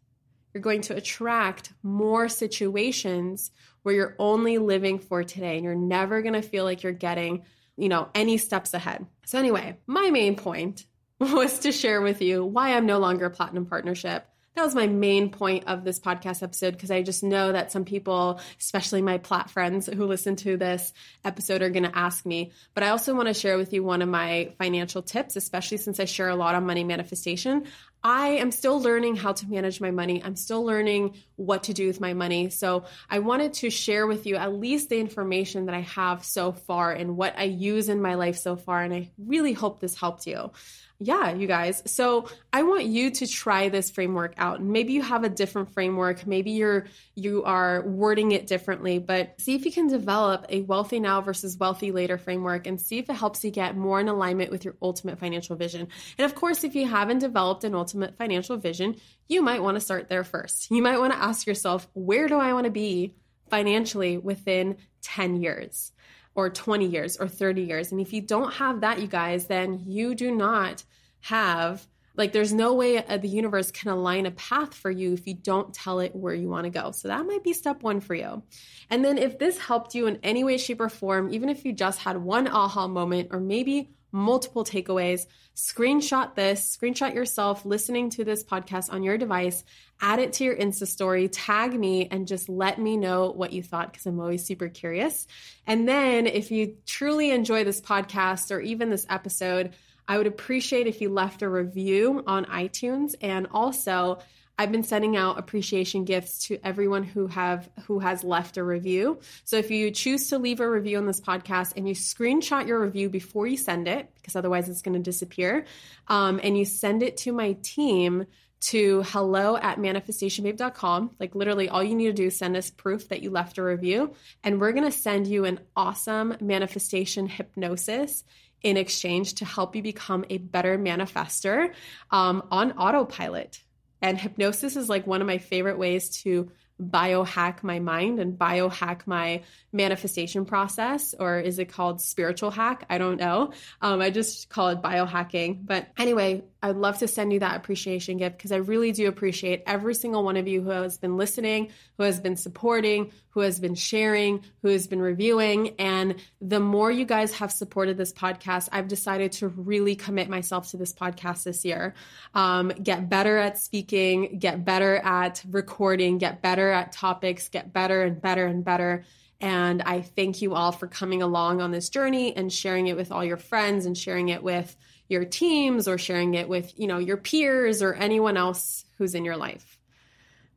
you're 0.52 0.62
going 0.62 0.82
to 0.82 0.96
attract 0.96 1.72
more 1.82 2.28
situations 2.28 3.50
where 3.82 3.94
you're 3.94 4.16
only 4.18 4.58
living 4.58 4.98
for 4.98 5.24
today 5.24 5.56
and 5.56 5.64
you're 5.64 5.74
never 5.74 6.20
going 6.20 6.34
to 6.34 6.42
feel 6.42 6.64
like 6.64 6.82
you're 6.82 6.92
getting, 6.92 7.44
you 7.76 7.88
know, 7.88 8.08
any 8.14 8.36
steps 8.36 8.74
ahead. 8.74 9.06
So 9.24 9.38
anyway, 9.38 9.78
my 9.86 10.10
main 10.10 10.36
point 10.36 10.84
was 11.18 11.60
to 11.60 11.72
share 11.72 12.02
with 12.02 12.20
you 12.20 12.44
why 12.44 12.76
I'm 12.76 12.86
no 12.86 12.98
longer 12.98 13.24
a 13.24 13.30
platinum 13.30 13.64
partnership 13.64 14.28
that 14.54 14.64
was 14.64 14.74
my 14.74 14.86
main 14.86 15.30
point 15.30 15.64
of 15.66 15.82
this 15.82 15.98
podcast 15.98 16.42
episode 16.42 16.72
because 16.72 16.90
I 16.90 17.02
just 17.02 17.24
know 17.24 17.50
that 17.52 17.72
some 17.72 17.84
people, 17.84 18.40
especially 18.60 19.02
my 19.02 19.18
plat 19.18 19.50
friends 19.50 19.86
who 19.86 20.06
listen 20.06 20.36
to 20.36 20.56
this 20.56 20.92
episode, 21.24 21.60
are 21.62 21.70
going 21.70 21.84
to 21.84 21.96
ask 21.96 22.24
me. 22.24 22.52
But 22.72 22.84
I 22.84 22.90
also 22.90 23.14
want 23.14 23.28
to 23.28 23.34
share 23.34 23.58
with 23.58 23.72
you 23.72 23.82
one 23.82 24.00
of 24.00 24.08
my 24.08 24.52
financial 24.58 25.02
tips, 25.02 25.34
especially 25.34 25.78
since 25.78 25.98
I 25.98 26.04
share 26.04 26.28
a 26.28 26.36
lot 26.36 26.54
on 26.54 26.66
money 26.66 26.84
manifestation. 26.84 27.64
I 28.04 28.28
am 28.28 28.52
still 28.52 28.80
learning 28.80 29.16
how 29.16 29.32
to 29.32 29.46
manage 29.48 29.80
my 29.80 29.90
money. 29.90 30.22
I'm 30.22 30.36
still 30.36 30.62
learning 30.62 31.14
what 31.36 31.64
to 31.64 31.72
do 31.72 31.86
with 31.86 32.00
my 32.00 32.12
money. 32.12 32.50
So 32.50 32.84
I 33.10 33.20
wanted 33.20 33.54
to 33.54 33.70
share 33.70 34.06
with 34.06 34.26
you 34.26 34.36
at 34.36 34.52
least 34.52 34.90
the 34.90 35.00
information 35.00 35.66
that 35.66 35.74
I 35.74 35.80
have 35.80 36.22
so 36.22 36.52
far 36.52 36.92
and 36.92 37.16
what 37.16 37.36
I 37.38 37.44
use 37.44 37.88
in 37.88 38.02
my 38.02 38.14
life 38.14 38.36
so 38.36 38.56
far. 38.56 38.82
And 38.82 38.92
I 38.92 39.10
really 39.18 39.54
hope 39.54 39.80
this 39.80 39.96
helped 39.98 40.26
you 40.26 40.52
yeah, 41.00 41.32
you 41.32 41.46
guys. 41.46 41.82
So 41.86 42.28
I 42.52 42.62
want 42.62 42.84
you 42.84 43.10
to 43.10 43.26
try 43.26 43.68
this 43.68 43.90
framework 43.90 44.34
out. 44.36 44.62
Maybe 44.62 44.92
you 44.92 45.02
have 45.02 45.24
a 45.24 45.28
different 45.28 45.72
framework. 45.72 46.26
Maybe 46.26 46.52
you're, 46.52 46.86
you 47.16 47.42
are 47.44 47.82
wording 47.82 48.32
it 48.32 48.46
differently, 48.46 48.98
but 48.98 49.40
see 49.40 49.54
if 49.54 49.64
you 49.64 49.72
can 49.72 49.88
develop 49.88 50.46
a 50.48 50.62
wealthy 50.62 51.00
now 51.00 51.20
versus 51.20 51.58
wealthy 51.58 51.90
later 51.90 52.16
framework 52.16 52.66
and 52.66 52.80
see 52.80 52.98
if 52.98 53.10
it 53.10 53.14
helps 53.14 53.44
you 53.44 53.50
get 53.50 53.76
more 53.76 53.98
in 54.00 54.08
alignment 54.08 54.50
with 54.50 54.64
your 54.64 54.76
ultimate 54.80 55.18
financial 55.18 55.56
vision. 55.56 55.88
And 56.16 56.24
of 56.24 56.34
course, 56.36 56.62
if 56.62 56.76
you 56.76 56.86
haven't 56.86 57.18
developed 57.18 57.64
an 57.64 57.74
ultimate 57.74 58.16
financial 58.16 58.56
vision, 58.56 58.96
you 59.28 59.42
might 59.42 59.62
want 59.62 59.74
to 59.74 59.80
start 59.80 60.08
there 60.08 60.24
first. 60.24 60.70
You 60.70 60.82
might 60.82 60.98
want 60.98 61.12
to 61.12 61.18
ask 61.18 61.46
yourself, 61.46 61.88
where 61.94 62.28
do 62.28 62.38
I 62.38 62.52
want 62.52 62.66
to 62.66 62.70
be 62.70 63.14
financially 63.50 64.16
within 64.16 64.76
10 65.02 65.42
years? 65.42 65.92
Or 66.34 66.50
20 66.50 66.86
years 66.86 67.16
or 67.16 67.28
30 67.28 67.62
years. 67.62 67.92
And 67.92 68.00
if 68.00 68.12
you 68.12 68.20
don't 68.20 68.52
have 68.54 68.80
that, 68.80 69.00
you 69.00 69.06
guys, 69.06 69.46
then 69.46 69.82
you 69.86 70.14
do 70.14 70.34
not 70.34 70.82
have 71.20 71.86
like 72.16 72.32
there's 72.32 72.52
no 72.52 72.74
way 72.74 73.04
uh, 73.04 73.16
the 73.16 73.28
universe 73.28 73.70
can 73.70 73.90
align 73.90 74.26
a 74.26 74.30
path 74.30 74.72
for 74.74 74.90
you 74.90 75.12
if 75.14 75.26
you 75.26 75.34
don't 75.34 75.74
tell 75.74 75.98
it 76.00 76.14
where 76.14 76.34
you 76.34 76.48
want 76.48 76.64
to 76.64 76.70
go. 76.70 76.92
So 76.92 77.08
that 77.08 77.26
might 77.26 77.42
be 77.42 77.52
step 77.52 77.82
1 77.82 78.00
for 78.00 78.14
you. 78.14 78.42
And 78.88 79.04
then 79.04 79.18
if 79.18 79.38
this 79.38 79.58
helped 79.58 79.94
you 79.94 80.06
in 80.06 80.18
any 80.22 80.44
way 80.44 80.56
shape 80.56 80.80
or 80.80 80.88
form, 80.88 81.32
even 81.32 81.48
if 81.48 81.64
you 81.64 81.72
just 81.72 81.98
had 81.98 82.16
one 82.16 82.46
aha 82.46 82.86
moment 82.86 83.28
or 83.32 83.40
maybe 83.40 83.90
multiple 84.14 84.64
takeaways. 84.64 85.26
Screenshot 85.56 86.34
this, 86.34 86.76
screenshot 86.76 87.14
yourself 87.14 87.66
listening 87.66 88.10
to 88.10 88.24
this 88.24 88.42
podcast 88.44 88.92
on 88.92 89.02
your 89.02 89.18
device, 89.18 89.64
add 90.00 90.20
it 90.20 90.32
to 90.34 90.44
your 90.44 90.56
Insta 90.56 90.86
story, 90.86 91.28
tag 91.28 91.78
me, 91.78 92.08
and 92.10 92.26
just 92.26 92.48
let 92.48 92.78
me 92.78 92.96
know 92.96 93.30
what 93.30 93.52
you 93.52 93.62
thought 93.62 93.92
because 93.92 94.06
I'm 94.06 94.20
always 94.20 94.44
super 94.44 94.68
curious. 94.68 95.26
And 95.66 95.88
then 95.88 96.26
if 96.26 96.50
you 96.50 96.76
truly 96.86 97.30
enjoy 97.30 97.64
this 97.64 97.80
podcast 97.80 98.50
or 98.50 98.60
even 98.60 98.88
this 98.88 99.06
episode, 99.10 99.74
I 100.06 100.18
would 100.18 100.26
appreciate 100.26 100.86
if 100.86 101.00
you 101.00 101.08
left 101.08 101.42
a 101.42 101.48
review 101.48 102.22
on 102.26 102.44
iTunes 102.46 103.14
and 103.20 103.48
also 103.50 104.18
I've 104.58 104.70
been 104.70 104.84
sending 104.84 105.16
out 105.16 105.38
appreciation 105.38 106.04
gifts 106.04 106.46
to 106.46 106.58
everyone 106.62 107.02
who 107.02 107.26
have 107.26 107.68
who 107.86 107.98
has 107.98 108.22
left 108.22 108.56
a 108.56 108.64
review. 108.64 109.18
So 109.44 109.56
if 109.56 109.70
you 109.70 109.90
choose 109.90 110.28
to 110.28 110.38
leave 110.38 110.60
a 110.60 110.70
review 110.70 110.98
on 110.98 111.06
this 111.06 111.20
podcast 111.20 111.72
and 111.76 111.88
you 111.88 111.94
screenshot 111.94 112.66
your 112.66 112.80
review 112.80 113.08
before 113.08 113.46
you 113.46 113.56
send 113.56 113.88
it, 113.88 114.12
because 114.14 114.36
otherwise 114.36 114.68
it's 114.68 114.82
going 114.82 114.94
to 114.94 115.00
disappear, 115.00 115.64
um, 116.08 116.40
and 116.42 116.56
you 116.56 116.64
send 116.64 117.02
it 117.02 117.16
to 117.18 117.32
my 117.32 117.56
team 117.62 118.26
to 118.60 119.02
hello 119.08 119.56
at 119.58 119.78
manifestationbabe.com. 119.78 121.10
Like 121.20 121.34
literally 121.34 121.68
all 121.68 121.82
you 121.82 121.94
need 121.94 122.06
to 122.06 122.12
do 122.14 122.26
is 122.28 122.38
send 122.38 122.56
us 122.56 122.70
proof 122.70 123.08
that 123.08 123.22
you 123.22 123.30
left 123.30 123.58
a 123.58 123.62
review 123.62 124.14
and 124.42 124.58
we're 124.58 124.72
going 124.72 124.90
to 124.90 124.96
send 124.96 125.26
you 125.26 125.44
an 125.44 125.60
awesome 125.76 126.34
manifestation 126.40 127.26
hypnosis 127.26 128.24
in 128.62 128.78
exchange 128.78 129.34
to 129.34 129.44
help 129.44 129.76
you 129.76 129.82
become 129.82 130.24
a 130.30 130.38
better 130.38 130.78
manifester 130.78 131.74
um, 132.10 132.42
on 132.50 132.72
autopilot. 132.72 133.62
And 134.04 134.20
hypnosis 134.20 134.76
is 134.76 134.90
like 134.90 135.06
one 135.06 135.22
of 135.22 135.26
my 135.26 135.38
favorite 135.38 135.78
ways 135.78 136.10
to 136.24 136.52
biohack 136.78 137.62
my 137.62 137.78
mind 137.78 138.20
and 138.20 138.38
biohack 138.38 139.06
my 139.06 139.44
manifestation 139.72 140.44
process 140.44 141.14
or 141.18 141.40
is 141.40 141.58
it 141.58 141.70
called 141.70 142.02
spiritual 142.02 142.50
hack? 142.50 142.84
I 142.90 142.98
don't 142.98 143.18
know. 143.18 143.52
Um, 143.80 144.02
i 144.02 144.10
just 144.10 144.50
call 144.50 144.68
it 144.68 144.82
biohacking. 144.82 145.64
But 145.64 145.88
anyway 145.96 146.42
i'd 146.64 146.76
love 146.76 146.98
to 146.98 147.08
send 147.08 147.32
you 147.32 147.38
that 147.38 147.56
appreciation 147.56 148.16
gift 148.16 148.36
because 148.36 148.52
i 148.52 148.56
really 148.56 148.92
do 148.92 149.06
appreciate 149.08 149.62
every 149.66 149.94
single 149.94 150.24
one 150.24 150.36
of 150.36 150.48
you 150.48 150.62
who 150.62 150.70
has 150.70 150.98
been 150.98 151.16
listening 151.16 151.70
who 151.96 152.04
has 152.04 152.18
been 152.20 152.36
supporting 152.36 153.10
who 153.30 153.40
has 153.40 153.58
been 153.60 153.74
sharing 153.74 154.42
who 154.62 154.68
has 154.68 154.86
been 154.86 155.00
reviewing 155.00 155.74
and 155.78 156.16
the 156.40 156.60
more 156.60 156.90
you 156.90 157.04
guys 157.04 157.32
have 157.32 157.52
supported 157.52 157.96
this 157.96 158.12
podcast 158.12 158.68
i've 158.72 158.88
decided 158.88 159.30
to 159.32 159.48
really 159.48 159.94
commit 159.94 160.28
myself 160.28 160.70
to 160.70 160.76
this 160.76 160.92
podcast 160.92 161.44
this 161.44 161.64
year 161.64 161.94
um, 162.34 162.68
get 162.68 163.08
better 163.08 163.38
at 163.38 163.58
speaking 163.58 164.38
get 164.38 164.64
better 164.64 164.96
at 164.96 165.42
recording 165.50 166.18
get 166.18 166.42
better 166.42 166.70
at 166.70 166.92
topics, 166.92 167.48
get 167.48 167.72
better 167.72 168.02
and 168.02 168.20
better 168.20 168.46
and 168.46 168.64
better. 168.64 169.04
And 169.40 169.82
I 169.82 170.00
thank 170.00 170.40
you 170.40 170.54
all 170.54 170.72
for 170.72 170.86
coming 170.86 171.20
along 171.20 171.60
on 171.60 171.70
this 171.70 171.90
journey 171.90 172.34
and 172.34 172.52
sharing 172.52 172.86
it 172.86 172.96
with 172.96 173.12
all 173.12 173.24
your 173.24 173.36
friends 173.36 173.84
and 173.84 173.96
sharing 173.96 174.30
it 174.30 174.42
with 174.42 174.74
your 175.08 175.24
teams 175.24 175.88
or 175.88 175.98
sharing 175.98 176.34
it 176.34 176.48
with, 176.48 176.78
you 176.78 176.86
know, 176.86 176.98
your 176.98 177.16
peers 177.16 177.82
or 177.82 177.94
anyone 177.94 178.36
else 178.36 178.84
who's 178.98 179.14
in 179.14 179.24
your 179.24 179.36
life. 179.36 179.78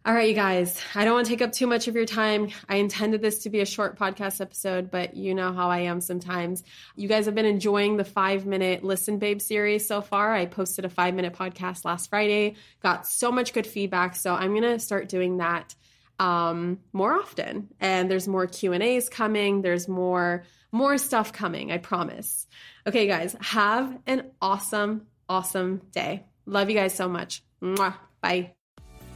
All 0.08 0.14
right, 0.14 0.30
you 0.30 0.36
guys, 0.36 0.80
I 0.95 1.04
don't 1.04 1.16
want 1.16 1.26
to 1.26 1.30
take 1.34 1.41
up 1.41 1.52
too 1.52 1.68
much 1.68 1.89
of 1.89 1.95
your 1.95 2.06
time. 2.06 2.48
I 2.70 2.78
intended 2.78 3.22
this 3.22 3.39
to 3.39 3.50
be 3.50 3.60
a 3.60 3.66
short 3.66 4.00
podcast 4.00 4.39
episode, 4.39 4.89
but 4.89 5.18
you 5.18 5.36
know 5.36 5.52
how 5.52 5.70
I 5.70 5.80
am 5.80 6.00
sometimes. 6.00 6.64
You 6.95 7.10
guys 7.10 7.26
have 7.26 7.36
been 7.36 7.45
enjoying 7.45 7.98
the 7.98 8.06
five 8.06 8.45
minute 8.45 8.86
Listen 8.86 9.20
Babe 9.20 9.41
series 9.41 9.86
so 9.86 10.00
far. 10.00 10.34
I 10.34 10.45
posted 10.45 10.86
a 10.86 10.89
five 10.89 11.14
minute 11.14 11.34
podcast 11.34 11.84
last 11.84 12.10
Friday, 12.10 12.56
got 12.82 13.06
so 13.06 13.34
much 13.34 13.52
good 13.52 13.68
feedback. 13.68 14.16
So 14.16 14.34
I'm 14.34 14.52
going 14.52 14.64
to 14.64 14.80
start 14.80 15.10
doing 15.10 15.39
that 15.39 15.76
um, 16.20 16.80
more 16.93 17.14
often. 17.14 17.68
And 17.82 18.10
there's 18.10 18.30
more 18.30 18.48
Q 18.48 18.72
and 18.72 18.84
A's 18.84 19.10
coming. 19.10 19.62
There's 19.62 19.89
more, 19.89 20.45
more 20.72 20.98
stuff 20.98 21.34
coming. 21.34 21.70
I 21.70 21.80
promise. 21.80 22.48
Okay, 22.88 23.06
guys, 23.06 23.36
have 23.42 24.00
an 24.08 24.32
awesome, 24.42 25.08
awesome 25.28 25.82
day. 25.92 26.24
Love 26.46 26.70
you 26.70 26.76
guys 26.76 26.96
so 26.96 27.10
much. 27.10 27.44
Mwah. 27.62 27.96
Bye. 28.22 28.54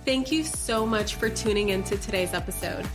Thank 0.03 0.29
you 0.29 0.43
so 0.43 0.85
much 0.85 1.15
for 1.15 1.29
tuning 1.29 1.69
into 1.69 1.97
today's 1.97 2.33
episode. 2.33 2.85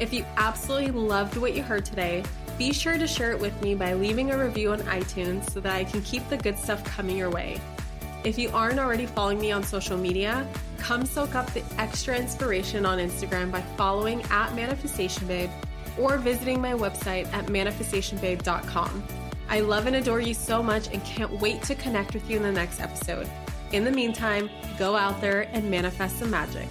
If 0.00 0.12
you 0.12 0.24
absolutely 0.36 0.90
loved 0.90 1.36
what 1.36 1.54
you 1.54 1.62
heard 1.62 1.84
today, 1.84 2.24
be 2.58 2.72
sure 2.72 2.98
to 2.98 3.06
share 3.06 3.30
it 3.30 3.38
with 3.38 3.60
me 3.62 3.76
by 3.76 3.94
leaving 3.94 4.32
a 4.32 4.38
review 4.38 4.72
on 4.72 4.80
iTunes 4.80 5.48
so 5.50 5.60
that 5.60 5.72
I 5.72 5.84
can 5.84 6.02
keep 6.02 6.28
the 6.28 6.36
good 6.36 6.58
stuff 6.58 6.82
coming 6.82 7.16
your 7.16 7.30
way. 7.30 7.60
If 8.24 8.36
you 8.36 8.50
aren't 8.50 8.80
already 8.80 9.06
following 9.06 9.40
me 9.40 9.52
on 9.52 9.62
social 9.62 9.96
media, 9.96 10.48
come 10.78 11.06
soak 11.06 11.36
up 11.36 11.48
the 11.52 11.62
extra 11.78 12.16
inspiration 12.16 12.84
on 12.84 12.98
Instagram 12.98 13.52
by 13.52 13.60
following 13.76 14.20
at 14.30 14.52
Manifestation 14.56 15.28
Babe 15.28 15.50
or 15.96 16.18
visiting 16.18 16.60
my 16.60 16.72
website 16.72 17.32
at 17.32 17.46
manifestationbabe.com. 17.46 19.23
I 19.48 19.60
love 19.60 19.86
and 19.86 19.96
adore 19.96 20.20
you 20.20 20.34
so 20.34 20.62
much 20.62 20.88
and 20.92 21.04
can't 21.04 21.32
wait 21.40 21.62
to 21.62 21.74
connect 21.74 22.14
with 22.14 22.28
you 22.28 22.36
in 22.36 22.42
the 22.42 22.52
next 22.52 22.80
episode. 22.80 23.30
In 23.72 23.84
the 23.84 23.90
meantime, 23.90 24.48
go 24.78 24.96
out 24.96 25.20
there 25.20 25.42
and 25.52 25.70
manifest 25.70 26.18
some 26.18 26.30
magic. 26.30 26.68